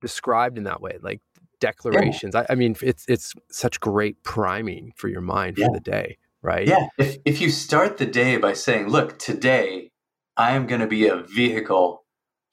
described 0.00 0.58
in 0.58 0.64
that 0.64 0.80
way, 0.80 0.98
like 1.00 1.20
declarations. 1.60 2.34
Yeah. 2.34 2.42
I, 2.42 2.52
I, 2.52 2.54
mean, 2.54 2.76
it's 2.82 3.04
it's 3.08 3.32
such 3.50 3.80
great 3.80 4.22
priming 4.22 4.92
for 4.96 5.08
your 5.08 5.22
mind 5.22 5.56
yeah. 5.56 5.68
for 5.68 5.74
the 5.74 5.80
day, 5.80 6.18
right? 6.42 6.66
Yeah. 6.66 6.88
If 6.98 7.18
if 7.24 7.40
you 7.40 7.50
start 7.50 7.96
the 7.96 8.06
day 8.06 8.36
by 8.36 8.52
saying, 8.52 8.88
"Look, 8.88 9.18
today 9.18 9.92
I 10.36 10.52
am 10.52 10.66
going 10.66 10.82
to 10.82 10.86
be 10.86 11.06
a 11.06 11.16
vehicle 11.16 12.04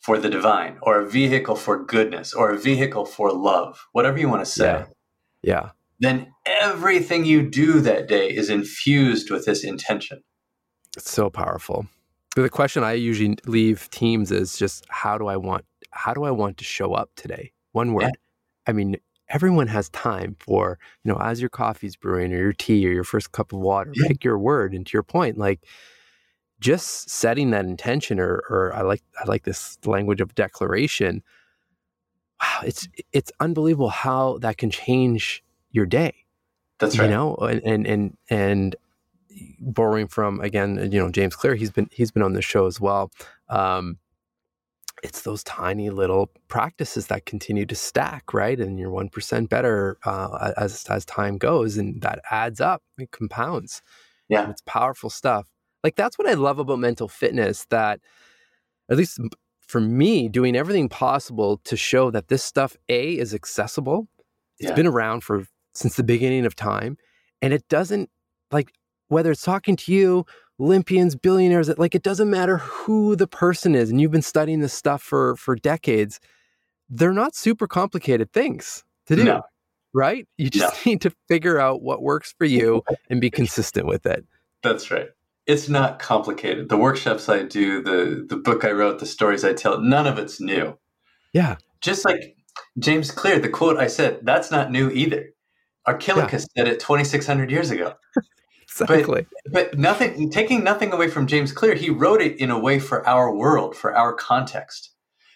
for 0.04 0.18
the 0.18 0.30
divine, 0.30 0.78
or 0.82 1.00
a 1.00 1.10
vehicle 1.10 1.56
for 1.56 1.84
goodness, 1.84 2.34
or 2.34 2.52
a 2.52 2.58
vehicle 2.58 3.06
for 3.06 3.32
love," 3.32 3.88
whatever 3.92 4.18
you 4.18 4.30
want 4.30 4.46
to 4.46 4.52
say. 4.52 4.66
Yeah. 4.66 4.86
yeah. 5.42 5.70
Then 6.00 6.34
everything 6.46 7.26
you 7.26 7.50
do 7.50 7.80
that 7.82 8.08
day 8.08 8.30
is 8.30 8.50
infused 8.50 9.32
with 9.32 9.46
this 9.46 9.64
intention. 9.64 10.24
It's 10.96 11.10
so 11.10 11.30
powerful 11.30 11.88
the 12.36 12.50
question 12.50 12.84
I 12.84 12.94
usually 12.94 13.38
leave 13.46 13.90
teams 13.92 14.32
is 14.32 14.58
just 14.58 14.86
how 14.90 15.18
do 15.18 15.28
I 15.28 15.38
want 15.38 15.66
how 15.92 16.14
do 16.14 16.24
I 16.24 16.32
want 16.32 16.58
to 16.58 16.64
show 16.64 16.94
up 16.94 17.12
today? 17.16 17.52
One 17.72 17.94
word. 17.94 18.04
Yeah. 18.04 18.10
I 18.66 18.72
mean, 18.72 18.98
everyone 19.30 19.68
has 19.68 19.90
time 19.90 20.36
for, 20.40 20.80
you 21.04 21.12
know, 21.12 21.20
as 21.20 21.40
your 21.40 21.50
coffee's 21.50 21.96
brewing 21.96 22.34
or 22.34 22.38
your 22.38 22.54
tea 22.54 22.88
or 22.88 22.92
your 22.92 23.04
first 23.04 23.32
cup 23.32 23.54
of 23.54 23.60
water, 23.60 23.92
yeah. 23.94 24.08
pick 24.08 24.24
your 24.24 24.40
word. 24.40 24.74
And 24.74 24.88
to 24.88 24.94
your 24.94 25.04
point, 25.04 25.38
like 25.38 25.62
just 26.64 27.10
setting 27.10 27.52
that 27.52 27.66
intention 27.66 28.20
or 28.20 28.42
or 28.50 28.74
I 28.74 28.82
like 28.82 29.04
I 29.20 29.26
like 29.28 29.44
this 29.44 29.78
language 29.86 30.22
of 30.22 30.34
declaration. 30.34 31.22
Wow, 32.42 32.62
it's 32.66 32.88
it's 33.12 33.32
unbelievable 33.42 33.90
how 33.90 34.38
that 34.40 34.58
can 34.58 34.72
change 34.72 35.44
your 35.72 35.86
day. 35.86 36.14
That's 36.80 36.98
right. 36.98 37.06
You 37.06 37.12
know, 37.12 37.36
and 37.36 37.62
and 37.64 37.86
and, 37.86 38.18
and 38.30 38.76
borrowing 39.60 40.08
from 40.08 40.40
again, 40.40 40.90
you 40.92 41.00
know, 41.00 41.12
James 41.12 41.36
Clear. 41.36 41.56
He's 41.56 41.72
been 41.72 41.90
he's 41.92 42.12
been 42.12 42.24
on 42.24 42.34
the 42.34 42.42
show 42.42 42.66
as 42.66 42.80
well. 42.80 43.12
Um, 43.50 43.98
it's 45.04 45.24
those 45.24 45.44
tiny 45.44 45.90
little 45.90 46.32
practices 46.48 47.08
that 47.08 47.26
continue 47.26 47.66
to 47.66 47.76
stack, 47.76 48.34
right? 48.34 48.58
And 48.58 48.80
you're 48.80 48.90
one 48.90 49.10
percent 49.10 49.50
better 49.50 49.98
uh, 50.06 50.54
as 50.56 50.86
as 50.86 51.04
time 51.04 51.38
goes, 51.38 51.78
and 51.78 52.02
that 52.04 52.20
adds 52.32 52.62
up, 52.62 52.84
it 52.98 53.12
compounds. 53.12 53.82
Yeah, 54.30 54.44
and 54.44 54.52
it's 54.52 54.64
powerful 54.66 55.10
stuff. 55.10 55.53
Like 55.84 55.96
that's 55.96 56.18
what 56.18 56.28
I 56.28 56.34
love 56.34 56.60
about 56.60 56.80
mental 56.80 57.08
fitness. 57.08 57.66
That 57.70 58.00
at 58.90 58.98
least 58.98 59.20
for 59.62 59.82
me, 59.82 60.30
doing 60.30 60.56
everything 60.56 60.90
possible 60.90 61.58
to 61.64 61.76
show 61.76 62.12
that 62.12 62.28
this 62.28 62.44
stuff 62.44 62.78
a 62.90 63.18
is 63.18 63.34
accessible. 63.34 64.08
It's 64.60 64.70
yeah. 64.70 64.76
been 64.76 64.88
around 64.88 65.24
for 65.24 65.46
since 65.74 65.96
the 65.96 66.04
beginning 66.04 66.46
of 66.46 66.56
time, 66.56 66.98
and 67.42 67.54
it 67.54 67.68
doesn't 67.70 68.10
like 68.52 68.72
whether 69.08 69.32
it's 69.32 69.44
talking 69.44 69.76
to 69.76 69.92
you, 69.92 70.26
Olympians, 70.60 71.16
billionaires, 71.16 71.70
like 71.78 71.96
it 71.96 72.04
doesn't 72.04 72.30
matter 72.30 72.58
who 72.58 73.16
the 73.16 73.28
person 73.28 73.76
is, 73.76 73.90
and 73.90 74.00
you've 74.00 74.12
been 74.12 74.22
studying 74.22 74.60
this 74.60 74.74
stuff 74.74 75.02
for 75.02 75.36
for 75.36 75.56
decades. 75.56 76.20
They're 76.90 77.14
not 77.14 77.36
super 77.36 77.68
complicated 77.68 78.32
things 78.32 78.84
to 79.08 79.16
do, 79.16 79.24
no. 79.24 79.42
right? 79.94 80.28
You 80.38 80.50
just 80.50 80.86
no. 80.86 80.92
need 80.92 81.02
to 81.02 81.12
figure 81.28 81.60
out 81.60 81.82
what 81.82 82.04
works 82.04 82.34
for 82.38 82.46
you 82.46 82.84
and 83.10 83.20
be 83.20 83.32
consistent 83.32 83.88
with 83.88 84.06
it. 84.06 84.26
That's 84.62 84.92
right. 84.92 85.10
It's 85.46 85.68
not 85.68 86.00
complicated. 86.00 86.70
The 86.70 86.78
workshops 86.78 87.28
I 87.28 87.44
do, 87.44 87.82
the 87.82 88.26
the 88.28 88.38
book 88.38 88.64
I 88.64 88.72
wrote, 88.72 89.00
the 89.00 89.06
stories 89.06 89.44
I 89.44 89.54
tell, 89.54 89.80
none 89.82 90.08
of 90.08 90.18
it's 90.18 90.40
new. 90.40 90.78
Yeah. 91.34 91.58
Just 91.82 92.06
like 92.06 92.38
James 92.80 93.12
Clear, 93.12 93.40
the 93.40 93.50
quote 93.50 93.78
I 93.78 93.88
said, 93.88 94.20
that's 94.24 94.52
not 94.52 94.72
new 94.72 94.90
either. 94.90 95.30
Archilochus 95.86 96.48
yeah. 96.56 96.64
said 96.64 96.74
it 96.74 96.80
2,600 96.80 97.52
years 97.52 97.72
ago. 97.72 97.96
Exactly. 98.82 99.28
But, 99.46 99.52
but 99.72 99.78
nothing, 99.78 100.32
taking 100.32 100.64
nothing 100.64 100.92
away 100.94 101.08
from 101.08 101.28
James 101.28 101.52
Clear, 101.52 101.76
he 101.76 101.92
wrote 101.92 102.22
it 102.22 102.40
in 102.40 102.50
a 102.50 102.58
way 102.58 102.80
for 102.80 103.08
our 103.08 103.32
world, 103.32 103.76
for 103.76 103.96
our 103.96 104.14
context. 104.14 104.90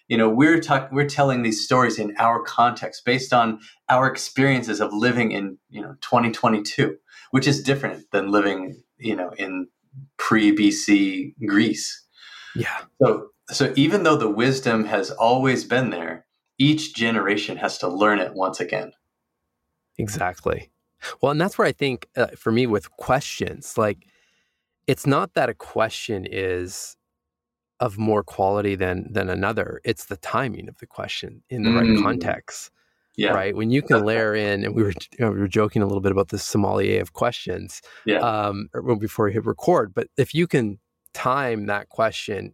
You 0.08 0.18
know, 0.18 0.28
we're 0.28 0.60
talking, 0.60 0.96
we're 0.96 1.08
telling 1.08 1.44
these 1.44 1.64
stories 1.64 2.00
in 2.00 2.16
our 2.18 2.42
context 2.42 3.06
based 3.06 3.34
on 3.34 3.60
our 3.90 4.08
experiences 4.08 4.82
of 4.82 4.92
living 4.92 5.32
in, 5.32 5.60
you 5.70 5.82
know, 5.82 5.96
2022, 6.02 6.98
which 7.30 7.48
is 7.48 7.62
different 7.62 8.10
than 8.12 8.32
living, 8.32 8.82
you 8.98 9.16
know, 9.16 9.30
in 9.38 9.68
pre 10.18 10.56
BC 10.56 11.34
Greece. 11.46 12.06
Yeah. 12.56 12.78
So, 13.02 13.30
so 13.50 13.74
even 13.76 14.04
though 14.04 14.18
the 14.18 14.30
wisdom 14.30 14.86
has 14.86 15.12
always 15.12 15.64
been 15.64 15.90
there, 15.90 16.26
each 16.58 16.96
generation 16.96 17.58
has 17.58 17.78
to 17.80 17.88
learn 17.88 18.20
it 18.20 18.34
once 18.34 18.60
again. 18.60 18.92
Exactly. 19.98 20.72
Well, 21.22 21.32
and 21.32 21.40
that's 21.40 21.58
where 21.58 21.68
I 21.68 21.72
think 21.72 22.08
uh, 22.16 22.28
for 22.36 22.52
me 22.52 22.66
with 22.66 22.92
questions, 22.92 23.78
like 23.78 24.08
it's 24.88 25.06
not 25.06 25.34
that 25.34 25.50
a 25.50 25.54
question 25.54 26.26
is 26.30 26.96
of 27.80 27.98
more 27.98 28.24
quality 28.24 28.76
than 28.76 29.12
than 29.12 29.30
another. 29.30 29.80
It's 29.84 30.06
the 30.06 30.18
timing 30.18 30.68
of 30.68 30.78
the 30.80 30.88
question 30.88 31.44
in 31.50 31.64
the 31.64 31.70
mm. 31.70 31.80
right 31.96 32.04
context. 32.04 32.72
Yeah. 33.18 33.32
Right. 33.32 33.56
When 33.56 33.72
you 33.72 33.82
can 33.82 34.06
layer 34.06 34.36
in, 34.36 34.64
and 34.64 34.76
we 34.76 34.84
were 34.84 34.92
you 34.92 35.26
know, 35.26 35.32
we 35.32 35.40
were 35.40 35.48
joking 35.48 35.82
a 35.82 35.88
little 35.88 36.02
bit 36.02 36.12
about 36.12 36.30
the 36.30 36.38
sommelier 36.38 37.02
of 37.02 37.14
questions. 37.14 37.82
Yeah. 38.06 38.20
Um, 38.20 38.70
before 39.00 39.26
we 39.26 39.34
hit 39.34 39.46
record, 39.46 39.94
but 39.94 40.08
if 40.18 40.36
you 40.36 40.46
can 40.46 40.80
time 41.14 41.66
that 41.66 41.90
question 41.90 42.54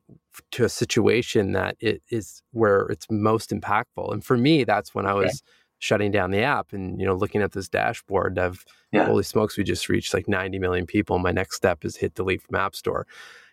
to 0.51 0.64
a 0.64 0.70
situation 0.70 1.51
that 1.51 1.76
it 1.82 2.01
is 2.09 2.41
where 2.51 2.84
it's 2.84 3.05
most 3.11 3.49
impactful, 3.49 4.11
and 4.14 4.24
for 4.24 4.38
me, 4.38 4.64
that's 4.64 4.95
when 4.95 5.05
I 5.05 5.14
was. 5.14 5.26
Okay. 5.26 5.59
shutting 5.80 6.11
down 6.11 6.32
the 6.32 6.39
app 6.39 6.72
and 6.72 6.97
you 6.97 7.05
know 7.05 7.14
looking 7.14 7.41
at 7.41 7.51
this 7.51 7.68
dashboard 7.68 8.39
of 8.39 8.64
yeah. 8.93 9.03
holy 9.03 9.22
smokes 9.22 9.57
we 9.57 9.66
just 9.66 9.89
reached 9.89 10.14
like 10.14 10.30
90 10.30 10.57
million 10.57 10.86
people 10.86 11.20
my 11.20 11.34
next 11.34 11.57
step 11.57 11.84
is 11.84 11.97
hit 11.97 12.14
delete 12.14 12.41
from 12.41 12.55
app 12.55 12.74
store 12.74 13.05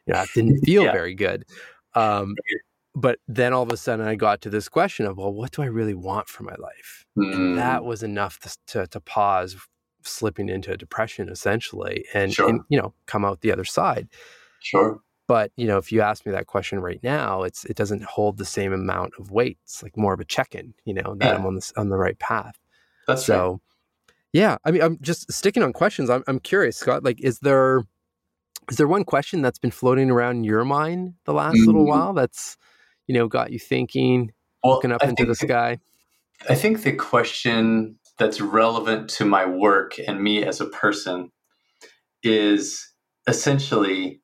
you 0.06 0.12
know 0.12 0.20
that 0.20 0.28
didn't 0.32 0.60
feel 0.64 0.84
yeah. 0.84 0.92
very 0.92 1.12
good 1.12 1.44
um, 1.96 2.36
but 2.94 3.18
then 3.28 3.52
all 3.52 3.62
of 3.62 3.70
a 3.70 3.76
sudden 3.76 4.06
I 4.06 4.16
got 4.16 4.40
to 4.42 4.50
this 4.50 4.68
question 4.68 5.06
of, 5.06 5.16
well, 5.16 5.32
what 5.32 5.52
do 5.52 5.62
I 5.62 5.66
really 5.66 5.94
want 5.94 6.28
for 6.28 6.42
my 6.42 6.54
life? 6.58 7.06
Mm. 7.16 7.34
And 7.34 7.58
that 7.58 7.84
was 7.84 8.02
enough 8.02 8.38
to, 8.40 8.56
to, 8.66 8.86
to, 8.88 9.00
pause 9.00 9.56
slipping 10.02 10.48
into 10.48 10.72
a 10.72 10.76
depression 10.76 11.28
essentially 11.28 12.04
and, 12.14 12.32
sure. 12.32 12.48
and, 12.48 12.62
you 12.68 12.80
know, 12.80 12.94
come 13.06 13.24
out 13.24 13.42
the 13.42 13.52
other 13.52 13.64
side. 13.64 14.08
Sure. 14.60 15.00
But, 15.28 15.52
you 15.56 15.66
know, 15.68 15.78
if 15.78 15.92
you 15.92 16.00
ask 16.00 16.26
me 16.26 16.32
that 16.32 16.48
question 16.48 16.80
right 16.80 16.98
now, 17.04 17.44
it's, 17.44 17.64
it 17.66 17.76
doesn't 17.76 18.02
hold 18.02 18.38
the 18.38 18.44
same 18.44 18.72
amount 18.72 19.12
of 19.18 19.30
weight. 19.30 19.58
It's 19.62 19.82
like 19.82 19.96
more 19.96 20.12
of 20.12 20.18
a 20.18 20.24
check-in, 20.24 20.74
you 20.84 20.94
know, 20.94 21.14
that 21.18 21.26
yeah. 21.26 21.34
I'm 21.34 21.46
on 21.46 21.54
this, 21.54 21.72
on 21.76 21.88
the 21.88 21.96
right 21.96 22.18
path. 22.18 22.58
That's 23.06 23.24
so, 23.24 23.50
right. 23.52 24.14
yeah, 24.32 24.56
I 24.64 24.72
mean, 24.72 24.82
I'm 24.82 24.98
just 25.00 25.30
sticking 25.30 25.62
on 25.62 25.72
questions. 25.72 26.10
I'm, 26.10 26.24
I'm 26.26 26.40
curious, 26.40 26.76
Scott, 26.76 27.04
like, 27.04 27.20
is 27.20 27.38
there, 27.38 27.84
is 28.68 28.76
there 28.76 28.88
one 28.88 29.04
question 29.04 29.42
that's 29.42 29.58
been 29.58 29.70
floating 29.70 30.10
around 30.10 30.38
in 30.38 30.44
your 30.44 30.64
mind 30.64 31.14
the 31.26 31.32
last 31.32 31.58
mm. 31.58 31.66
little 31.66 31.86
while 31.86 32.12
that's, 32.12 32.56
you 33.10 33.14
know, 33.14 33.26
got 33.26 33.50
you 33.50 33.58
thinking, 33.58 34.30
well, 34.62 34.74
looking 34.74 34.92
up 34.92 35.02
I 35.02 35.08
into 35.08 35.24
the 35.24 35.34
sky? 35.34 35.78
I 36.48 36.54
think 36.54 36.84
the 36.84 36.92
question 36.92 37.98
that's 38.18 38.40
relevant 38.40 39.10
to 39.10 39.24
my 39.24 39.46
work 39.46 39.98
and 40.06 40.22
me 40.22 40.44
as 40.44 40.60
a 40.60 40.66
person 40.66 41.32
is 42.22 42.88
essentially 43.26 44.20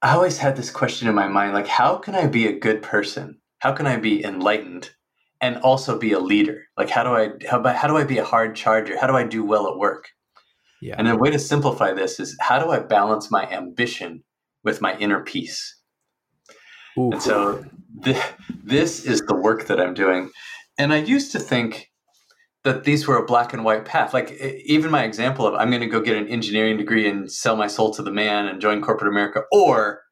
I 0.00 0.14
always 0.14 0.38
had 0.38 0.56
this 0.56 0.70
question 0.70 1.06
in 1.06 1.14
my 1.14 1.28
mind 1.28 1.52
like, 1.52 1.66
how 1.66 1.96
can 1.96 2.14
I 2.14 2.26
be 2.28 2.46
a 2.46 2.58
good 2.58 2.80
person? 2.80 3.42
How 3.58 3.72
can 3.72 3.86
I 3.86 3.98
be 3.98 4.24
enlightened 4.24 4.92
and 5.42 5.58
also 5.58 5.98
be 5.98 6.12
a 6.12 6.18
leader? 6.18 6.64
Like, 6.78 6.88
how 6.88 7.04
do 7.04 7.10
I 7.10 7.32
how, 7.46 7.62
how 7.74 7.88
do 7.88 7.98
I 7.98 8.04
be 8.04 8.16
a 8.16 8.24
hard 8.24 8.56
charger? 8.56 8.98
How 8.98 9.06
do 9.06 9.14
I 9.14 9.24
do 9.24 9.44
well 9.44 9.68
at 9.68 9.76
work? 9.76 10.08
Yeah. 10.80 10.94
And 10.96 11.08
a 11.08 11.14
way 11.14 11.30
to 11.30 11.38
simplify 11.38 11.92
this 11.92 12.18
is 12.18 12.38
how 12.40 12.58
do 12.58 12.70
I 12.70 12.78
balance 12.78 13.30
my 13.30 13.46
ambition 13.50 14.24
with 14.64 14.80
my 14.80 14.96
inner 14.96 15.20
peace? 15.20 15.76
Ooh. 16.98 17.12
And 17.12 17.22
so 17.22 17.64
th- 18.04 18.22
this 18.64 19.04
is 19.04 19.20
the 19.22 19.34
work 19.34 19.66
that 19.66 19.80
I'm 19.80 19.94
doing. 19.94 20.30
And 20.78 20.92
I 20.92 20.98
used 20.98 21.32
to 21.32 21.38
think 21.38 21.90
that 22.64 22.84
these 22.84 23.06
were 23.06 23.16
a 23.16 23.26
black 23.26 23.52
and 23.52 23.64
white 23.64 23.84
path. 23.84 24.14
Like 24.14 24.32
even 24.64 24.90
my 24.90 25.04
example 25.04 25.46
of 25.46 25.54
I'm 25.54 25.70
going 25.70 25.82
to 25.82 25.88
go 25.88 26.00
get 26.00 26.16
an 26.16 26.28
engineering 26.28 26.76
degree 26.76 27.08
and 27.08 27.30
sell 27.30 27.56
my 27.56 27.66
soul 27.66 27.92
to 27.94 28.02
the 28.02 28.12
man 28.12 28.46
and 28.46 28.60
join 28.60 28.80
corporate 28.80 29.10
America, 29.10 29.42
or 29.52 30.02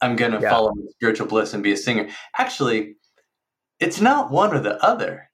I'm 0.00 0.16
going 0.16 0.32
to 0.32 0.40
yeah. 0.40 0.50
follow 0.50 0.72
spiritual 0.90 1.26
bliss 1.26 1.52
and 1.52 1.62
be 1.62 1.72
a 1.72 1.76
singer. 1.76 2.08
Actually, 2.36 2.96
it's 3.78 4.00
not 4.00 4.30
one 4.30 4.54
or 4.54 4.60
the 4.60 4.82
other. 4.82 5.30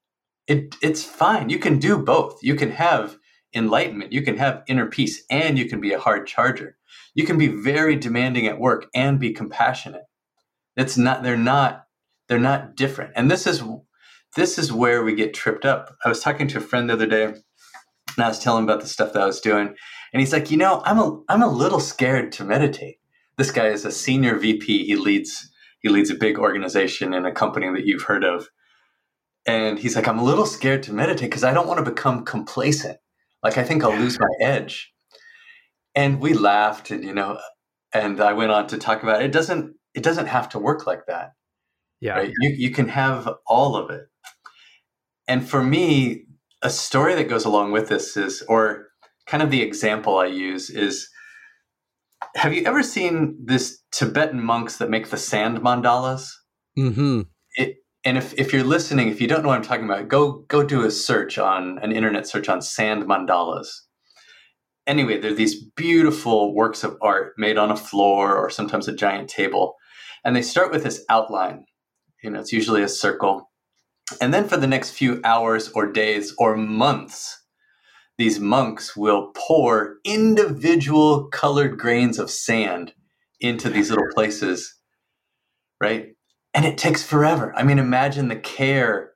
It 0.46 0.74
it's 0.82 1.04
fine. 1.04 1.50
You 1.50 1.58
can 1.58 1.78
do 1.78 1.98
both. 1.98 2.42
You 2.42 2.54
can 2.56 2.70
have 2.72 3.16
enlightenment, 3.56 4.12
you 4.12 4.22
can 4.22 4.36
have 4.36 4.62
inner 4.68 4.86
peace, 4.86 5.24
and 5.30 5.58
you 5.58 5.68
can 5.68 5.80
be 5.80 5.92
a 5.92 5.98
hard 5.98 6.26
charger. 6.26 6.76
You 7.14 7.24
can 7.24 7.38
be 7.38 7.48
very 7.48 7.96
demanding 7.96 8.46
at 8.46 8.60
work 8.60 8.86
and 8.94 9.18
be 9.18 9.32
compassionate. 9.32 10.04
It's 10.76 10.96
not 10.96 11.22
they're 11.22 11.36
not 11.36 11.86
they're 12.28 12.38
not 12.38 12.76
different. 12.76 13.12
And 13.16 13.30
this 13.30 13.46
is 13.46 13.62
this 14.34 14.58
is 14.58 14.72
where 14.72 15.02
we 15.02 15.14
get 15.14 15.34
tripped 15.34 15.64
up. 15.64 15.96
I 16.04 16.08
was 16.08 16.20
talking 16.20 16.48
to 16.48 16.58
a 16.58 16.60
friend 16.60 16.88
the 16.88 16.94
other 16.94 17.06
day 17.06 17.24
and 17.24 18.24
I 18.24 18.28
was 18.28 18.38
telling 18.38 18.64
him 18.64 18.68
about 18.68 18.80
the 18.82 18.88
stuff 18.88 19.12
that 19.12 19.22
I 19.22 19.26
was 19.26 19.40
doing. 19.40 19.74
And 20.12 20.20
he's 20.20 20.32
like, 20.32 20.50
you 20.50 20.56
know, 20.56 20.82
I'm 20.84 20.98
a 20.98 21.20
I'm 21.28 21.42
a 21.42 21.50
little 21.50 21.80
scared 21.80 22.32
to 22.32 22.44
meditate. 22.44 22.96
This 23.36 23.50
guy 23.50 23.66
is 23.68 23.84
a 23.84 23.90
senior 23.90 24.36
VP. 24.36 24.86
He 24.86 24.96
leads 24.96 25.50
he 25.80 25.88
leads 25.88 26.10
a 26.10 26.14
big 26.14 26.38
organization 26.38 27.14
in 27.14 27.26
a 27.26 27.32
company 27.32 27.70
that 27.70 27.86
you've 27.86 28.02
heard 28.02 28.24
of. 28.24 28.48
And 29.46 29.78
he's 29.78 29.94
like, 29.94 30.08
I'm 30.08 30.18
a 30.18 30.24
little 30.24 30.46
scared 30.46 30.82
to 30.84 30.92
meditate 30.92 31.30
because 31.30 31.44
I 31.44 31.54
don't 31.54 31.68
want 31.68 31.84
to 31.84 31.90
become 31.90 32.24
complacent. 32.24 32.98
Like 33.42 33.58
I 33.58 33.64
think 33.64 33.84
I'll 33.84 33.96
lose 33.96 34.18
my 34.18 34.28
edge. 34.40 34.92
And 35.94 36.20
we 36.20 36.34
laughed 36.34 36.90
and 36.90 37.04
you 37.04 37.14
know, 37.14 37.38
and 37.92 38.20
I 38.20 38.32
went 38.32 38.50
on 38.50 38.66
to 38.68 38.78
talk 38.78 39.02
about 39.02 39.22
it. 39.22 39.26
it 39.26 39.32
doesn't 39.32 39.75
it 39.96 40.02
doesn't 40.02 40.26
have 40.26 40.48
to 40.50 40.58
work 40.58 40.86
like 40.86 41.06
that. 41.06 41.32
Yeah. 42.00 42.18
Right? 42.18 42.32
You, 42.40 42.50
you 42.50 42.70
can 42.70 42.88
have 42.88 43.28
all 43.46 43.74
of 43.74 43.90
it. 43.90 44.04
And 45.26 45.48
for 45.48 45.62
me, 45.62 46.26
a 46.62 46.70
story 46.70 47.14
that 47.14 47.28
goes 47.28 47.44
along 47.44 47.72
with 47.72 47.88
this 47.88 48.16
is, 48.16 48.42
or 48.48 48.88
kind 49.26 49.42
of 49.42 49.50
the 49.50 49.62
example 49.62 50.18
I 50.18 50.26
use 50.26 50.70
is 50.70 51.08
have 52.34 52.54
you 52.54 52.64
ever 52.64 52.82
seen 52.82 53.36
this 53.44 53.82
Tibetan 53.92 54.42
monks 54.42 54.76
that 54.76 54.90
make 54.90 55.08
the 55.08 55.16
sand 55.16 55.58
mandalas? 55.58 56.28
Mm-hmm. 56.78 57.22
It, 57.56 57.76
and 58.04 58.18
if, 58.18 58.34
if 58.34 58.52
you're 58.52 58.62
listening, 58.62 59.08
if 59.08 59.20
you 59.20 59.26
don't 59.26 59.42
know 59.42 59.48
what 59.48 59.56
I'm 59.56 59.64
talking 59.64 59.84
about, 59.84 60.08
go 60.08 60.44
go 60.48 60.62
do 60.62 60.84
a 60.84 60.90
search 60.90 61.38
on 61.38 61.78
an 61.78 61.92
internet 61.92 62.26
search 62.26 62.48
on 62.48 62.62
sand 62.62 63.04
mandalas. 63.04 63.68
Anyway, 64.86 65.18
they're 65.18 65.34
these 65.34 65.64
beautiful 65.76 66.54
works 66.54 66.84
of 66.84 66.96
art 67.02 67.32
made 67.36 67.58
on 67.58 67.70
a 67.70 67.76
floor 67.76 68.36
or 68.36 68.48
sometimes 68.50 68.86
a 68.86 68.94
giant 68.94 69.28
table. 69.28 69.74
And 70.26 70.34
they 70.34 70.42
start 70.42 70.72
with 70.72 70.82
this 70.82 71.04
outline. 71.08 71.66
You 72.20 72.30
know, 72.30 72.40
it's 72.40 72.52
usually 72.52 72.82
a 72.82 72.88
circle. 72.88 73.48
And 74.20 74.34
then 74.34 74.48
for 74.48 74.56
the 74.56 74.66
next 74.66 74.90
few 74.90 75.20
hours 75.22 75.70
or 75.70 75.92
days 75.92 76.34
or 76.36 76.56
months, 76.56 77.44
these 78.18 78.40
monks 78.40 78.96
will 78.96 79.30
pour 79.36 79.98
individual 80.04 81.28
colored 81.28 81.78
grains 81.78 82.18
of 82.18 82.28
sand 82.28 82.92
into 83.40 83.70
these 83.70 83.88
little 83.88 84.08
places, 84.14 84.74
right? 85.80 86.08
And 86.52 86.64
it 86.64 86.76
takes 86.76 87.04
forever. 87.04 87.54
I 87.56 87.62
mean, 87.62 87.78
imagine 87.78 88.26
the 88.26 88.36
care. 88.36 89.12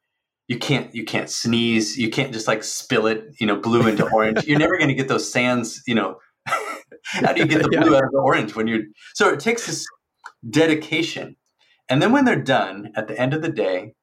You 0.47 0.61
can't 0.61 0.95
you 0.95 1.05
can't 1.05 1.29
sneeze. 1.29 1.99
You 1.99 2.11
can't 2.11 2.33
just 2.33 2.47
like 2.47 2.63
spill 2.63 3.09
it, 3.09 3.25
you 3.41 3.49
know, 3.49 3.57
blue 3.57 3.89
into 3.89 4.09
orange. 4.13 4.45
You're 4.45 4.61
never 4.61 4.79
going 4.79 4.89
to 4.89 4.95
get 4.95 5.09
those 5.09 5.31
sands, 5.31 5.83
you 5.89 5.97
know. 5.97 6.19
how 7.05 7.33
do 7.33 7.41
you 7.41 7.49
get 7.49 7.63
the 7.63 7.69
blue 7.69 7.91
yeah. 7.91 7.97
out 7.97 8.05
of 8.05 8.13
the 8.13 8.19
orange 8.19 8.55
when 8.55 8.67
you're 8.67 8.83
so 9.15 9.29
it 9.29 9.41
takes 9.41 9.67
this 9.67 9.85
dedication. 10.49 11.37
And 11.89 12.01
then 12.01 12.13
when 12.13 12.25
they're 12.25 12.41
done 12.41 12.93
at 12.97 13.09
the 13.09 13.19
end 13.19 13.35
of 13.35 13.43
the 13.43 13.51
day, 13.51 13.95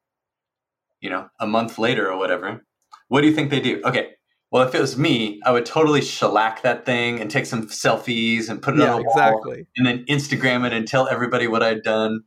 you 1.00 1.10
know, 1.10 1.28
a 1.40 1.46
month 1.46 1.78
later 1.78 2.10
or 2.10 2.18
whatever, 2.18 2.64
what 3.08 3.22
do 3.22 3.28
you 3.28 3.34
think 3.34 3.50
they 3.50 3.60
do? 3.60 3.80
Okay, 3.84 4.10
well, 4.50 4.66
if 4.66 4.74
it 4.74 4.80
was 4.80 4.96
me, 4.96 5.40
I 5.44 5.52
would 5.52 5.66
totally 5.66 6.00
shellac 6.00 6.62
that 6.62 6.86
thing 6.86 7.20
and 7.20 7.30
take 7.30 7.46
some 7.46 7.66
selfies 7.68 8.48
and 8.48 8.62
put 8.62 8.74
it 8.74 8.80
yeah, 8.80 8.94
on 8.94 9.00
a 9.00 9.02
exactly. 9.02 9.56
wall 9.58 9.64
and 9.76 9.86
then 9.86 10.04
Instagram 10.06 10.66
it 10.66 10.72
and 10.72 10.88
tell 10.88 11.08
everybody 11.08 11.46
what 11.46 11.62
I'd 11.62 11.82
done. 11.82 12.22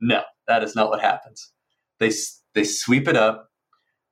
No, 0.00 0.22
that 0.46 0.62
is 0.62 0.76
not 0.76 0.90
what 0.90 1.00
happens. 1.00 1.52
They 1.98 2.12
they 2.54 2.64
sweep 2.64 3.08
it 3.08 3.16
up, 3.16 3.48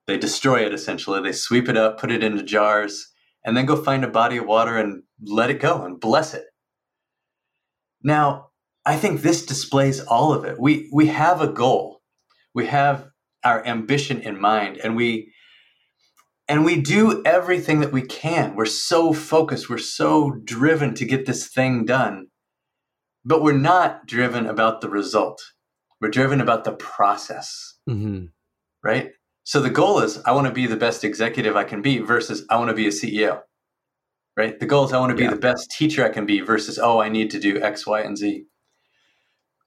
they 0.07 0.18
destroy 0.18 0.66
it 0.66 0.74
essentially. 0.74 1.20
They 1.20 1.32
sweep 1.32 1.68
it 1.68 1.76
up, 1.76 1.98
put 1.98 2.11
it 2.11 2.24
into 2.24 2.42
jars, 2.42 3.12
and 3.44 3.57
then 3.57 3.66
go 3.66 3.76
find 3.76 4.05
a 4.05 4.09
body 4.09 4.38
of 4.38 4.46
water 4.46 4.76
and 4.76 5.03
let 5.24 5.50
it 5.50 5.61
go 5.61 5.84
and 5.84 6.00
bless 6.00 6.34
it. 6.34 6.46
Now, 8.03 8.50
I 8.85 8.97
think 8.97 9.22
this 9.22 9.47
displays 9.47 10.01
all 10.01 10.33
of 10.33 10.45
it. 10.45 10.59
We 10.59 10.89
we 10.93 11.07
have 11.07 11.41
a 11.41 11.49
goal. 11.49 12.01
We 12.55 12.66
have 12.66 13.09
our 13.45 13.64
ambition 13.66 14.20
in 14.20 14.41
mind 14.41 14.78
and 14.83 14.97
we 14.97 15.33
and 16.49 16.64
we 16.64 16.80
do 16.80 17.22
everything 17.24 17.80
that 17.80 17.93
we 17.93 18.03
can. 18.03 18.55
We're 18.57 18.66
so 18.66 19.12
focused, 19.12 19.70
we're 19.70 19.78
so 19.78 20.33
driven 20.45 20.95
to 20.95 21.05
get 21.05 21.26
this 21.26 21.49
thing 21.49 21.85
done. 21.85 22.28
But 23.24 23.43
we're 23.43 23.53
not 23.53 24.07
driven 24.07 24.47
about 24.47 24.80
the 24.80 24.91
result. 24.91 25.41
We're 26.01 26.11
driven 26.11 26.41
about 26.41 26.64
the 26.64 26.72
process. 26.72 27.78
Mm-hmm. 27.89 28.26
Right? 28.83 29.12
So 29.45 29.61
the 29.61 29.70
goal 29.70 30.01
is 30.01 30.20
I 30.24 30.33
want 30.33 30.49
to 30.49 30.53
be 30.53 30.66
the 30.66 30.76
best 30.76 31.05
executive 31.05 31.57
I 31.57 31.64
can 31.64 31.83
be 31.83 31.99
versus 31.99 32.45
I 32.51 32.59
want 32.59 32.70
to 32.70 32.76
be 32.76 32.87
a 32.87 32.91
CEO. 32.91 33.41
Right? 34.37 34.59
The 34.59 34.66
goal 34.66 34.85
is 34.85 34.93
I 34.93 34.99
want 34.99 35.11
to 35.11 35.16
be 35.16 35.24
yeah. 35.24 35.30
the 35.30 35.37
best 35.37 35.70
teacher 35.70 36.05
I 36.05 36.09
can 36.09 36.26
be 36.26 36.41
versus 36.41 36.78
oh 36.78 37.01
I 37.01 37.09
need 37.09 37.30
to 37.30 37.39
do 37.39 37.62
X, 37.62 37.87
Y, 37.87 38.01
and 38.01 38.18
Z 38.18 38.47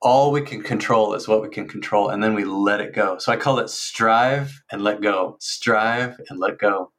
all 0.06 0.32
we 0.32 0.42
can 0.42 0.62
control 0.62 1.16
is 1.16 1.28
what 1.28 1.42
we 1.42 1.50
can 1.50 1.68
control 1.68 2.10
and 2.10 2.22
then 2.22 2.36
we 2.36 2.46
let 2.46 2.80
it 2.80 2.94
go. 2.94 3.18
So 3.18 3.32
i 3.32 3.36
call 3.36 3.58
it 3.58 3.72
strive 3.72 4.62
and 4.72 4.84
let 4.84 5.02
go. 5.02 5.36
Strive 5.40 6.22
and 6.30 6.40
let 6.40 6.60
go. 6.60 6.92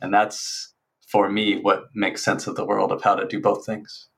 And 0.00 0.12
that's 0.12 0.72
for 1.06 1.28
me 1.28 1.60
what 1.60 1.84
makes 1.94 2.24
sense 2.24 2.46
of 2.46 2.56
the 2.56 2.64
world 2.64 2.90
of 2.90 3.02
how 3.02 3.16
to 3.16 3.28
do 3.28 3.38
both 3.38 3.66
things. 3.66 4.08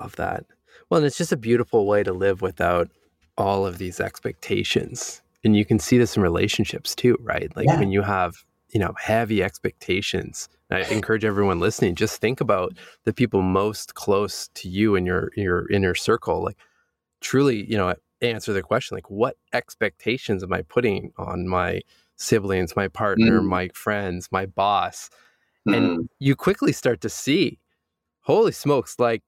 Love 0.00 0.14
that. 0.14 0.46
Well 0.88 0.98
and 0.98 1.06
it's 1.06 1.18
just 1.18 1.32
a 1.32 1.36
beautiful 1.36 1.86
way 1.86 2.04
to 2.04 2.12
live 2.12 2.40
without 2.40 2.88
all 3.36 3.66
of 3.66 3.78
these 3.78 3.98
expectations. 3.98 5.20
And 5.42 5.56
you 5.56 5.64
can 5.64 5.80
see 5.80 5.98
this 5.98 6.16
in 6.16 6.22
relationships 6.22 6.94
too 6.94 7.18
right? 7.20 7.54
Like 7.56 7.66
yeah. 7.66 7.80
when 7.80 7.90
you 7.90 8.02
have 8.02 8.44
you 8.68 8.78
know 8.78 8.94
heavy 8.96 9.42
expectations 9.42 10.48
I 10.70 10.82
encourage 10.82 11.24
everyone 11.24 11.58
listening 11.58 11.96
just 11.96 12.20
think 12.20 12.40
about 12.40 12.74
the 13.04 13.12
people 13.12 13.42
most 13.42 13.94
close 13.94 14.48
to 14.54 14.68
you 14.68 14.94
in 14.94 15.04
your 15.04 15.32
your 15.34 15.68
inner 15.68 15.96
circle. 15.96 16.44
Like 16.44 16.58
truly, 17.20 17.68
you 17.70 17.76
know, 17.76 17.94
answer 18.22 18.52
the 18.52 18.62
question 18.62 18.96
like, 18.96 19.10
what 19.10 19.36
expectations 19.52 20.42
am 20.42 20.52
I 20.52 20.62
putting 20.62 21.12
on 21.18 21.48
my 21.48 21.82
siblings, 22.16 22.74
my 22.76 22.88
partner, 22.88 23.40
Mm. 23.40 23.46
my 23.46 23.68
friends, 23.74 24.28
my 24.32 24.46
boss. 24.46 25.10
Mhm. 25.68 25.76
And 25.76 26.08
you 26.18 26.34
quickly 26.34 26.72
start 26.72 27.00
to 27.02 27.08
see, 27.08 27.58
holy 28.22 28.52
smokes, 28.52 28.98
like 28.98 29.22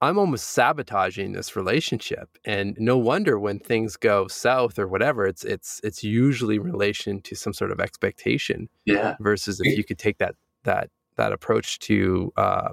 I'm 0.00 0.18
almost 0.18 0.50
sabotaging 0.50 1.32
this 1.32 1.56
relationship. 1.56 2.28
And 2.44 2.76
no 2.78 2.98
wonder 2.98 3.38
when 3.38 3.58
things 3.58 3.96
go 3.96 4.26
south 4.28 4.78
or 4.78 4.86
whatever, 4.86 5.26
it's 5.26 5.44
it's 5.44 5.80
it's 5.84 6.02
usually 6.04 6.56
in 6.56 6.62
relation 6.62 7.22
to 7.22 7.34
some 7.34 7.52
sort 7.54 7.70
of 7.70 7.80
expectation 7.80 8.68
yeah. 8.84 9.16
versus 9.20 9.60
if 9.60 9.76
you 9.78 9.84
could 9.84 9.98
take 9.98 10.18
that 10.18 10.34
that 10.64 10.90
that 11.16 11.32
approach 11.32 11.78
to 11.80 12.32
uh, 12.36 12.70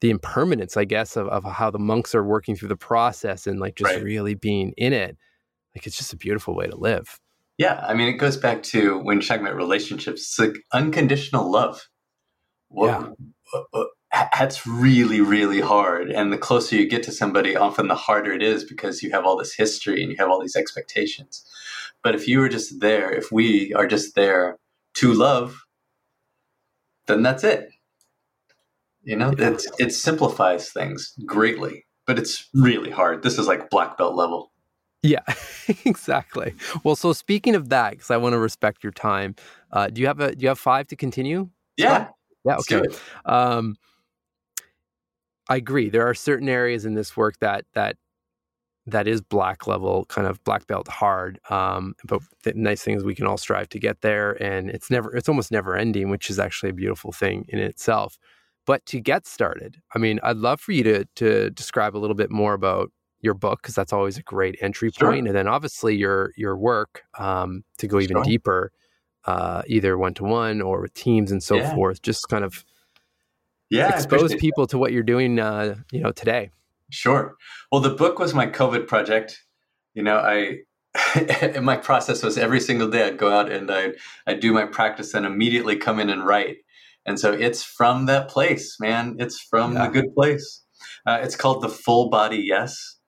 the 0.00 0.10
impermanence, 0.10 0.76
I 0.76 0.84
guess, 0.84 1.16
of, 1.16 1.28
of 1.28 1.44
how 1.44 1.70
the 1.70 1.78
monks 1.78 2.14
are 2.14 2.24
working 2.24 2.56
through 2.56 2.68
the 2.68 2.76
process 2.76 3.46
and 3.46 3.60
like 3.60 3.76
just 3.76 3.94
Right. 3.94 4.02
really 4.02 4.34
being 4.34 4.72
in 4.76 4.92
it. 4.92 5.16
Like 5.74 5.86
it's 5.86 5.96
just 5.96 6.12
a 6.12 6.16
beautiful 6.16 6.54
way 6.54 6.66
to 6.66 6.76
live. 6.76 7.20
Yeah, 7.58 7.84
I 7.86 7.92
mean, 7.94 8.08
it 8.08 8.14
goes 8.14 8.36
back 8.38 8.62
to 8.64 8.98
when 8.98 9.18
you're 9.18 9.22
talking 9.22 9.44
about 9.46 9.56
relationships. 9.56 10.22
It's 10.22 10.38
like 10.38 10.62
unconditional 10.72 11.50
love. 11.50 11.88
What, 12.68 13.12
uh, 13.52 13.62
uh, 13.74 13.84
that's 14.12 14.66
really, 14.66 15.20
really 15.20 15.60
hard. 15.60 16.10
And 16.10 16.32
the 16.32 16.38
closer 16.38 16.76
you 16.76 16.88
get 16.88 17.02
to 17.04 17.12
somebody, 17.12 17.56
often 17.56 17.88
the 17.88 17.94
harder 17.94 18.32
it 18.32 18.42
is 18.42 18.64
because 18.64 19.02
you 19.02 19.10
have 19.10 19.24
all 19.24 19.36
this 19.36 19.54
history 19.54 20.02
and 20.02 20.10
you 20.10 20.16
have 20.18 20.30
all 20.30 20.40
these 20.40 20.56
expectations. 20.56 21.44
But 22.02 22.14
if 22.14 22.26
you 22.26 22.40
were 22.40 22.48
just 22.48 22.80
there, 22.80 23.12
if 23.12 23.30
we 23.30 23.74
are 23.74 23.86
just 23.86 24.14
there 24.14 24.56
to 24.94 25.12
love, 25.12 25.64
then 27.06 27.22
that's 27.22 27.44
it. 27.44 27.68
You 29.02 29.16
know, 29.16 29.32
Yeah. 29.38 29.50
it's, 29.50 29.66
it 29.78 29.92
simplifies 29.92 30.70
things 30.72 31.14
greatly, 31.24 31.86
but 32.06 32.18
it's 32.18 32.48
really 32.54 32.90
hard. 32.90 33.22
This 33.22 33.38
is 33.38 33.46
like 33.46 33.70
black 33.70 33.96
belt 33.96 34.14
level. 34.14 34.52
Yeah, 35.02 35.22
exactly. 35.84 36.54
Well, 36.84 36.96
so 36.96 37.12
speaking 37.14 37.54
of 37.54 37.70
that, 37.70 37.92
because 37.92 38.10
I 38.10 38.18
want 38.18 38.34
to 38.34 38.38
respect 38.38 38.84
your 38.84 38.92
time, 38.92 39.34
uh, 39.72 39.88
do 39.88 40.00
you 40.00 40.06
have 40.06 40.20
a 40.20 40.34
do 40.34 40.42
you 40.42 40.48
have 40.48 40.58
five 40.58 40.86
to 40.88 40.96
continue? 40.96 41.48
Yeah. 41.78 42.08
Yeah. 42.44 42.56
Okay. 42.56 42.82
Um, 43.24 43.76
I 45.48 45.56
agree. 45.56 45.88
There 45.88 46.06
are 46.06 46.14
certain 46.14 46.48
areas 46.48 46.84
in 46.84 46.94
this 46.94 47.16
work 47.16 47.38
that 47.40 47.64
that 47.72 47.96
that 48.86 49.06
is 49.06 49.20
black 49.20 49.66
level, 49.66 50.04
kind 50.06 50.26
of 50.26 50.42
black 50.44 50.66
belt 50.66 50.88
hard. 50.88 51.38
Um, 51.48 51.94
but 52.04 52.20
the 52.44 52.52
nice 52.54 52.82
thing 52.82 52.96
is 52.96 53.04
we 53.04 53.14
can 53.14 53.26
all 53.26 53.38
strive 53.38 53.68
to 53.70 53.78
get 53.78 54.02
there, 54.02 54.32
and 54.42 54.70
it's 54.70 54.90
never 54.90 55.14
it's 55.16 55.28
almost 55.28 55.50
never 55.50 55.76
ending, 55.76 56.10
which 56.10 56.28
is 56.28 56.38
actually 56.38 56.70
a 56.70 56.74
beautiful 56.74 57.12
thing 57.12 57.46
in 57.48 57.58
itself. 57.58 58.18
But 58.66 58.84
to 58.86 59.00
get 59.00 59.26
started, 59.26 59.80
I 59.94 59.98
mean, 59.98 60.20
I'd 60.22 60.36
love 60.36 60.60
for 60.60 60.72
you 60.72 60.82
to 60.84 61.04
to 61.16 61.50
describe 61.50 61.96
a 61.96 61.98
little 61.98 62.16
bit 62.16 62.30
more 62.30 62.54
about 62.54 62.90
your 63.20 63.34
book 63.34 63.60
because 63.62 63.74
that's 63.74 63.92
always 63.92 64.16
a 64.18 64.22
great 64.22 64.56
entry 64.60 64.90
Sure. 64.90 65.10
point, 65.10 65.26
and 65.26 65.36
then 65.36 65.48
obviously 65.48 65.96
your 65.96 66.32
your 66.36 66.56
work 66.56 67.02
um, 67.18 67.64
to 67.78 67.86
go 67.86 68.00
even 68.00 68.16
Sure. 68.16 68.24
deeper, 68.24 68.72
uh, 69.26 69.62
either 69.66 69.98
one 69.98 70.14
to 70.14 70.24
one 70.24 70.60
or 70.62 70.80
with 70.82 70.94
teams 70.94 71.30
and 71.32 71.42
so 71.42 71.56
Yeah. 71.58 71.74
forth. 71.74 72.02
Just 72.02 72.28
kind 72.28 72.44
of 72.44 72.64
Yeah. 73.70 73.88
Expose 73.88 74.34
people 74.34 74.66
to 74.66 74.78
what 74.78 74.92
you're 74.92 75.02
doing, 75.02 75.38
uh, 75.38 75.76
you 75.92 76.00
know, 76.00 76.12
today. 76.12 76.50
Sure. 76.90 77.36
Well, 77.70 77.80
the 77.80 77.90
book 77.94 78.18
was 78.18 78.34
my 78.34 78.46
COVID 78.46 78.86
project. 78.88 79.44
You 79.94 80.02
know, 80.02 80.16
I 80.18 80.58
my 81.60 81.76
process 81.76 82.22
was 82.22 82.36
every 82.36 82.58
single 82.60 82.88
day 82.88 83.06
I'd 83.06 83.16
go 83.18 83.30
out 83.32 83.50
and 83.50 83.70
I 83.70 83.92
I'd 84.26 84.40
do 84.40 84.52
my 84.52 84.64
practice 84.66 85.14
and 85.14 85.24
immediately 85.24 85.76
come 85.76 86.00
in 86.00 86.10
and 86.10 86.26
write. 86.26 86.58
And 87.10 87.18
so 87.18 87.32
it's 87.32 87.62
from 87.64 88.06
that 88.06 88.28
place, 88.28 88.76
man. 88.80 89.16
It's 89.18 89.40
from 89.40 89.72
Yeah. 89.74 89.86
the 89.86 89.92
good 89.92 90.14
place. 90.14 90.64
Uh, 91.04 91.18
it's 91.22 91.36
called 91.36 91.60
the 91.60 91.68
Full 91.68 92.08
Body 92.08 92.38
Yes, 92.38 92.98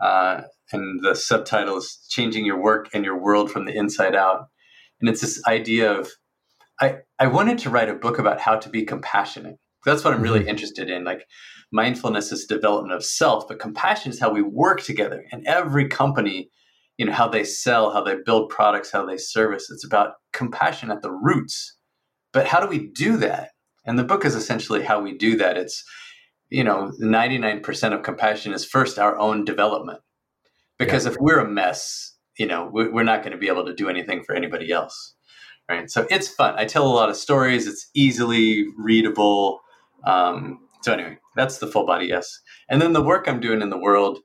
uh, 0.00 0.42
and 0.70 1.00
the 1.02 1.14
subtitle 1.14 1.78
is 1.78 2.06
"Changing 2.10 2.44
Your 2.44 2.60
Work 2.60 2.90
and 2.92 3.04
Your 3.06 3.18
World 3.18 3.50
from 3.50 3.64
the 3.64 3.74
Inside 3.74 4.14
Out." 4.14 4.48
And 5.00 5.08
it's 5.08 5.22
this 5.22 5.40
idea 5.48 5.90
of 5.90 6.10
I 6.80 6.98
I 7.18 7.26
wanted 7.26 7.58
to 7.60 7.70
write 7.70 7.88
a 7.88 7.94
book 7.94 8.18
about 8.18 8.38
how 8.38 8.56
to 8.56 8.68
be 8.68 8.84
compassionate. 8.84 9.56
That's 9.86 10.04
what 10.04 10.12
I'm 10.12 10.22
really 10.22 10.40
Mhm. 10.44 10.48
interested 10.48 10.90
in. 10.90 11.04
Like 11.04 11.24
mindfulness 11.72 12.30
is 12.32 12.44
development 12.44 12.92
of 12.94 13.02
self, 13.04 13.48
but 13.48 13.58
compassion 13.60 14.10
is 14.12 14.20
how 14.20 14.30
we 14.30 14.42
work 14.42 14.82
together. 14.82 15.24
And 15.32 15.46
every 15.46 15.88
company, 15.88 16.50
you 16.98 17.06
know, 17.06 17.12
how 17.12 17.28
they 17.28 17.44
sell, 17.44 17.92
how 17.92 18.02
they 18.02 18.16
build 18.16 18.50
products, 18.50 18.90
how 18.92 19.06
they 19.06 19.16
service, 19.16 19.70
it's 19.70 19.86
about 19.86 20.16
compassion 20.34 20.90
at 20.90 21.00
the 21.00 21.10
roots. 21.10 21.77
But 22.38 22.46
how 22.46 22.60
do 22.60 22.68
we 22.68 22.86
do 22.86 23.16
that? 23.16 23.50
And 23.84 23.98
the 23.98 24.04
book 24.04 24.24
is 24.24 24.36
essentially 24.36 24.84
how 24.84 25.00
we 25.00 25.18
do 25.18 25.36
that. 25.38 25.56
It's, 25.56 25.82
you 26.50 26.62
know, 26.62 26.92
99% 27.02 27.92
of 27.92 28.04
compassion 28.04 28.52
is 28.52 28.64
first 28.64 28.96
our 28.96 29.18
own 29.18 29.44
development. 29.44 29.98
Because 30.78 31.04
if 31.04 31.16
we're 31.18 31.40
a 31.40 31.48
mess, 31.50 32.14
you 32.38 32.46
know, 32.46 32.70
we- 32.72 32.90
we're 32.90 33.02
not 33.02 33.24
going 33.24 33.32
to 33.32 33.38
be 33.38 33.48
able 33.48 33.66
to 33.66 33.74
do 33.74 33.88
anything 33.88 34.22
for 34.22 34.36
anybody 34.36 34.70
else. 34.70 35.16
Right. 35.68 35.90
So 35.90 36.06
it's 36.10 36.28
fun. 36.28 36.54
I 36.56 36.64
tell 36.64 36.86
a 36.86 36.94
lot 36.94 37.08
of 37.08 37.16
stories. 37.16 37.66
It's 37.66 37.90
easily 37.92 38.66
readable. 38.76 39.58
Um, 40.06 40.60
so 40.82 40.92
anyway, 40.92 41.18
that's 41.34 41.58
the 41.58 41.66
full 41.66 41.86
body 41.86 42.06
yes. 42.06 42.38
And 42.70 42.80
then 42.80 42.92
the 42.92 43.02
work 43.02 43.26
I'm 43.26 43.40
doing 43.40 43.62
in 43.62 43.70
the 43.70 43.76
world 43.76 44.20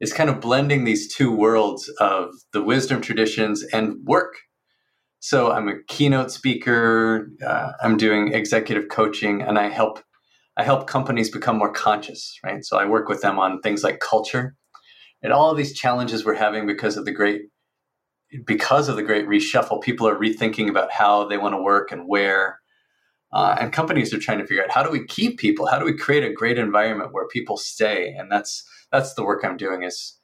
is 0.00 0.14
kind 0.14 0.30
of 0.30 0.40
blending 0.40 0.84
these 0.84 1.14
two 1.14 1.30
worlds 1.36 1.90
of 2.00 2.30
the 2.54 2.62
wisdom 2.62 3.02
traditions 3.02 3.62
and 3.74 3.98
work. 4.06 4.36
So 5.20 5.50
I'm 5.50 5.68
a 5.68 5.82
keynote 5.88 6.30
speaker. 6.30 7.28
Uh, 7.44 7.72
I'm 7.82 7.96
doing 7.96 8.32
executive 8.32 8.88
coaching, 8.88 9.42
and 9.42 9.58
I 9.58 9.68
help 9.68 10.02
I 10.56 10.64
help 10.64 10.86
companies 10.86 11.30
become 11.30 11.58
more 11.58 11.72
conscious. 11.72 12.38
Right. 12.44 12.64
So 12.64 12.78
I 12.78 12.84
work 12.86 13.08
with 13.08 13.22
them 13.22 13.38
on 13.38 13.60
things 13.60 13.82
like 13.84 14.00
culture 14.00 14.56
and 15.22 15.32
all 15.32 15.50
of 15.50 15.56
these 15.56 15.72
challenges 15.72 16.24
we're 16.24 16.34
having 16.34 16.66
because 16.66 16.96
of 16.96 17.04
the 17.04 17.12
great 17.12 17.42
because 18.46 18.88
of 18.88 18.96
the 18.96 19.02
great 19.02 19.26
reshuffle. 19.26 19.82
People 19.82 20.06
are 20.06 20.18
rethinking 20.18 20.68
about 20.68 20.92
how 20.92 21.26
they 21.26 21.38
want 21.38 21.54
to 21.54 21.62
work 21.62 21.90
and 21.90 22.06
where. 22.06 22.60
Uh, 23.30 23.54
and 23.60 23.74
companies 23.74 24.14
are 24.14 24.18
trying 24.18 24.38
to 24.38 24.46
figure 24.46 24.64
out 24.64 24.70
how 24.70 24.82
do 24.82 24.90
we 24.90 25.04
keep 25.04 25.38
people 25.38 25.66
how 25.66 25.78
do 25.78 25.84
we 25.84 25.94
create 25.94 26.24
a 26.24 26.32
great 26.32 26.58
environment 26.58 27.12
where 27.12 27.28
people 27.28 27.58
stay 27.58 28.14
and 28.14 28.32
that's 28.32 28.64
that's 28.90 29.12
the 29.12 29.22
work 29.22 29.44
i'm 29.44 29.58
doing 29.58 29.82
is 29.82 30.18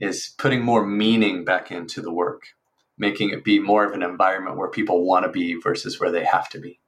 is 0.00 0.34
putting 0.38 0.60
more 0.60 0.84
meaning 0.84 1.44
back 1.44 1.70
into 1.70 2.02
the 2.02 2.12
work 2.12 2.42
making 2.98 3.30
it 3.30 3.44
be 3.44 3.58
more 3.58 3.84
of 3.84 3.92
an 3.92 4.02
environment 4.02 4.56
where 4.56 4.68
people 4.68 5.04
want 5.04 5.24
to 5.24 5.30
be 5.30 5.54
versus 5.54 5.98
where 6.00 6.10
they 6.10 6.24
have 6.24 6.48
to 6.50 6.58
be 6.58 6.78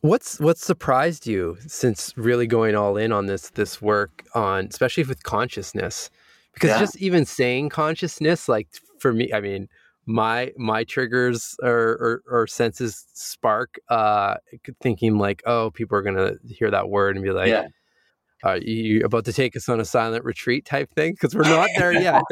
What's 0.00 0.40
what's 0.40 0.64
surprised 0.64 1.26
you 1.26 1.58
since 1.66 2.12
really 2.16 2.46
going 2.48 2.74
all 2.74 2.96
in 2.96 3.12
on 3.12 3.26
this 3.26 3.50
this 3.50 3.80
work 3.80 4.24
on 4.34 4.66
especially 4.66 5.04
with 5.04 5.22
consciousness? 5.22 6.10
Because 6.54 6.70
Yeah. 6.70 6.78
just 6.78 6.96
even 6.96 7.24
saying 7.24 7.68
consciousness, 7.68 8.48
like 8.48 8.68
for 8.98 9.12
me, 9.12 9.32
I 9.32 9.40
mean, 9.40 9.68
my 10.04 10.52
my 10.56 10.82
triggers 10.82 11.54
or 11.62 11.70
or, 11.70 12.22
or 12.28 12.46
senses 12.48 13.06
spark 13.12 13.78
uh 13.88 14.36
thinking 14.80 15.18
like, 15.18 15.42
oh, 15.46 15.70
people 15.70 15.96
are 15.96 16.02
gonna 16.02 16.32
hear 16.48 16.70
that 16.70 16.88
word 16.88 17.14
and 17.14 17.24
be 17.24 17.30
like, 17.30 17.48
yeah 17.48 17.66
Uh, 18.44 18.50
are 18.50 18.56
you 18.58 19.04
about 19.04 19.24
to 19.24 19.32
take 19.32 19.56
us 19.56 19.68
on 19.68 19.80
a 19.80 19.84
silent 19.84 20.24
retreat 20.24 20.64
type 20.64 20.92
thing? 20.94 21.12
Because 21.12 21.34
we're 21.34 21.42
not 21.42 21.68
there 21.78 21.92
yet. 22.00 22.22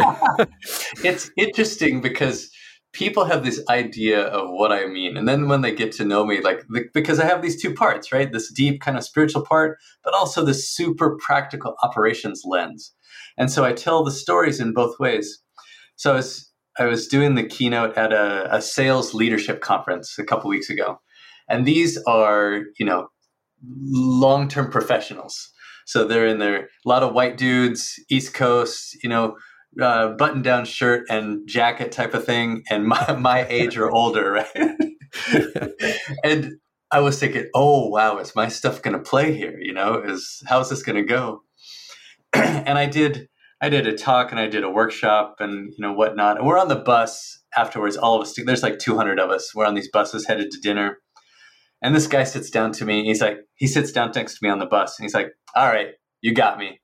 it's 1.02 1.30
interesting 1.36 2.00
because 2.00 2.50
people 2.94 3.24
have 3.24 3.44
this 3.44 3.61
idea 3.68 4.22
of 4.22 4.50
what 4.50 4.72
I 4.72 4.86
mean. 4.86 5.16
And 5.16 5.28
then 5.28 5.48
when 5.48 5.62
they 5.62 5.74
get 5.74 5.92
to 5.92 6.05
know 6.05 6.24
me, 6.24 6.40
like, 6.40 6.64
the, 6.68 6.84
because 6.94 7.18
I 7.18 7.26
have 7.26 7.42
these 7.42 7.61
two 7.61 7.74
parts, 7.74 8.12
right? 8.12 8.32
This 8.32 8.52
deep 8.52 8.80
kind 8.80 8.96
of 8.96 9.05
spiritual 9.05 9.44
part, 9.44 9.78
but 10.05 10.14
also 10.14 10.44
this 10.44 10.68
super 10.68 11.16
practical 11.16 11.74
operations 11.82 12.42
lens. 12.44 12.94
And 13.36 13.50
so 13.50 13.64
I 13.64 13.72
tell 13.72 14.05
the 14.05 14.12
stories 14.12 14.61
in 14.61 14.72
both 14.72 14.98
ways. 15.00 15.42
So 15.96 16.12
I 16.12 16.16
was, 16.16 16.50
I 16.78 16.84
was 16.86 17.09
doing 17.09 17.34
the 17.34 17.46
keynote 17.46 17.96
at 17.96 18.12
a, 18.12 18.55
a 18.55 18.62
sales 18.62 19.12
leadership 19.12 19.61
conference 19.61 20.16
a 20.18 20.24
couple 20.24 20.48
weeks 20.48 20.70
ago. 20.70 21.00
And 21.48 21.66
these 21.66 21.98
are, 22.07 22.62
you 22.78 22.86
know, 22.86 23.09
long 23.66 24.48
term 24.48 24.70
professionals. 24.70 25.50
So 25.87 26.07
they're 26.07 26.26
in 26.26 26.39
there, 26.39 26.57
a 26.64 26.89
lot 26.89 27.03
of 27.03 27.14
white 27.14 27.37
dudes, 27.37 27.99
East 28.09 28.35
Coast, 28.35 28.97
you 29.03 29.09
know, 29.09 29.37
uh, 29.80 30.09
button 30.11 30.43
down 30.43 30.64
shirt 30.64 31.07
and 31.11 31.47
jacket 31.49 31.93
type 31.93 32.14
of 32.14 32.24
thing, 32.24 32.62
and 32.70 32.87
my, 32.87 33.12
my 33.18 33.47
age 33.49 33.76
or 33.76 33.91
older, 33.91 34.32
right? 34.32 34.76
and 36.24 36.53
I 36.91 37.01
was 37.01 37.18
thinking, 37.18 37.49
oh, 37.55 37.89
wow, 37.89 38.18
is 38.18 38.37
my 38.37 38.49
stuff 38.49 38.82
going 38.82 38.97
to 38.97 39.03
play 39.03 39.37
here? 39.37 39.59
You 39.59 39.72
know, 39.72 40.01
is 40.01 40.43
how's 40.47 40.70
this 40.70 40.82
going 40.82 40.97
to 40.97 41.03
go? 41.03 41.43
and 42.32 42.78
I 42.78 42.87
did. 42.87 43.28
I 43.61 43.68
did 43.70 43.87
a 43.87 43.97
talk 43.97 44.30
and 44.30 44.39
I 44.39 44.47
did 44.47 44.62
a 44.62 44.68
workshop 44.68 45.37
and 45.39 45.72
you 45.72 45.80
know 45.80 45.93
whatnot. 45.93 46.37
And 46.37 46.47
we're 46.47 46.59
on 46.59 46.68
the 46.68 46.76
bus 46.76 47.43
afterwards. 47.57 47.97
All 47.97 48.14
of 48.14 48.22
us. 48.22 48.35
There's 48.37 48.62
like 48.62 48.78
200 48.78 49.18
of 49.18 49.30
us. 49.30 49.55
We're 49.55 49.64
on 49.64 49.74
these 49.74 49.91
buses 49.91 50.26
headed 50.26 50.51
to 50.51 50.61
dinner. 50.61 50.99
And 51.85 51.95
this 51.95 52.07
guy 52.07 52.24
sits 52.24 52.49
down 52.49 52.72
to 52.72 52.87
me. 52.87 53.05
He's 53.05 53.20
like, 53.20 53.41
he 53.57 53.66
sits 53.66 53.93
down 53.93 54.11
next 54.14 54.39
to 54.39 54.39
me 54.43 54.49
on 54.49 54.59
the 54.59 54.64
bus, 54.64 54.99
and 54.99 55.05
he's 55.05 55.12
like, 55.12 55.32
"All 55.55 55.66
right, 55.66 55.89
you 56.22 56.32
got 56.32 56.59
me." 56.59 56.80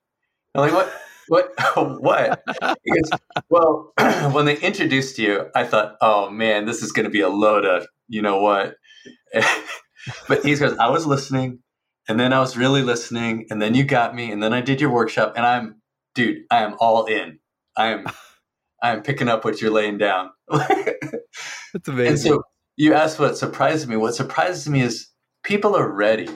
I'm 0.53 0.61
like, 0.61 0.73
"What? 0.73 0.93
What? 1.27 1.51
what?" 2.01 2.43
He 2.83 2.91
goes, 2.91 3.19
"Well, 3.49 3.93
when 4.31 4.45
they 4.45 4.57
introduced 4.59 5.17
you, 5.17 5.47
I 5.55 5.63
thought, 5.63 5.95
oh 6.01 6.29
man, 6.29 6.65
this 6.65 6.83
is 6.83 6.91
going 6.91 7.05
to 7.05 7.09
be 7.09 7.21
a 7.21 7.29
load 7.29 7.65
of 7.65 7.87
you 8.07 8.21
know 8.21 8.39
what." 8.39 8.75
but 10.27 10.45
he 10.45 10.55
goes, 10.55 10.77
"I 10.77 10.89
was 10.89 11.07
listening, 11.07 11.63
and 12.07 12.19
then 12.19 12.31
I 12.31 12.39
was 12.39 12.55
really 12.55 12.83
listening, 12.83 13.47
and 13.49 13.59
then 13.59 13.73
you 13.73 13.83
got 13.83 14.13
me, 14.13 14.31
and 14.31 14.43
then 14.43 14.53
I 14.53 14.61
did 14.61 14.79
your 14.79 14.91
workshop, 14.91 15.33
and 15.35 15.43
I'm, 15.43 15.81
dude, 16.13 16.43
I 16.51 16.61
am 16.63 16.75
all 16.79 17.05
in. 17.05 17.39
I 17.75 17.87
am." 17.87 18.05
I'm 18.83 19.03
picking 19.03 19.27
up 19.27 19.45
what 19.45 19.61
you're 19.61 19.71
laying 19.71 19.99
down. 19.99 20.31
That's 20.49 21.87
amazing. 21.87 22.07
And 22.07 22.19
so 22.19 22.43
you 22.81 22.95
asked 22.95 23.19
what 23.19 23.37
surprises 23.37 23.87
me. 23.87 23.95
What 23.95 24.15
surprises 24.15 24.67
me 24.67 24.81
is 24.81 25.09
people 25.43 25.75
are 25.75 25.87
ready. 25.87 26.27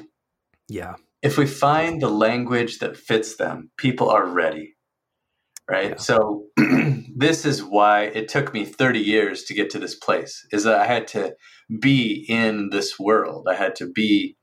Yeah. 0.69 0.93
If 1.23 1.39
we 1.39 1.47
find 1.47 1.99
the 1.99 2.07
language 2.07 2.77
that 2.77 2.95
fits 2.95 3.37
them, 3.37 3.71
people 3.77 4.11
are 4.11 4.27
ready. 4.27 4.75
Right. 5.67 5.89
Yeah. 5.89 5.95
So 5.95 6.45
this 7.15 7.45
is 7.45 7.63
why 7.63 8.03
it 8.03 8.27
took 8.27 8.53
me 8.53 8.63
30 8.63 8.99
years 8.99 9.43
to 9.45 9.55
get 9.55 9.71
to 9.71 9.79
this 9.79 9.95
place 9.95 10.45
is 10.51 10.65
that 10.65 10.79
I 10.79 10.85
had 10.85 11.07
to 11.09 11.33
be 11.81 12.23
in 12.29 12.69
this 12.69 12.99
world. 12.99 13.47
I 13.49 13.55
had 13.55 13.75
to 13.77 13.91
be, 13.91 14.37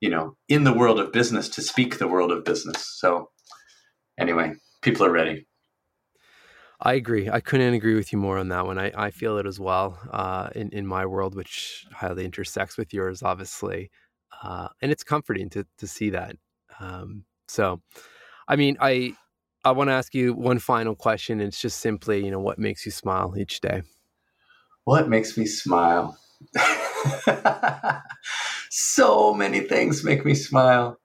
you 0.00 0.10
know, 0.10 0.34
in 0.48 0.64
the 0.64 0.74
world 0.74 0.98
of 0.98 1.12
business 1.12 1.48
to 1.50 1.62
speak 1.62 1.98
the 1.98 2.08
world 2.08 2.32
of 2.32 2.44
business. 2.44 2.84
So 2.98 3.30
anyway, 4.18 4.54
people 4.82 5.06
are 5.06 5.12
ready. 5.12 5.46
I 6.82 6.94
agree. 6.94 7.28
I 7.28 7.40
couldn't 7.40 7.74
agree 7.74 7.94
with 7.94 8.10
you 8.10 8.18
more 8.18 8.38
on 8.38 8.48
that 8.48 8.66
one. 8.66 8.78
I, 8.78 8.90
I 8.96 9.10
feel 9.10 9.36
it 9.36 9.46
as 9.46 9.60
well 9.60 9.98
uh, 10.10 10.48
in, 10.54 10.70
in 10.70 10.86
my 10.86 11.04
world, 11.04 11.34
which 11.34 11.86
highly 11.92 12.24
intersects 12.24 12.78
with 12.78 12.94
yours, 12.94 13.22
obviously. 13.22 13.90
Uh, 14.42 14.68
and 14.80 14.90
it's 14.90 15.04
comforting 15.04 15.50
to, 15.50 15.66
to 15.76 15.86
see 15.86 16.10
that. 16.10 16.36
Um, 16.78 17.24
so, 17.48 17.82
I 18.48 18.56
mean, 18.56 18.78
I 18.80 19.14
I 19.62 19.72
want 19.72 19.88
to 19.88 19.92
ask 19.92 20.14
you 20.14 20.32
one 20.32 20.58
final 20.58 20.94
question. 20.94 21.40
It's 21.40 21.60
just 21.60 21.80
simply, 21.80 22.24
you 22.24 22.30
know, 22.30 22.40
what 22.40 22.58
makes 22.58 22.86
you 22.86 22.92
smile 22.92 23.34
each 23.36 23.60
day? 23.60 23.82
What 24.84 25.10
makes 25.10 25.36
me 25.36 25.44
smile? 25.44 26.16
so 28.70 29.34
many 29.34 29.60
things 29.60 30.02
make 30.02 30.24
me 30.24 30.34
smile. 30.34 30.98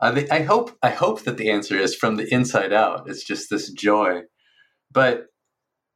Uh, 0.00 0.22
I 0.32 0.42
hope 0.42 0.76
I 0.82 0.90
hope 0.90 1.22
that 1.22 1.36
the 1.36 1.50
answer 1.50 1.78
is 1.78 1.94
from 1.94 2.16
the 2.16 2.26
inside 2.34 2.72
out. 2.72 3.08
It's 3.08 3.22
just 3.22 3.50
this 3.50 3.70
joy 3.70 4.22
but 4.92 5.26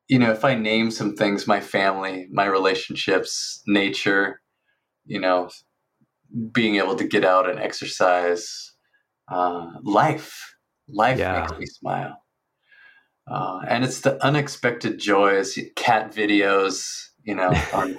you 0.09 0.19
know, 0.19 0.31
if 0.31 0.45
I 0.45 0.55
name 0.55 0.91
some 0.91 1.17
things, 1.17 1.47
my 1.47 1.61
family, 1.61 2.29
my 2.31 2.45
relationships, 2.45 3.63
nature, 3.67 4.41
you 5.05 5.21
know, 5.21 5.51
being 6.53 6.77
able 6.77 6.97
to 6.97 7.07
get 7.07 7.25
out 7.25 7.49
and 7.49 7.59
exercise, 7.59 8.73
uh, 9.31 9.67
life, 9.83 10.55
life 10.89 11.19
yeah. 11.19 11.41
makes 11.41 11.59
me 11.59 11.67
smile. 11.67 12.23
Uh, 13.29 13.61
and 13.69 13.85
it's 13.85 14.01
the 14.03 14.25
unexpected 14.25 15.01
joys, 15.01 15.59
cat 15.75 16.15
videos, 16.15 17.09
you 17.25 17.35
know, 17.35 17.53
on... 17.73 17.99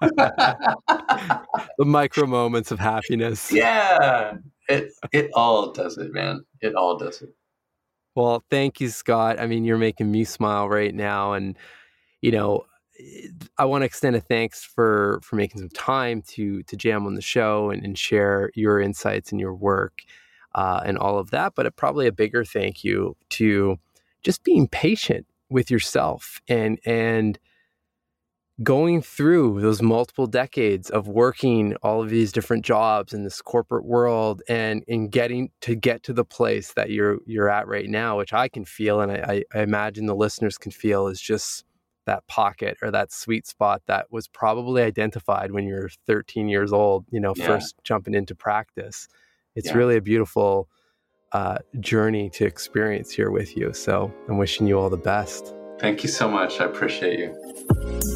the 0.00 1.84
micro 1.84 2.26
moments 2.26 2.70
of 2.70 2.78
happiness. 2.78 3.52
Yeah, 3.52 4.34
it 4.68 4.92
it 5.12 5.30
all 5.34 5.72
does 5.72 5.98
it, 5.98 6.12
man. 6.12 6.44
It 6.60 6.74
all 6.74 6.96
does 6.96 7.20
it. 7.20 7.30
Well, 8.16 8.44
thank 8.50 8.80
you, 8.80 8.90
Scott. 8.90 9.40
I 9.40 9.46
mean, 9.46 9.64
you're 9.64 9.78
making 9.78 10.10
me 10.12 10.24
smile 10.24 10.68
right 10.70 10.94
now, 10.94 11.34
and 11.34 11.56
you 12.22 12.32
know, 12.32 12.66
I 13.58 13.66
want 13.66 13.82
to 13.82 13.86
extend 13.86 14.16
a 14.16 14.20
thanks 14.20 14.64
for 14.64 15.20
for 15.22 15.36
making 15.36 15.60
some 15.60 15.70
time 15.70 16.22
to 16.28 16.62
to 16.64 16.76
jam 16.76 17.06
on 17.06 17.14
the 17.14 17.22
show 17.22 17.70
and, 17.70 17.84
and 17.84 17.98
share 17.98 18.50
your 18.54 18.80
insights 18.80 19.32
and 19.32 19.40
your 19.40 19.54
work 19.54 20.02
uh, 20.56 20.82
and 20.86 20.98
all 20.98 21.18
of 21.18 21.30
that. 21.32 21.54
But 21.56 21.66
a, 21.66 21.72
probably 21.72 22.08
a 22.08 22.12
bigger 22.12 22.44
thank 22.44 22.84
you 22.84 23.16
to 23.30 23.78
just 24.24 24.44
being 24.44 24.68
patient 24.68 25.26
with 25.50 25.70
yourself 25.70 26.40
and 26.48 26.80
and 26.86 27.38
going 28.62 29.02
through 29.02 29.60
those 29.60 29.82
multiple 29.82 30.26
decades 30.26 30.88
of 30.88 31.06
working 31.08 31.76
all 31.82 32.02
of 32.02 32.08
these 32.08 32.32
different 32.32 32.64
jobs 32.64 33.12
in 33.12 33.22
this 33.22 33.42
corporate 33.42 33.84
world 33.84 34.42
and 34.48 34.82
in 34.88 35.08
getting 35.08 35.50
to 35.60 35.74
get 35.74 36.02
to 36.02 36.12
the 36.12 36.24
place 36.24 36.72
that 36.72 36.90
you're 36.90 37.18
you're 37.26 37.50
at 37.50 37.68
right 37.68 37.88
now, 37.88 38.16
which 38.16 38.32
I 38.32 38.48
can 38.48 38.64
feel 38.64 39.00
and 39.00 39.12
I, 39.12 39.44
I 39.54 39.60
imagine 39.60 40.06
the 40.06 40.14
listeners 40.14 40.56
can 40.56 40.72
feel 40.72 41.08
is 41.08 41.20
just 41.20 41.64
that 42.06 42.26
pocket 42.28 42.78
or 42.80 42.90
that 42.90 43.12
sweet 43.12 43.46
spot 43.46 43.82
that 43.86 44.06
was 44.10 44.28
probably 44.28 44.82
identified 44.82 45.52
when 45.52 45.66
you're 45.66 45.90
13 46.06 46.48
years 46.48 46.72
old, 46.72 47.04
you 47.10 47.20
know, 47.20 47.34
yeah. 47.36 47.46
first 47.46 47.74
jumping 47.84 48.14
into 48.14 48.34
practice. 48.34 49.08
It's 49.54 49.68
yeah. 49.68 49.74
really 49.74 49.96
a 49.96 50.02
beautiful 50.02 50.68
uh, 51.32 51.58
journey 51.80 52.30
to 52.30 52.46
experience 52.46 53.10
here 53.10 53.30
with 53.30 53.56
you. 53.56 53.72
So 53.72 54.12
I'm 54.28 54.38
wishing 54.38 54.66
you 54.66 54.78
all 54.78 54.88
the 54.88 54.96
best. 54.96 55.52
Thank 55.78 56.02
you 56.02 56.08
so 56.08 56.28
much. 56.28 56.60
I 56.60 56.64
appreciate 56.64 57.18
you. 57.18 58.15